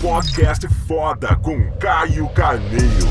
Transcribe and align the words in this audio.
Podcast 0.00 0.64
foda 0.86 1.34
com 1.42 1.76
Caio 1.76 2.32
Carneiro. 2.32 3.04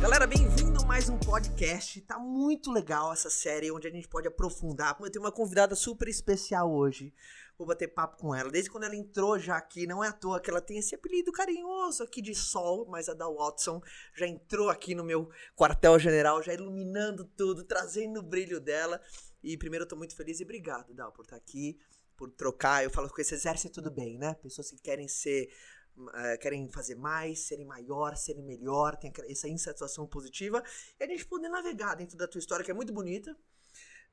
Galera, 0.00 0.26
bem-vindo 0.26 0.80
a 0.80 0.86
mais 0.86 1.10
um 1.10 1.18
podcast. 1.18 2.00
Tá 2.00 2.18
muito 2.18 2.72
legal 2.72 3.12
essa 3.12 3.28
série 3.28 3.70
onde 3.70 3.86
a 3.86 3.90
gente 3.90 4.08
pode 4.08 4.28
aprofundar. 4.28 4.96
Eu 4.98 5.10
tenho 5.10 5.22
uma 5.22 5.30
convidada 5.30 5.74
super 5.74 6.08
especial 6.08 6.72
hoje. 6.72 7.12
Vou 7.58 7.66
bater 7.66 7.88
papo 7.88 8.16
com 8.16 8.34
ela. 8.34 8.50
Desde 8.50 8.70
quando 8.70 8.84
ela 8.84 8.96
entrou 8.96 9.38
já 9.38 9.58
aqui, 9.58 9.86
não 9.86 10.02
é 10.02 10.08
à 10.08 10.12
toa 10.12 10.40
que 10.40 10.48
ela 10.48 10.62
tem 10.62 10.78
esse 10.78 10.94
apelido 10.94 11.30
carinhoso 11.30 12.02
aqui 12.02 12.22
de 12.22 12.34
Sol, 12.34 12.86
mas 12.88 13.10
a 13.10 13.12
da 13.12 13.28
Watson 13.28 13.82
já 14.14 14.26
entrou 14.26 14.70
aqui 14.70 14.94
no 14.94 15.04
meu 15.04 15.28
quartel-general, 15.54 16.42
já 16.42 16.54
iluminando 16.54 17.26
tudo, 17.36 17.62
trazendo 17.62 18.20
o 18.20 18.22
brilho 18.22 18.58
dela. 18.58 18.98
E 19.42 19.56
primeiro 19.58 19.84
eu 19.84 19.88
tô 19.88 19.96
muito 19.96 20.16
feliz 20.16 20.40
e 20.40 20.44
obrigado, 20.44 20.94
Dal, 20.94 21.12
por 21.12 21.24
estar 21.24 21.36
aqui, 21.36 21.78
por 22.20 22.30
trocar. 22.32 22.84
Eu 22.84 22.90
falo 22.90 23.08
com 23.08 23.18
esse 23.18 23.32
exército 23.32 23.76
tudo 23.76 23.90
bem, 23.90 24.18
né? 24.18 24.34
Pessoas 24.34 24.70
que 24.70 24.78
querem 24.78 25.08
ser 25.08 25.48
Uh, 25.96 26.38
querem 26.40 26.70
fazer 26.70 26.94
mais, 26.94 27.40
serem 27.40 27.66
maior, 27.66 28.16
serem 28.16 28.42
melhor, 28.42 28.96
tem 28.96 29.12
essa 29.28 29.48
insatisfação 29.48 30.06
positiva, 30.06 30.62
e 30.98 31.04
a 31.04 31.06
gente 31.06 31.26
poder 31.26 31.48
navegar 31.50 31.94
dentro 31.94 32.16
da 32.16 32.26
tua 32.26 32.38
história, 32.38 32.64
que 32.64 32.70
é 32.70 32.74
muito 32.74 32.90
bonita, 32.90 33.36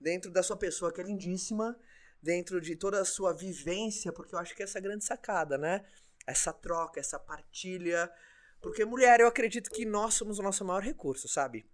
dentro 0.01 0.29
da 0.29 0.43
sua 0.43 0.57
pessoa, 0.57 0.91
que 0.91 0.99
é 0.99 1.03
lindíssima, 1.03 1.79
dentro 2.21 2.59
de 2.59 2.75
toda 2.75 2.99
a 2.99 3.05
sua 3.05 3.31
vivência, 3.31 4.11
porque 4.11 4.35
eu 4.35 4.39
acho 4.39 4.53
que 4.53 4.63
essa 4.63 4.79
é 4.79 4.81
a 4.81 4.83
grande 4.83 5.05
sacada, 5.05 5.57
né? 5.57 5.85
Essa 6.25 6.51
troca, 6.51 6.99
essa 6.99 7.19
partilha. 7.19 8.11
Porque, 8.59 8.83
mulher, 8.83 9.21
eu 9.21 9.27
acredito 9.27 9.69
que 9.69 9.85
nós 9.85 10.15
somos 10.15 10.39
o 10.39 10.43
nosso 10.43 10.65
maior 10.65 10.81
recurso, 10.81 11.27
sabe? 11.29 11.69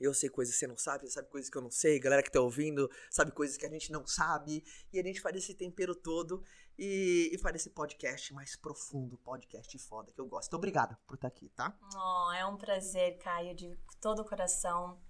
Eu 0.00 0.12
sei 0.12 0.28
coisas 0.28 0.54
que 0.54 0.60
você 0.60 0.66
não 0.66 0.76
sabe, 0.76 1.06
você 1.06 1.12
sabe 1.12 1.28
coisas 1.28 1.50
que 1.50 1.56
eu 1.56 1.62
não 1.62 1.70
sei, 1.70 1.98
galera 1.98 2.22
que 2.22 2.30
tá 2.30 2.40
ouvindo 2.40 2.90
sabe 3.10 3.32
coisas 3.32 3.56
que 3.56 3.66
a 3.66 3.70
gente 3.70 3.90
não 3.90 4.06
sabe, 4.06 4.64
e 4.92 4.98
a 4.98 5.02
gente 5.02 5.20
faz 5.20 5.36
esse 5.36 5.54
tempero 5.54 5.94
todo 5.94 6.42
e, 6.78 7.30
e 7.32 7.38
faz 7.38 7.56
esse 7.56 7.70
podcast 7.70 8.34
mais 8.34 8.56
profundo, 8.56 9.16
podcast 9.18 9.78
foda 9.78 10.12
que 10.12 10.20
eu 10.20 10.26
gosto. 10.26 10.48
Então, 10.48 10.58
obrigada 10.58 10.98
por 11.06 11.14
estar 11.14 11.28
aqui, 11.28 11.48
tá? 11.50 11.76
Oh, 11.94 12.32
é 12.32 12.44
um 12.46 12.56
prazer, 12.56 13.18
Caio, 13.18 13.54
de 13.54 13.76
todo 14.00 14.20
o 14.20 14.24
coração. 14.24 15.00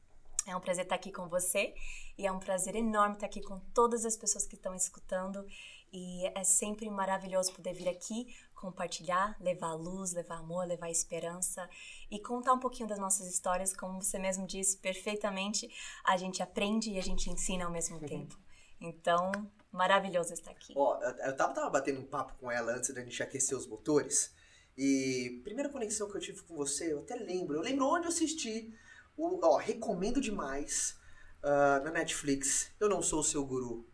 É 0.47 0.55
um 0.55 0.61
prazer 0.61 0.85
estar 0.85 0.95
aqui 0.95 1.11
com 1.11 1.29
você 1.29 1.75
e 2.17 2.27
é 2.27 2.31
um 2.31 2.39
prazer 2.39 2.77
enorme 2.77 3.15
estar 3.15 3.27
aqui 3.27 3.41
com 3.41 3.59
todas 3.75 4.05
as 4.05 4.17
pessoas 4.17 4.47
que 4.47 4.55
estão 4.55 4.75
escutando. 4.75 5.45
E 5.93 6.27
é 6.27 6.45
sempre 6.45 6.89
maravilhoso 6.89 7.53
poder 7.53 7.73
vir 7.73 7.89
aqui 7.89 8.27
compartilhar, 8.57 9.37
levar 9.41 9.75
luz, 9.75 10.13
levar 10.13 10.39
amor, 10.39 10.67
levar 10.67 10.91
esperança 10.91 11.69
e 12.11 12.19
contar 12.19 12.55
um 12.55 12.59
pouquinho 12.59 12.89
das 12.89 12.99
nossas 12.99 13.27
histórias. 13.27 13.77
Como 13.77 14.03
você 14.03 14.19
mesmo 14.19 14.47
disse 14.47 14.79
perfeitamente, 14.79 15.69
a 16.05 16.17
gente 16.17 16.43
aprende 16.43 16.91
e 16.91 16.99
a 16.99 17.03
gente 17.03 17.31
ensina 17.31 17.67
ao 17.67 17.71
mesmo 17.71 18.01
tempo. 18.01 18.37
Então, 18.81 19.31
maravilhoso 19.71 20.33
estar 20.33 20.51
aqui. 20.51 20.73
Ó, 20.77 20.99
eu 21.01 21.37
tava, 21.37 21.55
tava 21.55 21.71
batendo 21.71 22.01
um 22.01 22.07
papo 22.07 22.35
com 22.41 22.51
ela 22.51 22.73
antes 22.73 22.93
da 22.93 23.03
gente 23.03 23.23
aquecer 23.23 23.57
os 23.57 23.67
motores. 23.67 24.35
E 24.77 25.41
primeira 25.45 25.71
conexão 25.71 26.11
que 26.11 26.17
eu 26.17 26.21
tive 26.21 26.43
com 26.43 26.57
você, 26.57 26.93
eu 26.93 27.01
até 27.01 27.15
lembro. 27.15 27.57
Eu 27.57 27.63
lembro 27.63 27.87
onde 27.87 28.07
eu 28.07 28.11
assisti 28.11 28.75
o, 29.17 29.41
ó, 29.43 29.57
recomendo 29.57 30.21
demais 30.21 30.99
uh, 31.43 31.85
na 31.85 31.91
Netflix. 31.91 32.71
Eu 32.79 32.89
não 32.89 33.03
sou 33.03 33.21
o 33.21 33.25
seu 33.25 33.45
guru. 33.45 33.87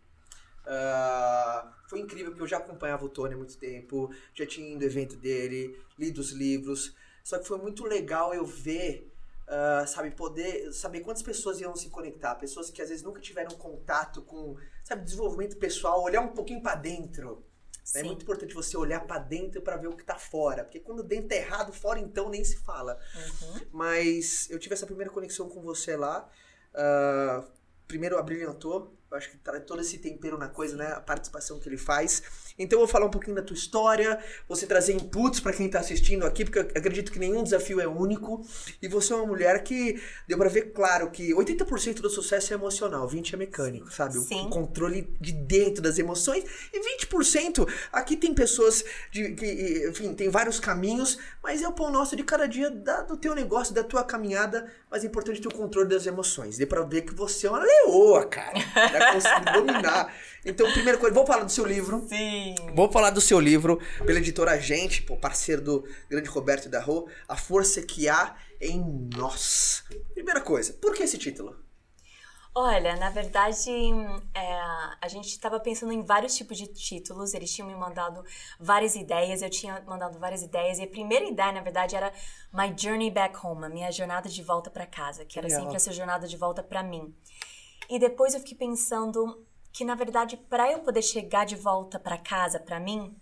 Uh, 0.62 1.73
foi 1.89 2.01
incrível 2.01 2.31
porque 2.31 2.42
eu 2.42 2.48
já 2.48 2.59
acompanhava 2.59 3.05
o 3.05 3.09
Tony 3.09 3.34
há 3.34 3.37
muito 3.37 3.59
tempo, 3.59 4.15
já 4.33 4.47
tinha 4.47 4.69
ido 4.69 4.78
no 4.78 4.84
evento 4.84 5.17
dele, 5.17 5.78
lido 5.98 6.20
os 6.20 6.31
livros. 6.31 6.95
Só 7.25 7.39
que 7.39 7.47
foi 7.47 7.59
muito 7.59 7.84
legal 7.84 8.34
eu 8.34 8.45
ver, 8.45 9.12
uh, 9.47 9.87
sabe, 9.87 10.11
poder 10.11 10.73
saber 10.73 11.00
quantas 11.00 11.23
pessoas 11.23 11.61
iam 11.61 11.75
se 11.77 11.89
conectar, 11.89 12.34
pessoas 12.37 12.70
que 12.70 12.81
às 12.81 12.89
vezes 12.89 13.05
nunca 13.05 13.20
tiveram 13.20 13.56
contato 13.56 14.23
com, 14.23 14.56
sabe, 14.83 15.05
desenvolvimento 15.05 15.56
pessoal, 15.56 16.03
olhar 16.03 16.20
um 16.20 16.28
pouquinho 16.28 16.62
para 16.62 16.77
dentro. 16.77 17.45
É 17.94 18.02
muito 18.02 18.22
importante 18.22 18.55
você 18.55 18.77
olhar 18.77 19.00
para 19.00 19.19
dentro 19.19 19.61
para 19.61 19.77
ver 19.77 19.88
o 19.88 19.97
que 19.97 20.05
tá 20.05 20.16
fora. 20.16 20.64
Porque 20.64 20.80
quando 20.80 21.02
dentro 21.02 21.28
tá 21.28 21.34
errado, 21.34 21.72
fora 21.72 21.98
então 21.98 22.28
nem 22.28 22.44
se 22.44 22.56
fala. 22.58 22.98
Uhum. 23.14 23.61
Mas 23.72 24.48
eu 24.50 24.58
tive 24.58 24.75
essa 24.75 24.87
primeira 24.87 25.10
conexão 25.10 25.48
com 25.48 25.60
você 25.60 25.97
lá. 25.97 26.28
Uh, 26.72 27.50
primeiro 27.87 28.19
abrilhantou 28.19 28.97
eu 29.12 29.19
acho 29.19 29.31
que 29.31 29.37
traz 29.37 29.62
todo 29.65 29.81
esse 29.81 29.99
tempero 29.99 30.39
na 30.39 30.49
coisa, 30.49 30.75
né? 30.75 30.87
A 30.93 31.00
participação 31.00 31.61
que 31.61 31.69
ele 31.69 31.77
faz. 31.77 32.23
Então 32.59 32.78
eu 32.78 32.87
vou 32.87 32.89
falar 32.89 33.06
um 33.06 33.11
pouquinho 33.11 33.37
da 33.37 33.43
tua 33.43 33.55
história, 33.55 34.19
você 34.49 34.67
trazer 34.67 34.95
inputs 34.95 35.41
para 35.41 35.53
quem 35.53 35.69
tá 35.69 35.81
assistindo 35.81 36.25
aqui, 36.25 36.45
porque 36.45 36.59
eu 36.59 36.62
acredito 36.62 37.12
que 37.12 37.19
nenhum 37.19 37.43
desafio 37.43 37.81
é 37.81 37.87
único. 37.87 38.45
E 38.81 38.89
você 38.89 39.12
é 39.12 39.17
uma 39.17 39.27
mulher 39.27 39.62
que 39.62 40.03
deu 40.27 40.39
para 40.39 40.49
ver 40.49 40.72
claro 40.72 41.11
que 41.11 41.34
80% 41.34 42.01
do 42.01 42.09
sucesso 42.09 42.53
é 42.53 42.56
emocional, 42.56 43.06
20% 43.06 43.34
é 43.34 43.37
mecânico, 43.37 43.93
sabe? 43.93 44.19
Sim. 44.19 44.47
O 44.47 44.51
controle 44.51 45.15
de 45.21 45.33
dentro 45.33 45.83
das 45.83 45.99
emoções. 45.99 46.45
E 46.72 47.06
20% 47.06 47.69
aqui 47.93 48.17
tem 48.17 48.33
pessoas 48.33 48.83
de, 49.11 49.34
que, 49.34 49.89
enfim, 49.91 50.15
tem 50.15 50.31
vários 50.31 50.59
caminhos, 50.59 51.19
mas 51.43 51.62
é 51.62 51.69
o 51.69 51.72
pão 51.72 51.91
nosso 51.91 52.17
de 52.17 52.22
cada 52.22 52.47
dia 52.47 52.71
da, 52.71 53.03
do 53.03 53.17
teu 53.17 53.34
negócio, 53.34 53.75
da 53.75 53.84
tua 53.84 54.05
caminhada, 54.05 54.71
mas 54.91 55.05
é 55.05 55.06
importante 55.06 55.41
ter 55.41 55.49
o 55.49 55.55
controle 55.55 55.89
das 55.89 56.06
emoções. 56.06 56.56
Dê 56.56 56.65
pra 56.65 56.83
ver 56.83 57.03
que 57.03 57.15
você 57.15 57.47
é 57.47 57.51
uma 57.51 57.62
leoa, 57.62 58.27
cara. 58.27 58.53
Conseguir 59.13 59.53
dominar. 59.53 60.15
Então, 60.45 60.71
primeira 60.73 60.99
coisa, 60.99 61.15
vou 61.15 61.27
falar 61.27 61.45
do 61.45 61.53
seu 61.53 61.65
livro. 61.65 62.05
Sim. 62.09 62.55
Vou 62.75 62.91
falar 62.91 63.11
do 63.11 63.21
seu 63.21 63.39
livro 63.39 63.81
pela 64.05 64.19
editora 64.19 64.61
Gente, 64.61 65.03
pô, 65.03 65.17
parceiro 65.17 65.63
do 65.63 65.85
grande 66.11 66.29
Roberto 66.29 66.69
da 66.69 66.81
Rô, 66.81 67.09
A 67.29 67.37
Força 67.37 67.81
que 67.83 68.09
Há 68.09 68.35
em 68.61 69.09
Nós. 69.15 69.85
Primeira 70.15 70.41
coisa, 70.41 70.73
por 70.75 70.95
que 70.95 71.03
esse 71.03 71.19
título? 71.19 71.57
Olha, 72.55 72.97
na 72.97 73.09
verdade, 73.09 73.71
é, 74.35 74.61
a 75.01 75.09
gente 75.09 75.29
estava 75.29 75.59
pensando 75.59 75.91
em 75.91 76.03
vários 76.03 76.37
tipos 76.37 76.59
de 76.59 76.67
títulos. 76.67 77.33
Eles 77.33 77.51
tinham 77.51 77.67
me 77.67 77.75
mandado 77.75 78.23
várias 78.61 78.95
ideias, 78.95 79.41
eu 79.41 79.49
tinha 79.49 79.83
mandado 79.87 80.19
várias 80.19 80.43
ideias. 80.43 80.79
E 80.79 80.83
a 80.83 80.87
primeira 80.87 81.25
ideia, 81.25 81.51
na 81.51 81.63
verdade, 81.63 81.97
era 81.97 82.13
My 82.53 82.75
Journey 82.77 83.11
Back 83.11 83.39
Home, 83.43 83.65
a 83.65 83.69
minha 83.71 83.91
jornada 83.91 84.29
de 84.29 84.43
volta 84.43 84.71
para 84.71 84.87
casa, 84.87 85.25
que 85.25 85.39
era 85.39 85.49
Legal. 85.49 85.63
sempre 85.63 85.77
essa 85.77 85.93
jornada 85.93 86.29
de 86.29 86.37
volta 86.37 86.63
para 86.63 86.83
mim. 86.83 87.15
E 87.88 87.98
depois 87.98 88.34
eu 88.34 88.41
fiquei 88.41 88.56
pensando 88.56 89.44
que 89.72 89.84
na 89.84 89.94
verdade 89.94 90.37
para 90.37 90.70
eu 90.70 90.81
poder 90.81 91.03
chegar 91.03 91.47
de 91.47 91.56
volta 91.56 91.98
para 91.98 92.19
casa 92.19 92.60
para 92.60 92.78
mim 92.78 93.16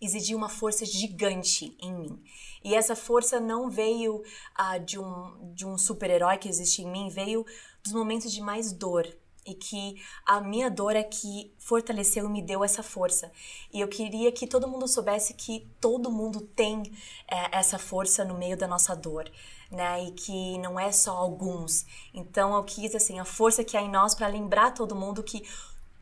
exigia 0.00 0.36
uma 0.36 0.48
força 0.48 0.84
gigante 0.84 1.76
em 1.80 1.92
mim. 1.92 2.22
E 2.62 2.74
essa 2.74 2.94
força 2.94 3.40
não 3.40 3.70
veio 3.70 4.16
uh, 4.16 4.84
de 4.84 4.98
um, 4.98 5.52
de 5.54 5.66
um 5.66 5.78
super-herói 5.78 6.36
que 6.36 6.48
existe 6.48 6.82
em 6.82 6.90
mim, 6.90 7.08
veio 7.08 7.44
dos 7.82 7.92
momentos 7.92 8.32
de 8.32 8.40
mais 8.40 8.72
dor. 8.72 9.06
E 9.46 9.54
que 9.54 10.02
a 10.24 10.40
minha 10.40 10.68
dor 10.68 10.96
é 10.96 11.02
que 11.02 11.52
fortaleceu 11.58 12.26
e 12.26 12.28
me 12.28 12.42
deu 12.42 12.64
essa 12.64 12.82
força. 12.82 13.30
E 13.72 13.80
eu 13.80 13.88
queria 13.88 14.32
que 14.32 14.46
todo 14.46 14.68
mundo 14.68 14.88
soubesse 14.88 15.34
que 15.34 15.68
todo 15.80 16.10
mundo 16.10 16.40
tem 16.40 16.82
é, 17.28 17.56
essa 17.58 17.78
força 17.78 18.24
no 18.24 18.36
meio 18.36 18.56
da 18.56 18.66
nossa 18.66 18.94
dor 18.94 19.30
né? 19.70 20.04
E 20.04 20.10
que 20.12 20.58
não 20.58 20.78
é 20.78 20.92
só 20.92 21.16
alguns. 21.16 21.84
Então 22.14 22.54
eu 22.54 22.64
quis 22.64 22.94
assim 22.94 23.18
a 23.18 23.24
força 23.24 23.64
que 23.64 23.76
há 23.76 23.82
em 23.82 23.90
nós 23.90 24.14
para 24.14 24.28
lembrar 24.28 24.72
todo 24.72 24.94
mundo 24.94 25.22
que 25.22 25.42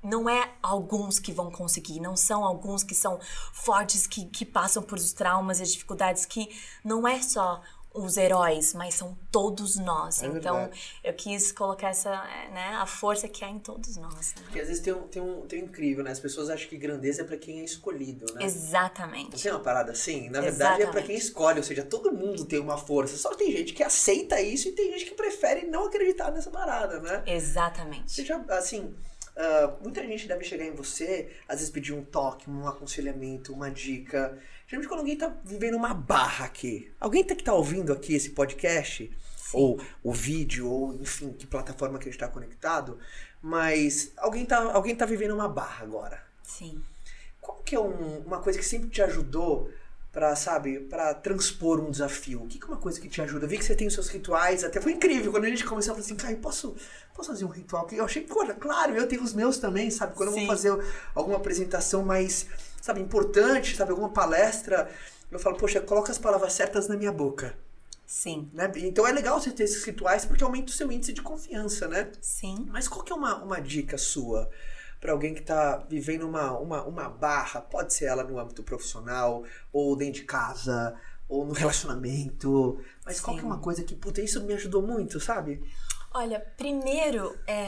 não 0.03 0.28
é 0.28 0.53
alguns 0.62 1.19
que 1.19 1.33
vão 1.33 1.50
conseguir, 1.50 1.99
não 1.99 2.15
são 2.15 2.44
alguns 2.44 2.83
que 2.83 2.94
são 2.94 3.19
fortes, 3.54 4.06
que, 4.06 4.27
que 4.27 4.44
passam 4.44 4.83
por 4.83 4.99
os 4.99 5.15
traumas 5.15 5.59
e 5.59 5.62
as 5.62 5.72
dificuldades, 5.72 6.27
que 6.27 6.54
não 6.84 7.09
é 7.09 7.22
só 7.22 7.62
os 7.94 8.16
heróis, 8.16 8.75
mas 8.75 8.94
são 8.94 9.16
todos 9.31 9.77
nós. 9.77 10.22
É 10.22 10.27
então, 10.27 10.69
eu 11.03 11.15
quis 11.15 11.53
colocar 11.53 11.91
essa, 11.91 12.10
né, 12.53 12.77
a 12.81 12.87
força 12.87 13.28
que 13.28 13.44
há 13.44 13.49
em 13.49 13.60
todos 13.60 13.97
nós. 13.97 14.34
Né? 14.34 14.43
Porque 14.43 14.60
às 14.60 14.66
vezes 14.66 14.82
tem 14.82 14.93
um, 14.93 15.06
tem, 15.06 15.22
um, 15.22 15.43
tem 15.43 15.62
um 15.62 15.66
incrível, 15.66 16.03
né? 16.03 16.10
As 16.10 16.19
pessoas 16.19 16.50
acham 16.50 16.69
que 16.69 16.77
grandeza 16.77 17.22
é 17.22 17.25
para 17.25 17.37
quem 17.37 17.60
é 17.60 17.65
escolhido, 17.65 18.27
né? 18.34 18.44
Exatamente. 18.44 19.31
Não 19.31 19.38
tem 19.38 19.53
uma 19.53 19.60
parada 19.60 19.93
assim? 19.93 20.28
Na 20.28 20.41
verdade 20.41 20.83
Exatamente. 20.83 20.88
é 20.88 20.91
para 20.91 21.03
quem 21.03 21.16
escolhe, 21.16 21.59
ou 21.59 21.65
seja, 21.65 21.84
todo 21.84 22.12
mundo 22.12 22.44
tem 22.44 22.59
uma 22.59 22.77
força. 22.77 23.16
Só 23.16 23.33
tem 23.34 23.53
gente 23.53 23.72
que 23.72 23.83
aceita 23.83 24.41
isso 24.41 24.69
e 24.69 24.72
tem 24.72 24.91
gente 24.93 25.04
que 25.04 25.15
prefere 25.15 25.66
não 25.66 25.87
acreditar 25.87 26.33
nessa 26.33 26.50
parada, 26.50 26.99
né? 26.99 27.22
Exatamente. 27.27 28.25
Já, 28.25 28.38
assim, 28.49 28.93
Uh, 29.34 29.83
muita 29.83 30.00
gente 30.06 30.28
deve 30.28 30.44
chegar 30.44 30.65
em 30.65 30.71
você, 30.71 31.28
às 31.49 31.56
vezes 31.56 31.69
pedir 31.69 31.93
um 31.93 32.04
toque, 32.04 32.49
um 32.49 32.68
aconselhamento, 32.68 33.53
uma 33.53 33.68
dica. 33.68 34.39
Geralmente 34.66 34.89
quando 34.89 35.01
alguém 35.01 35.16
tá 35.16 35.34
vivendo 35.45 35.75
uma 35.77 35.93
barra 35.93 36.47
aqui. 36.47 36.93
Alguém 36.99 37.25
tá, 37.25 37.34
que 37.34 37.45
tá 37.45 37.53
ouvindo 37.53 37.93
aqui 37.93 38.15
esse 38.15 38.31
podcast, 38.31 39.11
Sim. 39.37 39.57
ou 39.57 39.81
o 40.03 40.13
vídeo, 40.13 40.69
ou 40.69 40.95
enfim, 40.95 41.33
que 41.33 41.47
plataforma 41.47 41.99
que 41.99 42.09
a 42.09 42.11
gente 42.13 42.21
tá 42.21 42.28
conectado, 42.28 42.99
mas 43.43 44.13
alguém 44.16 44.47
tá, 44.47 44.72
alguém 44.72 44.97
tá 44.97 45.05
vivendo 45.05 45.34
uma 45.34 45.49
barra 45.49 45.84
agora. 45.84 46.22
Sim. 46.43 46.83
Qual 47.41 47.59
que 47.63 47.75
é 47.75 47.81
um, 47.81 48.21
uma 48.21 48.41
coisa 48.41 48.59
que 48.59 48.65
sempre 48.65 48.89
te 48.89 49.03
ajudou 49.03 49.71
para 50.11 50.37
sabe, 50.37 50.78
para 50.81 51.13
transpor 51.13 51.81
um 51.81 51.91
desafio? 51.91 52.45
O 52.45 52.47
que, 52.47 52.59
que 52.59 52.65
é 52.65 52.69
uma 52.69 52.77
coisa 52.77 53.01
que 53.01 53.09
te 53.09 53.21
ajuda? 53.21 53.45
Eu 53.45 53.49
vi 53.49 53.59
que 53.59 53.65
você 53.65 53.75
tem 53.75 53.87
os 53.87 53.93
seus 53.93 54.09
rituais, 54.09 54.65
até 54.65 54.81
foi 54.81 54.93
incrível 54.93 55.31
quando 55.31 55.45
a 55.45 55.49
gente 55.49 55.65
começou 55.65 55.93
a 55.93 55.95
falar 55.97 56.07
assim, 56.07 56.16
cara, 56.16 56.37
posso, 56.37 56.75
posso 57.15 57.31
fazer 57.31 57.45
um 57.45 57.49
ritual? 57.49 57.87
Eu 57.93 58.05
achei, 58.05 58.22
claro, 58.25 58.97
eu 58.97 59.07
tenho 59.09 59.22
os 59.22 59.34
meus 59.34 59.59
também, 59.59 59.91
sabe? 59.91 60.15
Quando 60.15 60.33
Sim. 60.33 60.41
eu 60.41 60.47
vou 60.47 60.57
fazer 60.57 60.84
alguma 61.15 61.37
apresentação 61.37 62.05
mais, 62.05 62.47
sabe, 62.84 63.01
importante, 63.01 63.75
sabe, 63.75 63.92
alguma 63.92 64.10
palestra, 64.10 64.91
eu 65.31 65.39
falo, 65.39 65.57
poxa, 65.57 65.81
coloca 65.81 66.13
as 66.13 66.19
palavras 66.19 66.53
certas 66.53 66.86
na 66.86 66.98
minha 66.98 67.10
boca. 67.10 67.57
Sim. 68.07 68.51
Né? 68.53 68.71
Então 68.77 69.07
é 69.07 69.10
legal 69.10 69.41
você 69.41 69.51
ter 69.51 69.65
esses 69.65 69.83
rituais 69.83 70.27
porque 70.27 70.45
aumenta 70.45 70.71
o 70.71 70.75
seu 70.75 70.92
índice 70.92 71.15
de 71.15 71.22
confiança, 71.22 71.89
né? 71.89 72.13
Sim. 72.21 72.66
Mas 72.69 72.86
qual 72.86 73.03
que 73.03 73.10
é 73.10 73.16
uma, 73.16 73.42
uma 73.42 73.59
dica 73.59 73.97
sua? 73.97 74.51
para 75.01 75.13
alguém 75.13 75.34
que 75.34 75.41
está 75.41 75.77
vivendo 75.89 76.27
uma, 76.27 76.59
uma, 76.59 76.83
uma 76.84 77.09
barra? 77.10 77.60
Pode 77.60 77.92
ser 77.92 78.07
ela 78.07 78.25
no 78.25 78.39
âmbito 78.39 78.63
profissional, 78.63 79.45
ou 79.71 79.95
dentro 79.97 80.21
de 80.21 80.25
casa, 80.25 80.95
ou 81.28 81.45
no 81.45 81.53
relacionamento. 81.53 82.78
Mas 83.04 83.21
qual 83.21 83.37
que 83.37 83.42
é 83.42 83.47
uma 83.47 83.59
coisa 83.59 83.83
que, 83.83 83.95
puta, 83.95 84.22
isso 84.22 84.42
me 84.45 84.54
ajudou 84.54 84.80
muito, 84.80 85.21
sabe? 85.21 85.63
Olha, 86.10 86.41
primeiro, 86.57 87.39
é, 87.47 87.66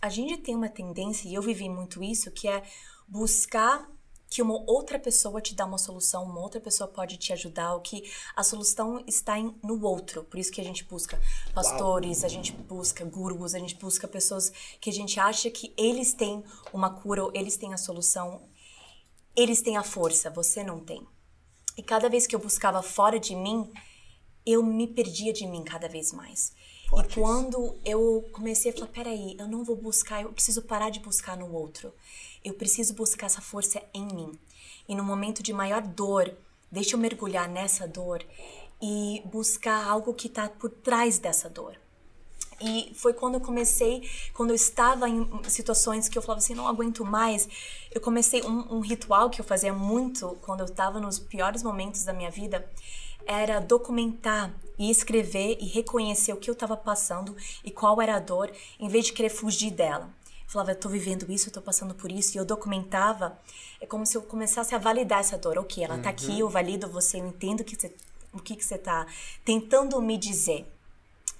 a 0.00 0.08
gente 0.08 0.36
tem 0.38 0.56
uma 0.56 0.68
tendência, 0.68 1.28
e 1.28 1.34
eu 1.34 1.42
vivi 1.42 1.68
muito 1.68 2.02
isso, 2.02 2.30
que 2.32 2.48
é 2.48 2.62
buscar 3.06 3.88
que 4.32 4.40
uma 4.40 4.54
outra 4.66 4.98
pessoa 4.98 5.40
te 5.40 5.54
dá 5.54 5.66
uma 5.66 5.76
solução, 5.76 6.24
uma 6.24 6.40
outra 6.40 6.60
pessoa 6.60 6.88
pode 6.88 7.18
te 7.18 7.32
ajudar, 7.32 7.74
o 7.74 7.80
que 7.80 8.10
a 8.34 8.42
solução 8.42 9.04
está 9.06 9.38
em, 9.38 9.54
no 9.62 9.84
outro. 9.84 10.24
Por 10.24 10.38
isso 10.38 10.50
que 10.50 10.60
a 10.60 10.64
gente 10.64 10.84
busca 10.84 11.20
pastores, 11.54 12.18
Uau. 12.18 12.26
a 12.26 12.28
gente 12.28 12.52
busca 12.52 13.04
gurus, 13.04 13.54
a 13.54 13.58
gente 13.58 13.74
busca 13.74 14.08
pessoas 14.08 14.50
que 14.80 14.88
a 14.88 14.92
gente 14.92 15.20
acha 15.20 15.50
que 15.50 15.74
eles 15.76 16.14
têm 16.14 16.42
uma 16.72 16.88
cura, 16.88 17.24
ou 17.24 17.30
eles 17.34 17.58
têm 17.58 17.74
a 17.74 17.76
solução, 17.76 18.48
eles 19.36 19.60
têm 19.60 19.76
a 19.76 19.82
força, 19.82 20.30
você 20.30 20.64
não 20.64 20.80
tem. 20.80 21.06
E 21.76 21.82
cada 21.82 22.08
vez 22.08 22.26
que 22.26 22.34
eu 22.34 22.40
buscava 22.40 22.82
fora 22.82 23.20
de 23.20 23.34
mim, 23.34 23.70
eu 24.46 24.62
me 24.62 24.86
perdia 24.86 25.32
de 25.32 25.46
mim 25.46 25.62
cada 25.62 25.88
vez 25.88 26.10
mais. 26.10 26.52
E 26.94 27.14
quando 27.14 27.74
eu 27.84 28.28
comecei 28.32 28.70
a 28.70 28.74
falar, 28.74 28.88
peraí, 28.88 29.36
eu 29.38 29.48
não 29.48 29.64
vou 29.64 29.76
buscar, 29.76 30.22
eu 30.22 30.32
preciso 30.32 30.62
parar 30.62 30.90
de 30.90 31.00
buscar 31.00 31.36
no 31.36 31.52
outro. 31.52 31.92
Eu 32.44 32.54
preciso 32.54 32.94
buscar 32.94 33.26
essa 33.26 33.40
força 33.40 33.82
em 33.94 34.06
mim. 34.06 34.38
E 34.88 34.94
no 34.94 35.02
momento 35.02 35.42
de 35.42 35.52
maior 35.52 35.80
dor, 35.82 36.34
deixa 36.70 36.94
eu 36.94 37.00
mergulhar 37.00 37.48
nessa 37.48 37.86
dor 37.88 38.22
e 38.80 39.22
buscar 39.26 39.86
algo 39.86 40.12
que 40.12 40.26
está 40.26 40.48
por 40.48 40.68
trás 40.68 41.18
dessa 41.18 41.48
dor. 41.48 41.76
E 42.60 42.92
foi 42.94 43.12
quando 43.12 43.34
eu 43.34 43.40
comecei, 43.40 44.08
quando 44.34 44.50
eu 44.50 44.56
estava 44.56 45.08
em 45.08 45.26
situações 45.48 46.08
que 46.08 46.16
eu 46.16 46.22
falava 46.22 46.38
assim, 46.38 46.54
não 46.54 46.68
aguento 46.68 47.04
mais, 47.04 47.48
eu 47.90 48.00
comecei 48.00 48.42
um, 48.42 48.76
um 48.76 48.80
ritual 48.80 49.30
que 49.30 49.40
eu 49.40 49.44
fazia 49.44 49.72
muito 49.72 50.36
quando 50.42 50.60
eu 50.60 50.66
estava 50.66 51.00
nos 51.00 51.18
piores 51.18 51.62
momentos 51.62 52.04
da 52.04 52.12
minha 52.12 52.30
vida, 52.30 52.68
era 53.26 53.60
documentar 53.60 54.54
e 54.78 54.90
escrever 54.90 55.58
e 55.60 55.66
reconhecer 55.66 56.32
o 56.32 56.36
que 56.36 56.50
eu 56.50 56.54
estava 56.54 56.76
passando 56.76 57.36
e 57.64 57.70
qual 57.70 58.00
era 58.00 58.16
a 58.16 58.20
dor, 58.20 58.50
em 58.80 58.88
vez 58.88 59.06
de 59.06 59.12
querer 59.12 59.30
fugir 59.30 59.70
dela 59.70 60.10
falava, 60.52 60.72
eu 60.72 60.76
tô 60.76 60.88
vivendo 60.88 61.30
isso, 61.32 61.48
eu 61.48 61.52
tô 61.52 61.62
passando 61.62 61.94
por 61.94 62.12
isso, 62.12 62.36
e 62.36 62.38
eu 62.38 62.44
documentava, 62.44 63.38
é 63.80 63.86
como 63.86 64.04
se 64.04 64.16
eu 64.16 64.22
começasse 64.22 64.74
a 64.74 64.78
validar 64.78 65.20
essa 65.20 65.38
dor. 65.38 65.58
Ok, 65.58 65.82
ela 65.82 65.96
uhum. 65.96 66.02
tá 66.02 66.10
aqui, 66.10 66.32
uhum. 66.32 66.38
eu 66.40 66.48
valido 66.48 66.88
você, 66.88 67.18
eu 67.18 67.26
entendo 67.26 67.64
que 67.64 67.74
você, 67.74 67.92
o 68.32 68.38
que, 68.38 68.54
que 68.54 68.64
você 68.64 68.76
tá 68.76 69.06
tentando 69.44 70.00
me 70.00 70.18
dizer. 70.18 70.66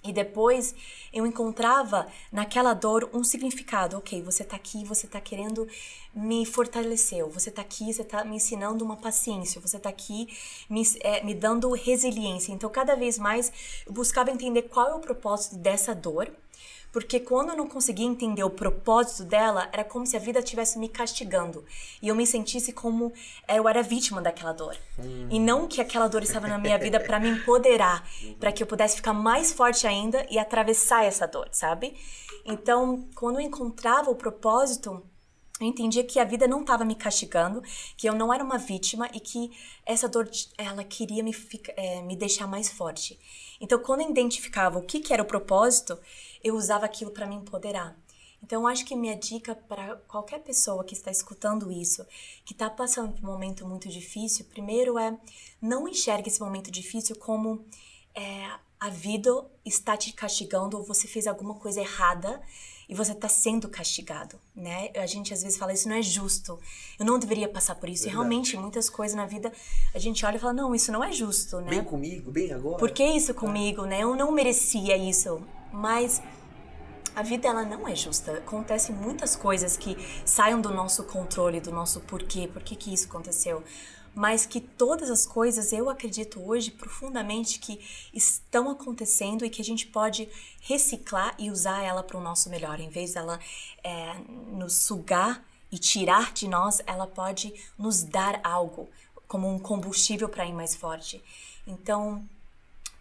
E 0.04 0.12
depois 0.12 0.74
eu 1.12 1.24
encontrava 1.26 2.08
naquela 2.30 2.74
dor 2.74 3.08
um 3.12 3.22
significado. 3.22 3.96
Ok, 3.96 4.20
você 4.20 4.42
tá 4.42 4.56
aqui, 4.56 4.84
você 4.84 5.06
tá 5.06 5.20
querendo 5.20 5.68
me 6.14 6.44
fortalecer. 6.44 7.24
Você 7.28 7.50
tá 7.50 7.62
aqui, 7.62 7.92
você 7.92 8.02
tá 8.02 8.24
me 8.24 8.36
ensinando 8.36 8.84
uma 8.84 8.96
paciência. 8.96 9.60
Você 9.60 9.78
tá 9.78 9.88
aqui 9.88 10.26
me, 10.68 10.82
é, 11.00 11.22
me 11.22 11.34
dando 11.34 11.70
resiliência. 11.72 12.52
Então, 12.52 12.68
cada 12.68 12.96
vez 12.96 13.16
mais 13.18 13.52
eu 13.86 13.92
buscava 13.92 14.30
entender 14.30 14.62
qual 14.62 14.88
é 14.88 14.94
o 14.94 15.00
propósito 15.00 15.56
dessa 15.56 15.94
dor 15.94 16.30
porque 16.92 17.18
quando 17.18 17.50
eu 17.50 17.56
não 17.56 17.66
conseguia 17.66 18.06
entender 18.06 18.44
o 18.44 18.50
propósito 18.50 19.24
dela, 19.24 19.68
era 19.72 19.82
como 19.82 20.06
se 20.06 20.14
a 20.14 20.20
vida 20.20 20.40
estivesse 20.40 20.78
me 20.78 20.88
castigando. 20.88 21.64
E 22.02 22.08
eu 22.08 22.14
me 22.14 22.26
sentisse 22.26 22.72
como 22.72 23.12
eh, 23.48 23.58
eu 23.58 23.66
era 23.66 23.82
vítima 23.82 24.20
daquela 24.20 24.52
dor. 24.52 24.76
Hum. 24.98 25.26
E 25.30 25.40
não 25.40 25.66
que 25.66 25.80
aquela 25.80 26.06
dor 26.06 26.22
estava 26.22 26.46
na 26.46 26.58
minha 26.58 26.78
vida 26.78 27.00
para 27.00 27.18
me 27.18 27.30
empoderar, 27.30 28.06
para 28.38 28.52
que 28.52 28.62
eu 28.62 28.66
pudesse 28.66 28.96
ficar 28.96 29.14
mais 29.14 29.52
forte 29.52 29.86
ainda 29.86 30.26
e 30.30 30.38
atravessar 30.38 31.04
essa 31.04 31.26
dor, 31.26 31.48
sabe? 31.50 31.96
Então, 32.44 33.08
quando 33.14 33.36
eu 33.36 33.40
encontrava 33.40 34.10
o 34.10 34.14
propósito, 34.14 35.02
eu 35.60 35.66
entendia 35.66 36.02
que 36.02 36.18
a 36.18 36.24
vida 36.24 36.46
não 36.48 36.62
estava 36.62 36.84
me 36.84 36.94
castigando, 36.94 37.62
que 37.96 38.08
eu 38.08 38.14
não 38.14 38.34
era 38.34 38.42
uma 38.42 38.58
vítima 38.58 39.08
e 39.14 39.20
que 39.20 39.50
essa 39.86 40.08
dor 40.08 40.28
ela 40.58 40.82
queria 40.82 41.22
me, 41.22 41.34
é, 41.76 42.02
me 42.02 42.16
deixar 42.16 42.46
mais 42.46 42.68
forte. 42.68 43.18
Então, 43.62 43.78
quando 43.78 44.00
eu 44.00 44.10
identificava 44.10 44.76
o 44.76 44.82
que, 44.82 44.98
que 44.98 45.12
era 45.12 45.22
o 45.22 45.26
propósito, 45.26 45.96
eu 46.42 46.56
usava 46.56 46.84
aquilo 46.84 47.12
para 47.12 47.26
me 47.26 47.36
empoderar. 47.36 47.96
Então, 48.42 48.62
eu 48.62 48.66
acho 48.66 48.84
que 48.84 48.96
minha 48.96 49.16
dica 49.16 49.54
para 49.54 49.94
qualquer 50.08 50.40
pessoa 50.40 50.82
que 50.82 50.94
está 50.94 51.12
escutando 51.12 51.70
isso, 51.70 52.04
que 52.44 52.54
está 52.54 52.68
passando 52.68 53.12
por 53.12 53.22
um 53.22 53.32
momento 53.32 53.64
muito 53.64 53.88
difícil, 53.88 54.46
primeiro 54.46 54.98
é 54.98 55.16
não 55.60 55.86
enxergue 55.86 56.28
esse 56.28 56.40
momento 56.40 56.72
difícil 56.72 57.14
como 57.14 57.64
é, 58.16 58.50
a 58.82 58.88
vida 58.88 59.30
está 59.64 59.96
te 59.96 60.12
castigando 60.12 60.76
ou 60.76 60.82
você 60.82 61.06
fez 61.06 61.28
alguma 61.28 61.54
coisa 61.54 61.80
errada 61.80 62.42
e 62.88 62.94
você 62.96 63.12
está 63.12 63.28
sendo 63.28 63.68
castigado, 63.68 64.40
né? 64.56 64.90
A 64.96 65.06
gente 65.06 65.32
às 65.32 65.40
vezes 65.40 65.56
fala 65.56 65.72
isso 65.72 65.88
não 65.88 65.94
é 65.94 66.02
justo. 66.02 66.58
Eu 66.98 67.06
não 67.06 67.16
deveria 67.16 67.48
passar 67.48 67.76
por 67.76 67.88
isso. 67.88 68.02
Verdade. 68.02 68.16
E 68.16 68.18
realmente 68.18 68.56
muitas 68.56 68.90
coisas 68.90 69.16
na 69.16 69.24
vida 69.24 69.52
a 69.94 70.00
gente 70.00 70.26
olha 70.26 70.34
e 70.34 70.40
fala 70.40 70.52
não, 70.52 70.74
isso 70.74 70.90
não 70.90 71.02
é 71.04 71.12
justo, 71.12 71.60
né? 71.60 71.70
Bem 71.70 71.84
comigo, 71.84 72.32
bem 72.32 72.52
agora. 72.52 72.76
Por 72.76 72.90
que 72.90 73.04
isso 73.04 73.32
comigo, 73.34 73.84
né? 73.84 74.00
Eu 74.00 74.16
não 74.16 74.32
merecia 74.32 74.96
isso. 74.96 75.40
Mas 75.72 76.20
a 77.14 77.22
vida 77.22 77.46
ela 77.46 77.64
não 77.64 77.86
é 77.86 77.94
justa. 77.94 78.32
Acontecem 78.32 78.92
muitas 78.92 79.36
coisas 79.36 79.76
que 79.76 79.96
saiam 80.24 80.60
do 80.60 80.74
nosso 80.74 81.04
controle, 81.04 81.60
do 81.60 81.70
nosso 81.70 82.00
porquê, 82.00 82.48
por 82.48 82.64
que 82.64 82.74
que 82.74 82.92
isso 82.92 83.06
aconteceu. 83.06 83.62
Mas 84.14 84.44
que 84.44 84.60
todas 84.60 85.10
as 85.10 85.24
coisas 85.24 85.72
eu 85.72 85.88
acredito 85.88 86.40
hoje 86.40 86.70
profundamente 86.70 87.58
que 87.58 87.80
estão 88.12 88.70
acontecendo 88.70 89.44
e 89.44 89.50
que 89.50 89.62
a 89.62 89.64
gente 89.64 89.86
pode 89.86 90.28
reciclar 90.60 91.34
e 91.38 91.50
usar 91.50 91.82
ela 91.82 92.02
para 92.02 92.18
o 92.18 92.20
nosso 92.20 92.50
melhor. 92.50 92.78
Em 92.78 92.90
vez 92.90 93.14
dela 93.14 93.40
é, 93.82 94.14
nos 94.52 94.74
sugar 94.74 95.42
e 95.70 95.78
tirar 95.78 96.32
de 96.32 96.46
nós, 96.46 96.80
ela 96.86 97.06
pode 97.06 97.54
nos 97.78 98.02
dar 98.02 98.40
algo 98.44 98.88
como 99.26 99.48
um 99.48 99.58
combustível 99.58 100.28
para 100.28 100.46
ir 100.46 100.52
mais 100.52 100.74
forte. 100.74 101.22
Então, 101.66 102.22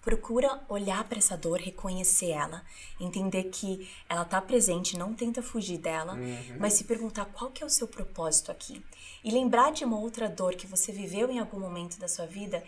Procura 0.02 0.60
olhar 0.68 1.04
para 1.04 1.20
essa 1.20 1.38
dor, 1.38 1.60
reconhecer 1.60 2.32
ela, 2.32 2.64
entender 3.00 3.44
que 3.46 3.88
ela 4.10 4.24
está 4.24 4.42
presente, 4.42 4.98
não 4.98 5.14
tenta 5.14 5.44
fugir 5.44 5.78
dela, 5.78 6.16
uhum. 6.16 6.58
mas 6.60 6.74
se 6.74 6.86
perguntar 6.86 7.26
qual 7.26 7.52
que 7.52 7.62
é 7.62 7.66
o 7.66 7.70
seu 7.70 7.88
propósito 7.88 8.52
aqui. 8.52 8.84
E 9.24 9.32
lembrar 9.32 9.72
de 9.72 9.86
uma 9.86 10.00
outra 10.00 10.28
dor 10.28 10.56
que 10.56 10.68
você 10.68 10.92
viveu 10.92 11.30
em 11.30 11.40
algum 11.40 11.60
momento 11.60 12.00
da 12.00 12.08
sua 12.08 12.26
vida, 12.26 12.64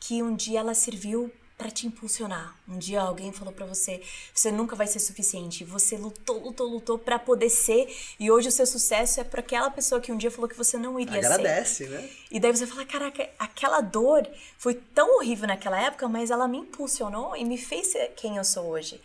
que 0.00 0.22
um 0.22 0.34
dia 0.34 0.60
ela 0.60 0.74
serviu 0.74 1.32
para 1.56 1.70
te 1.70 1.86
impulsionar. 1.86 2.58
Um 2.68 2.76
dia 2.76 3.00
alguém 3.00 3.30
falou 3.30 3.52
para 3.54 3.64
você, 3.64 4.02
você 4.34 4.50
nunca 4.50 4.74
vai 4.74 4.88
ser 4.88 4.98
suficiente. 4.98 5.64
Você 5.64 5.96
lutou, 5.96 6.40
lutou, 6.40 6.68
lutou 6.68 6.98
para 6.98 7.20
poder 7.20 7.50
ser 7.50 7.88
e 8.18 8.30
hoje 8.30 8.48
o 8.48 8.52
seu 8.52 8.66
sucesso 8.66 9.20
é 9.20 9.24
para 9.24 9.40
aquela 9.40 9.70
pessoa 9.70 10.00
que 10.00 10.10
um 10.10 10.16
dia 10.16 10.30
falou 10.30 10.48
que 10.48 10.56
você 10.56 10.76
não 10.76 10.98
iria 10.98 11.18
Agradece, 11.18 11.74
ser. 11.74 11.84
Agradece, 11.84 12.10
né? 12.10 12.26
E 12.32 12.40
daí 12.40 12.50
você 12.50 12.66
fala, 12.66 12.84
caraca, 12.84 13.30
aquela 13.38 13.80
dor 13.80 14.28
foi 14.58 14.74
tão 14.74 15.18
horrível 15.18 15.46
naquela 15.46 15.80
época, 15.80 16.08
mas 16.08 16.32
ela 16.32 16.48
me 16.48 16.58
impulsionou 16.58 17.36
e 17.36 17.44
me 17.44 17.56
fez 17.56 17.92
ser 17.92 18.08
quem 18.16 18.38
eu 18.38 18.44
sou 18.44 18.66
hoje. 18.66 19.00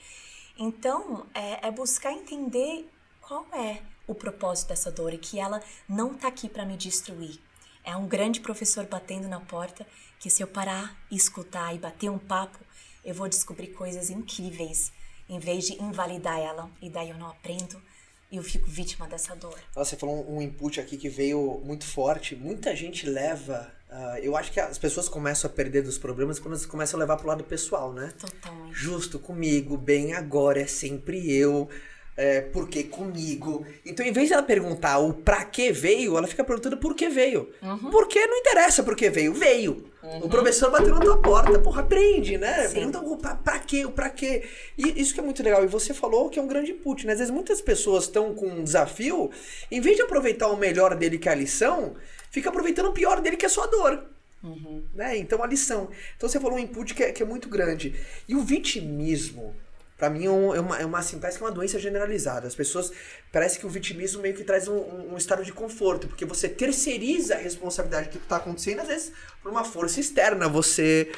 Então, 0.58 1.28
é, 1.36 1.68
é 1.68 1.72
buscar 1.72 2.12
entender 2.12 2.90
qual 3.22 3.46
é 3.54 3.82
o 4.08 4.16
propósito 4.16 4.70
dessa 4.70 4.90
dor 4.90 5.14
e 5.14 5.18
que 5.18 5.40
ela 5.40 5.62
não 5.88 6.14
tá 6.14 6.30
aqui 6.30 6.48
para 6.48 6.66
me 6.66 6.78
destruir. 6.78 7.40
É 7.84 7.96
um 7.96 8.08
grande 8.08 8.40
professor 8.40 8.86
batendo 8.86 9.28
na 9.28 9.40
porta 9.40 9.86
que 10.20 10.30
se 10.30 10.42
eu 10.42 10.48
parar 10.48 10.98
escutar 11.12 11.76
e 11.76 11.78
bater 11.78 12.10
um 12.10 12.18
papo, 12.18 12.60
eu 13.04 13.14
vou 13.14 13.30
descobrir 13.30 13.68
coisas 13.68 14.10
incríveis, 14.10 14.92
em 15.30 15.40
vez 15.40 15.66
de 15.66 15.82
invalidar 15.82 16.40
ela. 16.40 16.70
E 16.82 16.90
daí 16.90 17.10
eu 17.10 17.18
não 17.18 17.28
aprendo 17.28 17.82
e 18.30 18.36
eu 18.36 18.44
fico 18.44 18.66
vítima 18.70 19.08
dessa 19.08 19.36
dor. 19.36 19.58
Nossa, 19.76 19.92
você 19.92 19.96
falou 19.96 20.30
um 20.30 20.42
input 20.42 20.80
aqui 20.82 20.98
que 20.98 21.08
veio 21.08 21.62
muito 21.64 21.86
forte. 21.86 22.36
Muita 22.36 22.76
gente 22.76 23.08
leva. 23.08 23.72
Uh, 23.90 24.18
eu 24.22 24.36
acho 24.36 24.52
que 24.52 24.60
as 24.60 24.78
pessoas 24.78 25.08
começam 25.08 25.50
a 25.50 25.54
perder 25.54 25.82
dos 25.82 25.98
problemas 25.98 26.40
quando 26.40 26.56
elas 26.56 26.66
começam 26.66 26.98
a 26.98 27.00
levar 27.00 27.16
pro 27.16 27.28
lado 27.28 27.46
pessoal, 27.46 27.94
né? 27.94 28.14
Totalmente. 28.20 28.74
Justo 28.74 29.18
comigo, 29.18 29.78
bem 29.78 30.14
agora, 30.14 30.60
é 30.60 30.68
sempre 30.68 31.32
eu 31.34 31.70
é, 32.18 32.42
por 32.42 32.68
que 32.68 32.84
comigo. 32.84 33.64
Então, 33.86 34.04
em 34.04 34.12
vez 34.12 34.28
de 34.28 34.34
ela 34.34 34.42
perguntar 34.42 34.98
o 34.98 35.14
pra 35.14 35.46
que 35.46 35.72
veio, 35.72 36.18
ela 36.18 36.26
fica 36.26 36.44
perguntando 36.44 36.76
por 36.76 36.96
que 36.96 37.08
veio. 37.08 37.52
Uhum. 37.62 37.92
Por 37.92 38.08
que 38.08 38.26
não 38.26 38.38
interessa 38.38 38.82
por 38.82 38.96
que 38.96 39.08
veio, 39.08 39.32
veio. 39.34 39.86
Uhum. 40.02 40.26
O 40.26 40.30
professor 40.30 40.72
bateu 40.72 40.96
na 40.96 41.00
tua 41.00 41.22
porta, 41.22 41.60
porra, 41.60 41.82
aprende, 41.82 42.38
né? 42.38 42.68
Sim. 42.68 42.76
Pergunta 42.76 43.00
o 43.02 43.18
pra, 43.18 43.36
pra 43.36 43.60
quê, 43.60 43.86
o 43.86 43.92
pra 43.92 44.10
quê. 44.10 44.44
E 44.76 45.00
isso 45.00 45.14
que 45.14 45.20
é 45.20 45.24
muito 45.24 45.44
legal. 45.44 45.64
E 45.64 45.68
você 45.68 45.94
falou 45.94 46.28
que 46.28 46.40
é 46.40 46.42
um 46.42 46.48
grande 46.48 46.72
input, 46.72 47.06
né? 47.06 47.14
Às 47.14 47.20
vezes 47.20 47.34
muitas 47.34 47.62
pessoas 47.62 48.06
estão 48.06 48.34
com 48.34 48.48
um 48.48 48.64
desafio, 48.64 49.30
em 49.70 49.80
vez 49.80 49.96
de 49.96 50.02
aproveitar 50.02 50.48
o 50.48 50.58
melhor 50.58 50.96
dele 50.96 51.20
que 51.20 51.30
é 51.30 51.32
a 51.32 51.36
lição, 51.36 51.96
fica 52.32 52.50
aproveitando 52.50 52.88
o 52.88 52.94
pior 52.94 53.22
dele 53.22 53.38
que 53.38 53.46
é 53.46 53.48
a 53.48 53.52
sua 53.52 53.68
dor. 53.68 54.04
Uhum. 54.44 54.84
Né? 54.96 55.18
Então, 55.18 55.44
a 55.44 55.48
lição. 55.48 55.90
Então, 56.16 56.28
você 56.28 56.40
falou 56.40 56.58
um 56.58 56.60
input 56.60 56.96
que 56.96 57.04
é, 57.04 57.12
que 57.12 57.22
é 57.22 57.26
muito 57.26 57.48
grande. 57.48 57.94
E 58.28 58.36
o 58.36 58.42
vitimismo 58.42 59.54
para 59.98 60.10
mim 60.10 60.24
é, 60.24 60.28
é, 60.28 60.30
uma, 60.30 60.78
é 60.80 60.86
uma 60.86 61.00
assim, 61.00 61.20
parece 61.20 61.38
que 61.38 61.44
é 61.44 61.48
uma 61.48 61.54
doença 61.54 61.80
generalizada. 61.80 62.48
As 62.48 62.56
pessoas 62.56 62.92
parece 63.32 63.58
que 63.60 63.66
o 63.66 63.70
vitimismo 63.70 64.22
meio 64.22 64.36
que 64.36 64.44
traz 64.44 64.68
um, 64.68 64.78
um 65.14 65.18
estado 65.18 65.44
de 65.44 65.52
conforto, 65.52 66.08
porque 66.08 66.26
você 66.26 66.48
terceiriza 66.48 67.36
a 67.36 67.38
responsabilidade 67.38 68.10
do 68.10 68.12
que 68.12 68.18
está 68.18 68.38
acontecendo 68.38 68.82
às 68.82 68.88
vezes 68.88 69.12
por 69.42 69.52
uma 69.52 69.64
força 69.64 70.00
externa. 70.00 70.48
Você 70.48 71.12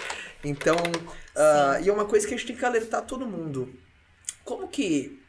então 0.44 0.76
uh, 0.76 1.84
e 1.84 1.90
é 1.90 1.94
uma 1.94 2.06
coisa 2.06 2.28
que 2.28 2.34
a 2.34 2.38
gente 2.38 2.48
tem 2.48 2.56
que 2.56 2.66
alertar 2.66 3.04
todo 3.06 3.26
mundo. 3.26 3.74
Como 4.44 4.68
que 4.68 5.22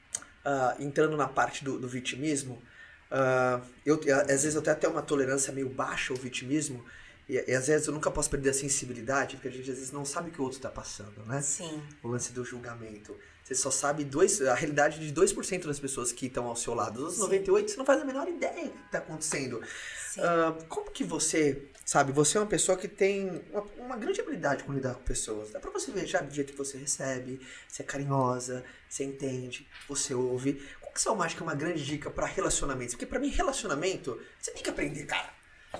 uh, 0.47 0.83
entrando 0.83 1.17
na 1.17 1.27
parte 1.27 1.65
do, 1.65 1.79
do 1.79 1.89
vitimismo 1.89 2.63
Uh, 3.11 3.61
eu, 3.85 4.01
às 4.23 4.45
vezes 4.45 4.55
eu 4.55 4.63
tenho 4.63 4.77
até 4.77 4.87
uma 4.87 5.03
tolerância 5.03 5.53
meio 5.53 5.69
baixa 5.69 6.13
ao 6.13 6.19
vitimismo. 6.19 6.85
E, 7.29 7.35
e, 7.35 7.55
às 7.55 7.67
vezes 7.67 7.87
eu 7.87 7.93
nunca 7.93 8.11
posso 8.11 8.31
perder 8.31 8.51
a 8.51 8.55
sensibilidade, 8.55 9.37
porque 9.37 9.49
a 9.49 9.51
gente 9.51 9.71
às 9.71 9.79
vezes 9.79 9.93
não 9.93 10.05
sabe 10.05 10.31
o 10.31 10.33
que 10.33 10.41
o 10.41 10.45
outro 10.45 10.59
está 10.59 10.71
passando, 10.71 11.25
né? 11.27 11.41
Sim. 11.43 11.83
O 12.03 12.09
lance 12.09 12.33
do 12.33 12.45
julgamento. 12.45 13.17
Você 13.51 13.57
só 13.57 13.71
sabe 13.73 14.05
dois, 14.05 14.41
a 14.43 14.55
realidade 14.55 15.01
de 15.01 15.13
2% 15.13 15.67
das 15.67 15.81
pessoas 15.81 16.13
que 16.13 16.27
estão 16.27 16.47
ao 16.47 16.55
seu 16.55 16.73
lado. 16.73 17.05
Os 17.05 17.19
98% 17.19 17.69
você 17.69 17.77
não 17.77 17.85
faz 17.85 18.01
a 18.01 18.05
menor 18.05 18.29
ideia 18.29 18.67
do 18.67 18.71
que 18.71 18.85
está 18.87 18.99
acontecendo. 18.99 19.57
Uh, 19.57 20.65
como 20.69 20.89
que 20.93 21.03
você, 21.03 21.69
sabe, 21.85 22.13
você 22.13 22.39
é 22.39 22.41
uma 22.41 22.47
pessoa 22.47 22.79
que 22.79 22.87
tem 22.87 23.43
uma, 23.51 23.63
uma 23.79 23.97
grande 23.97 24.21
habilidade 24.21 24.63
com 24.63 24.73
lidar 24.73 24.95
com 24.95 25.03
pessoas. 25.03 25.51
Dá 25.51 25.59
pra 25.59 25.73
você 25.73 25.91
ver 25.91 26.07
já 26.07 26.21
do 26.21 26.33
jeito 26.33 26.53
que 26.53 26.59
você 26.59 26.79
recebe, 26.79 27.41
você 27.67 27.83
é 27.83 27.85
carinhosa, 27.85 28.65
você 28.89 29.03
entende, 29.03 29.67
você 29.89 30.15
ouve. 30.15 30.65
Qual 30.81 30.93
que 30.93 31.01
você 31.01 31.09
acha 31.09 31.35
que 31.35 31.43
é 31.43 31.45
uma 31.45 31.57
grande 31.57 31.85
dica 31.85 32.09
para 32.09 32.27
relacionamentos? 32.27 32.95
Porque 32.95 33.07
para 33.07 33.19
mim, 33.19 33.31
relacionamento, 33.31 34.17
você 34.39 34.53
tem 34.53 34.63
que 34.63 34.71
aprender, 34.71 35.07
cara. 35.07 35.29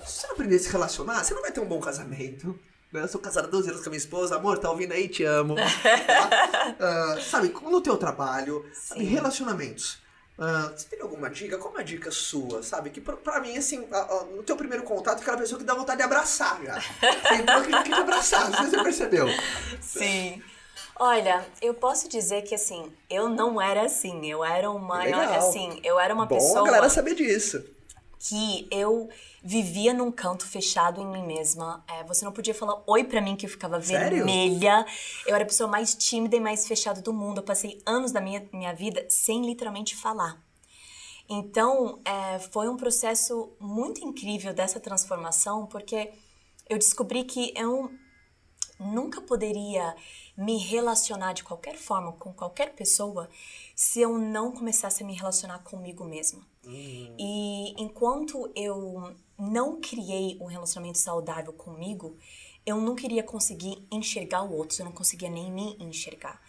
Se 0.05 0.19
você 0.19 0.27
não 0.27 0.33
aprender 0.33 0.57
a 0.57 0.59
se 0.59 0.69
relacionar, 0.69 1.23
você 1.23 1.33
não 1.33 1.41
vai 1.41 1.53
ter 1.53 1.61
um 1.61 1.67
bom 1.67 1.79
casamento. 1.79 2.59
Eu 2.93 3.07
sou 3.07 3.21
casada 3.21 3.47
há 3.47 3.49
12 3.49 3.69
anos 3.69 3.81
com 3.81 3.89
a 3.89 3.91
minha 3.91 3.97
esposa. 3.97 4.35
Amor, 4.35 4.57
tá 4.57 4.69
ouvindo 4.69 4.91
aí? 4.91 5.07
Te 5.07 5.23
amo. 5.23 5.55
Tá? 5.55 5.61
Uh, 6.81 7.21
sabe, 7.21 7.49
no 7.49 7.81
teu 7.81 7.97
trabalho, 7.97 8.65
sabe, 8.73 9.03
relacionamentos. 9.03 9.99
Uh, 10.37 10.71
você 10.75 10.87
tem 10.87 11.01
alguma 11.01 11.29
dica? 11.29 11.57
Qual 11.57 11.73
é 11.73 11.77
uma 11.77 11.83
dica 11.83 12.09
sua, 12.09 12.63
sabe? 12.63 12.89
Que 12.89 13.01
pra, 13.01 13.17
pra 13.17 13.39
mim, 13.39 13.57
assim, 13.57 13.87
no 14.35 14.41
teu 14.43 14.55
primeiro 14.55 14.83
contato, 14.83 15.21
aquela 15.21 15.37
pessoa 15.37 15.59
que 15.59 15.65
dá 15.65 15.73
vontade 15.73 15.97
de 15.97 16.03
abraçar 16.03 16.59
já. 16.63 16.79
Você 16.79 17.35
entrou 17.35 17.61
que 17.61 17.83
te 17.83 17.93
abraçar, 17.93 18.49
não 18.49 18.57
sei 18.57 18.65
se 18.65 18.71
você 18.71 18.83
percebeu. 18.83 19.27
Sim. 19.81 20.41
Olha, 20.95 21.45
eu 21.61 21.73
posso 21.73 22.07
dizer 22.07 22.43
que 22.43 22.55
assim, 22.55 22.91
eu 23.09 23.29
não 23.29 23.61
era 23.61 23.83
assim. 23.83 24.29
Eu 24.29 24.43
era 24.43 24.69
uma. 24.69 25.03
Legal. 25.03 25.49
Assim, 25.49 25.79
eu 25.83 25.99
era 25.99 26.13
uma 26.13 26.25
Bom 26.25 26.35
pessoa. 26.35 26.61
Bom 26.61 26.61
a 26.61 26.65
galera 26.65 26.89
saber 26.89 27.15
disso 27.15 27.63
que 28.23 28.67
eu 28.69 29.09
vivia 29.43 29.93
num 29.93 30.11
canto 30.11 30.45
fechado 30.45 31.01
em 31.01 31.07
mim 31.07 31.25
mesma. 31.25 31.83
É, 31.87 32.03
você 32.03 32.23
não 32.23 32.31
podia 32.31 32.53
falar 32.53 32.81
oi 32.85 33.03
para 33.03 33.19
mim 33.19 33.35
que 33.35 33.47
eu 33.47 33.49
ficava 33.49 33.81
Sério? 33.81 34.17
vermelha. 34.17 34.85
Eu 35.25 35.33
era 35.33 35.43
a 35.43 35.47
pessoa 35.47 35.67
mais 35.67 35.95
tímida 35.95 36.35
e 36.35 36.39
mais 36.39 36.67
fechada 36.67 37.01
do 37.01 37.11
mundo. 37.11 37.39
Eu 37.39 37.43
passei 37.43 37.81
anos 37.83 38.11
da 38.11 38.21
minha, 38.21 38.47
minha 38.53 38.73
vida 38.73 39.05
sem 39.09 39.43
literalmente 39.43 39.95
falar. 39.95 40.39
Então, 41.27 41.99
é, 42.05 42.37
foi 42.39 42.69
um 42.69 42.77
processo 42.77 43.53
muito 43.59 44.03
incrível 44.03 44.53
dessa 44.53 44.79
transformação, 44.79 45.65
porque 45.65 46.11
eu 46.69 46.77
descobri 46.77 47.23
que 47.23 47.53
eu 47.55 47.89
nunca 48.81 49.21
poderia 49.21 49.95
me 50.35 50.57
relacionar 50.57 51.33
de 51.33 51.43
qualquer 51.43 51.77
forma 51.77 52.11
com 52.13 52.33
qualquer 52.33 52.73
pessoa 52.73 53.29
se 53.75 54.01
eu 54.01 54.17
não 54.17 54.51
começasse 54.51 55.03
a 55.03 55.05
me 55.05 55.13
relacionar 55.13 55.59
comigo 55.59 56.03
mesma. 56.03 56.41
Uhum. 56.65 57.15
E 57.19 57.81
enquanto 57.81 58.51
eu 58.55 59.15
não 59.37 59.79
criei 59.79 60.37
um 60.39 60.45
relacionamento 60.45 60.97
saudável 60.97 61.53
comigo, 61.53 62.17
eu 62.65 62.79
não 62.79 62.95
queria 62.95 63.23
conseguir 63.23 63.87
enxergar 63.91 64.43
o 64.43 64.55
outro, 64.55 64.81
eu 64.81 64.85
não 64.85 64.91
conseguia 64.91 65.29
nem 65.29 65.51
me 65.51 65.75
enxergar. 65.79 66.41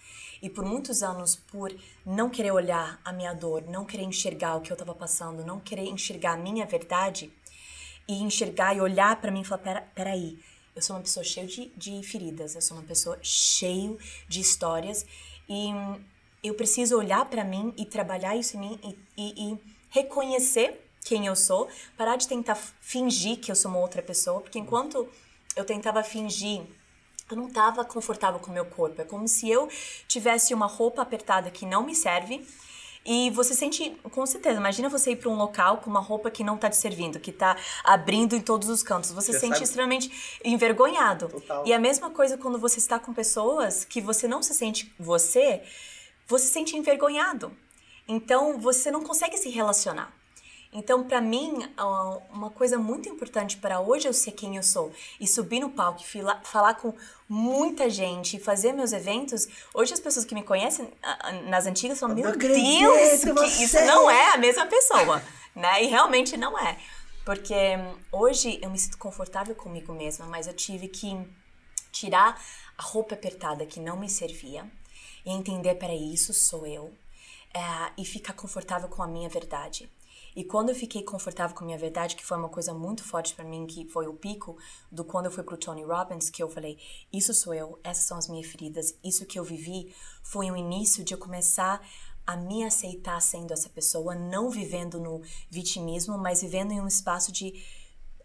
E 0.42 0.50
por 0.50 0.64
muitos 0.64 1.02
anos, 1.02 1.36
por 1.36 1.74
não 2.04 2.28
querer 2.28 2.50
olhar 2.50 3.00
a 3.04 3.12
minha 3.12 3.32
dor, 3.32 3.62
não 3.62 3.84
querer 3.84 4.02
enxergar 4.02 4.56
o 4.56 4.60
que 4.60 4.72
eu 4.72 4.74
estava 4.74 4.94
passando, 4.94 5.44
não 5.44 5.60
querer 5.60 5.86
enxergar 5.86 6.32
a 6.32 6.36
minha 6.36 6.66
verdade, 6.66 7.32
e 8.08 8.22
enxergar 8.22 8.76
e 8.76 8.80
olhar 8.80 9.20
para 9.20 9.30
mim 9.30 9.42
e 9.42 9.44
falar: 9.44 9.62
pera, 9.62 9.80
peraí, 9.94 10.38
eu 10.74 10.82
sou 10.82 10.96
uma 10.96 11.02
pessoa 11.02 11.24
cheia 11.24 11.46
de, 11.46 11.66
de 11.76 12.02
feridas, 12.02 12.54
eu 12.54 12.62
sou 12.62 12.76
uma 12.76 12.86
pessoa 12.86 13.18
cheia 13.22 13.96
de 14.28 14.40
histórias, 14.40 15.04
e 15.48 15.70
eu 16.42 16.54
preciso 16.54 16.96
olhar 16.96 17.24
para 17.26 17.44
mim 17.44 17.72
e 17.76 17.84
trabalhar 17.84 18.36
isso 18.36 18.56
em 18.56 18.60
mim 18.60 18.80
e, 18.82 18.98
e, 19.16 19.52
e 19.52 19.58
reconhecer 19.90 20.88
quem 21.04 21.26
eu 21.26 21.36
sou, 21.36 21.68
parar 21.96 22.16
de 22.16 22.26
tentar 22.26 22.54
fingir 22.54 23.38
que 23.38 23.50
eu 23.50 23.56
sou 23.56 23.70
uma 23.70 23.80
outra 23.80 24.02
pessoa, 24.02 24.40
porque 24.40 24.58
enquanto 24.58 25.08
eu 25.54 25.64
tentava 25.64 26.02
fingir, 26.02 26.62
eu 27.30 27.36
não 27.36 27.48
estava 27.48 27.84
confortável 27.84 28.40
com 28.40 28.50
o 28.50 28.54
meu 28.54 28.64
corpo. 28.64 29.00
É 29.00 29.04
como 29.04 29.26
se 29.26 29.48
eu 29.50 29.68
tivesse 30.06 30.52
uma 30.52 30.66
roupa 30.66 31.02
apertada 31.02 31.50
que 31.50 31.64
não 31.64 31.84
me 31.84 31.94
serve. 31.94 32.46
E 33.04 33.30
você 33.30 33.52
sente, 33.54 33.90
com 34.12 34.24
certeza, 34.24 34.60
imagina 34.60 34.88
você 34.88 35.12
ir 35.12 35.16
para 35.16 35.28
um 35.28 35.34
local 35.34 35.78
com 35.78 35.90
uma 35.90 36.00
roupa 36.00 36.30
que 36.30 36.44
não 36.44 36.54
está 36.54 36.70
te 36.70 36.76
servindo, 36.76 37.18
que 37.18 37.30
está 37.30 37.56
abrindo 37.82 38.36
em 38.36 38.40
todos 38.40 38.68
os 38.68 38.82
cantos. 38.82 39.10
Você, 39.12 39.32
se 39.32 39.40
sente 39.40 39.54
sabe? 39.54 39.64
extremamente 39.64 40.38
envergonhado. 40.44 41.28
Total. 41.28 41.66
E 41.66 41.72
a 41.72 41.78
mesma 41.78 42.10
coisa 42.10 42.38
quando 42.38 42.58
você 42.58 42.78
está 42.78 42.98
com 42.98 43.12
pessoas 43.12 43.84
que 43.84 44.00
você 44.00 44.28
não 44.28 44.40
se 44.40 44.54
sente 44.54 44.94
você, 44.98 45.62
você 46.28 46.46
se 46.46 46.52
sente 46.52 46.76
envergonhado. 46.76 47.52
Então, 48.06 48.58
você 48.58 48.90
não 48.90 49.02
consegue 49.02 49.36
se 49.36 49.48
relacionar. 49.48 50.12
Então, 50.72 51.04
para 51.04 51.20
mim, 51.20 51.68
uma 52.30 52.48
coisa 52.48 52.78
muito 52.78 53.06
importante 53.06 53.58
para 53.58 53.78
hoje 53.80 54.08
eu 54.08 54.12
ser 54.14 54.32
quem 54.32 54.56
eu 54.56 54.62
sou 54.62 54.90
e 55.20 55.28
subir 55.28 55.60
no 55.60 55.68
palco 55.68 56.00
e 56.00 56.22
falar 56.44 56.74
com 56.74 56.94
muita 57.28 57.90
gente 57.90 58.38
e 58.38 58.40
fazer 58.40 58.72
meus 58.72 58.92
eventos. 58.92 59.46
Hoje, 59.74 59.92
as 59.92 60.00
pessoas 60.00 60.24
que 60.24 60.34
me 60.34 60.42
conhecem 60.42 60.88
nas 61.44 61.66
antigas 61.66 62.00
falam: 62.00 62.16
Meu 62.16 62.34
Deus, 62.34 63.20
que 63.22 63.64
isso 63.64 63.78
não 63.84 64.10
é 64.10 64.32
a 64.32 64.38
mesma 64.38 64.64
pessoa, 64.64 65.22
né? 65.54 65.84
E 65.84 65.88
realmente 65.88 66.38
não 66.38 66.58
é. 66.58 66.78
Porque 67.22 67.54
hoje 68.10 68.58
eu 68.62 68.70
me 68.70 68.78
sinto 68.78 68.96
confortável 68.96 69.54
comigo 69.54 69.92
mesma, 69.92 70.24
mas 70.24 70.46
eu 70.46 70.54
tive 70.54 70.88
que 70.88 71.14
tirar 71.92 72.42
a 72.78 72.82
roupa 72.82 73.14
apertada 73.14 73.66
que 73.66 73.78
não 73.78 73.98
me 73.98 74.08
servia 74.08 74.66
e 75.24 75.30
entender: 75.30 75.74
peraí, 75.74 76.14
isso 76.14 76.32
sou 76.32 76.66
eu 76.66 76.94
é, 77.52 77.92
e 77.98 78.06
ficar 78.06 78.32
confortável 78.32 78.88
com 78.88 79.02
a 79.02 79.06
minha 79.06 79.28
verdade. 79.28 79.90
E 80.34 80.44
quando 80.44 80.70
eu 80.70 80.74
fiquei 80.74 81.02
confortável 81.02 81.54
com 81.54 81.64
a 81.64 81.66
minha 81.66 81.78
verdade, 81.78 82.16
que 82.16 82.24
foi 82.24 82.36
uma 82.36 82.48
coisa 82.48 82.72
muito 82.72 83.04
forte 83.04 83.34
para 83.34 83.44
mim, 83.44 83.66
que 83.66 83.86
foi 83.88 84.06
o 84.06 84.14
pico 84.14 84.56
do 84.90 85.04
quando 85.04 85.26
eu 85.26 85.32
fui 85.32 85.42
pro 85.42 85.56
Tony 85.56 85.82
Robbins, 85.82 86.30
que 86.30 86.42
eu 86.42 86.48
falei, 86.48 86.78
isso 87.12 87.34
sou 87.34 87.52
eu, 87.52 87.78
essas 87.84 88.04
são 88.04 88.16
as 88.16 88.28
minhas 88.28 88.46
feridas, 88.46 88.96
isso 89.04 89.26
que 89.26 89.38
eu 89.38 89.44
vivi, 89.44 89.94
foi 90.22 90.50
o 90.50 90.56
início 90.56 91.04
de 91.04 91.14
eu 91.14 91.18
começar 91.18 91.80
a 92.26 92.36
me 92.36 92.64
aceitar 92.64 93.20
sendo 93.20 93.52
essa 93.52 93.68
pessoa, 93.68 94.14
não 94.14 94.48
vivendo 94.48 95.00
no 95.00 95.22
vitimismo, 95.50 96.16
mas 96.16 96.40
vivendo 96.40 96.72
em 96.72 96.80
um 96.80 96.86
espaço 96.86 97.32
de 97.32 97.62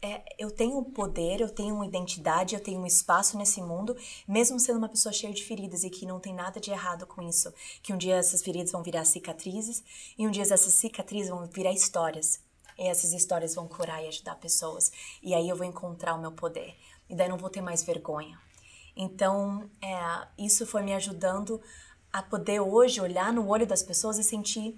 é, 0.01 0.23
eu 0.37 0.51
tenho 0.51 0.83
poder, 0.83 1.41
eu 1.41 1.49
tenho 1.49 1.75
uma 1.75 1.85
identidade, 1.85 2.55
eu 2.55 2.61
tenho 2.61 2.79
um 2.79 2.85
espaço 2.85 3.37
nesse 3.37 3.61
mundo, 3.61 3.95
mesmo 4.27 4.59
sendo 4.59 4.77
uma 4.77 4.89
pessoa 4.89 5.11
cheia 5.11 5.33
de 5.33 5.43
feridas 5.43 5.83
e 5.83 5.89
que 5.89 6.05
não 6.05 6.19
tem 6.19 6.33
nada 6.33 6.59
de 6.59 6.71
errado 6.71 7.05
com 7.05 7.21
isso. 7.21 7.53
Que 7.81 7.93
um 7.93 7.97
dia 7.97 8.15
essas 8.15 8.41
feridas 8.41 8.71
vão 8.71 8.83
virar 8.83 9.05
cicatrizes 9.05 9.83
e 10.17 10.27
um 10.27 10.31
dia 10.31 10.43
essas 10.43 10.73
cicatrizes 10.73 11.29
vão 11.29 11.45
virar 11.45 11.71
histórias. 11.71 12.39
E 12.77 12.87
essas 12.87 13.11
histórias 13.11 13.55
vão 13.55 13.67
curar 13.67 14.03
e 14.03 14.07
ajudar 14.07 14.35
pessoas. 14.35 14.91
E 15.23 15.33
aí 15.33 15.49
eu 15.49 15.55
vou 15.55 15.65
encontrar 15.65 16.13
o 16.13 16.21
meu 16.21 16.31
poder. 16.31 16.75
E 17.09 17.15
daí 17.15 17.27
não 17.27 17.37
vou 17.37 17.49
ter 17.49 17.61
mais 17.61 17.83
vergonha. 17.83 18.39
Então, 18.95 19.69
é, 19.81 20.27
isso 20.37 20.65
foi 20.65 20.83
me 20.83 20.93
ajudando 20.93 21.61
a 22.11 22.21
poder 22.21 22.59
hoje 22.59 23.01
olhar 23.01 23.31
no 23.33 23.47
olho 23.47 23.65
das 23.65 23.81
pessoas 23.81 24.17
e 24.17 24.23
sentir: 24.23 24.77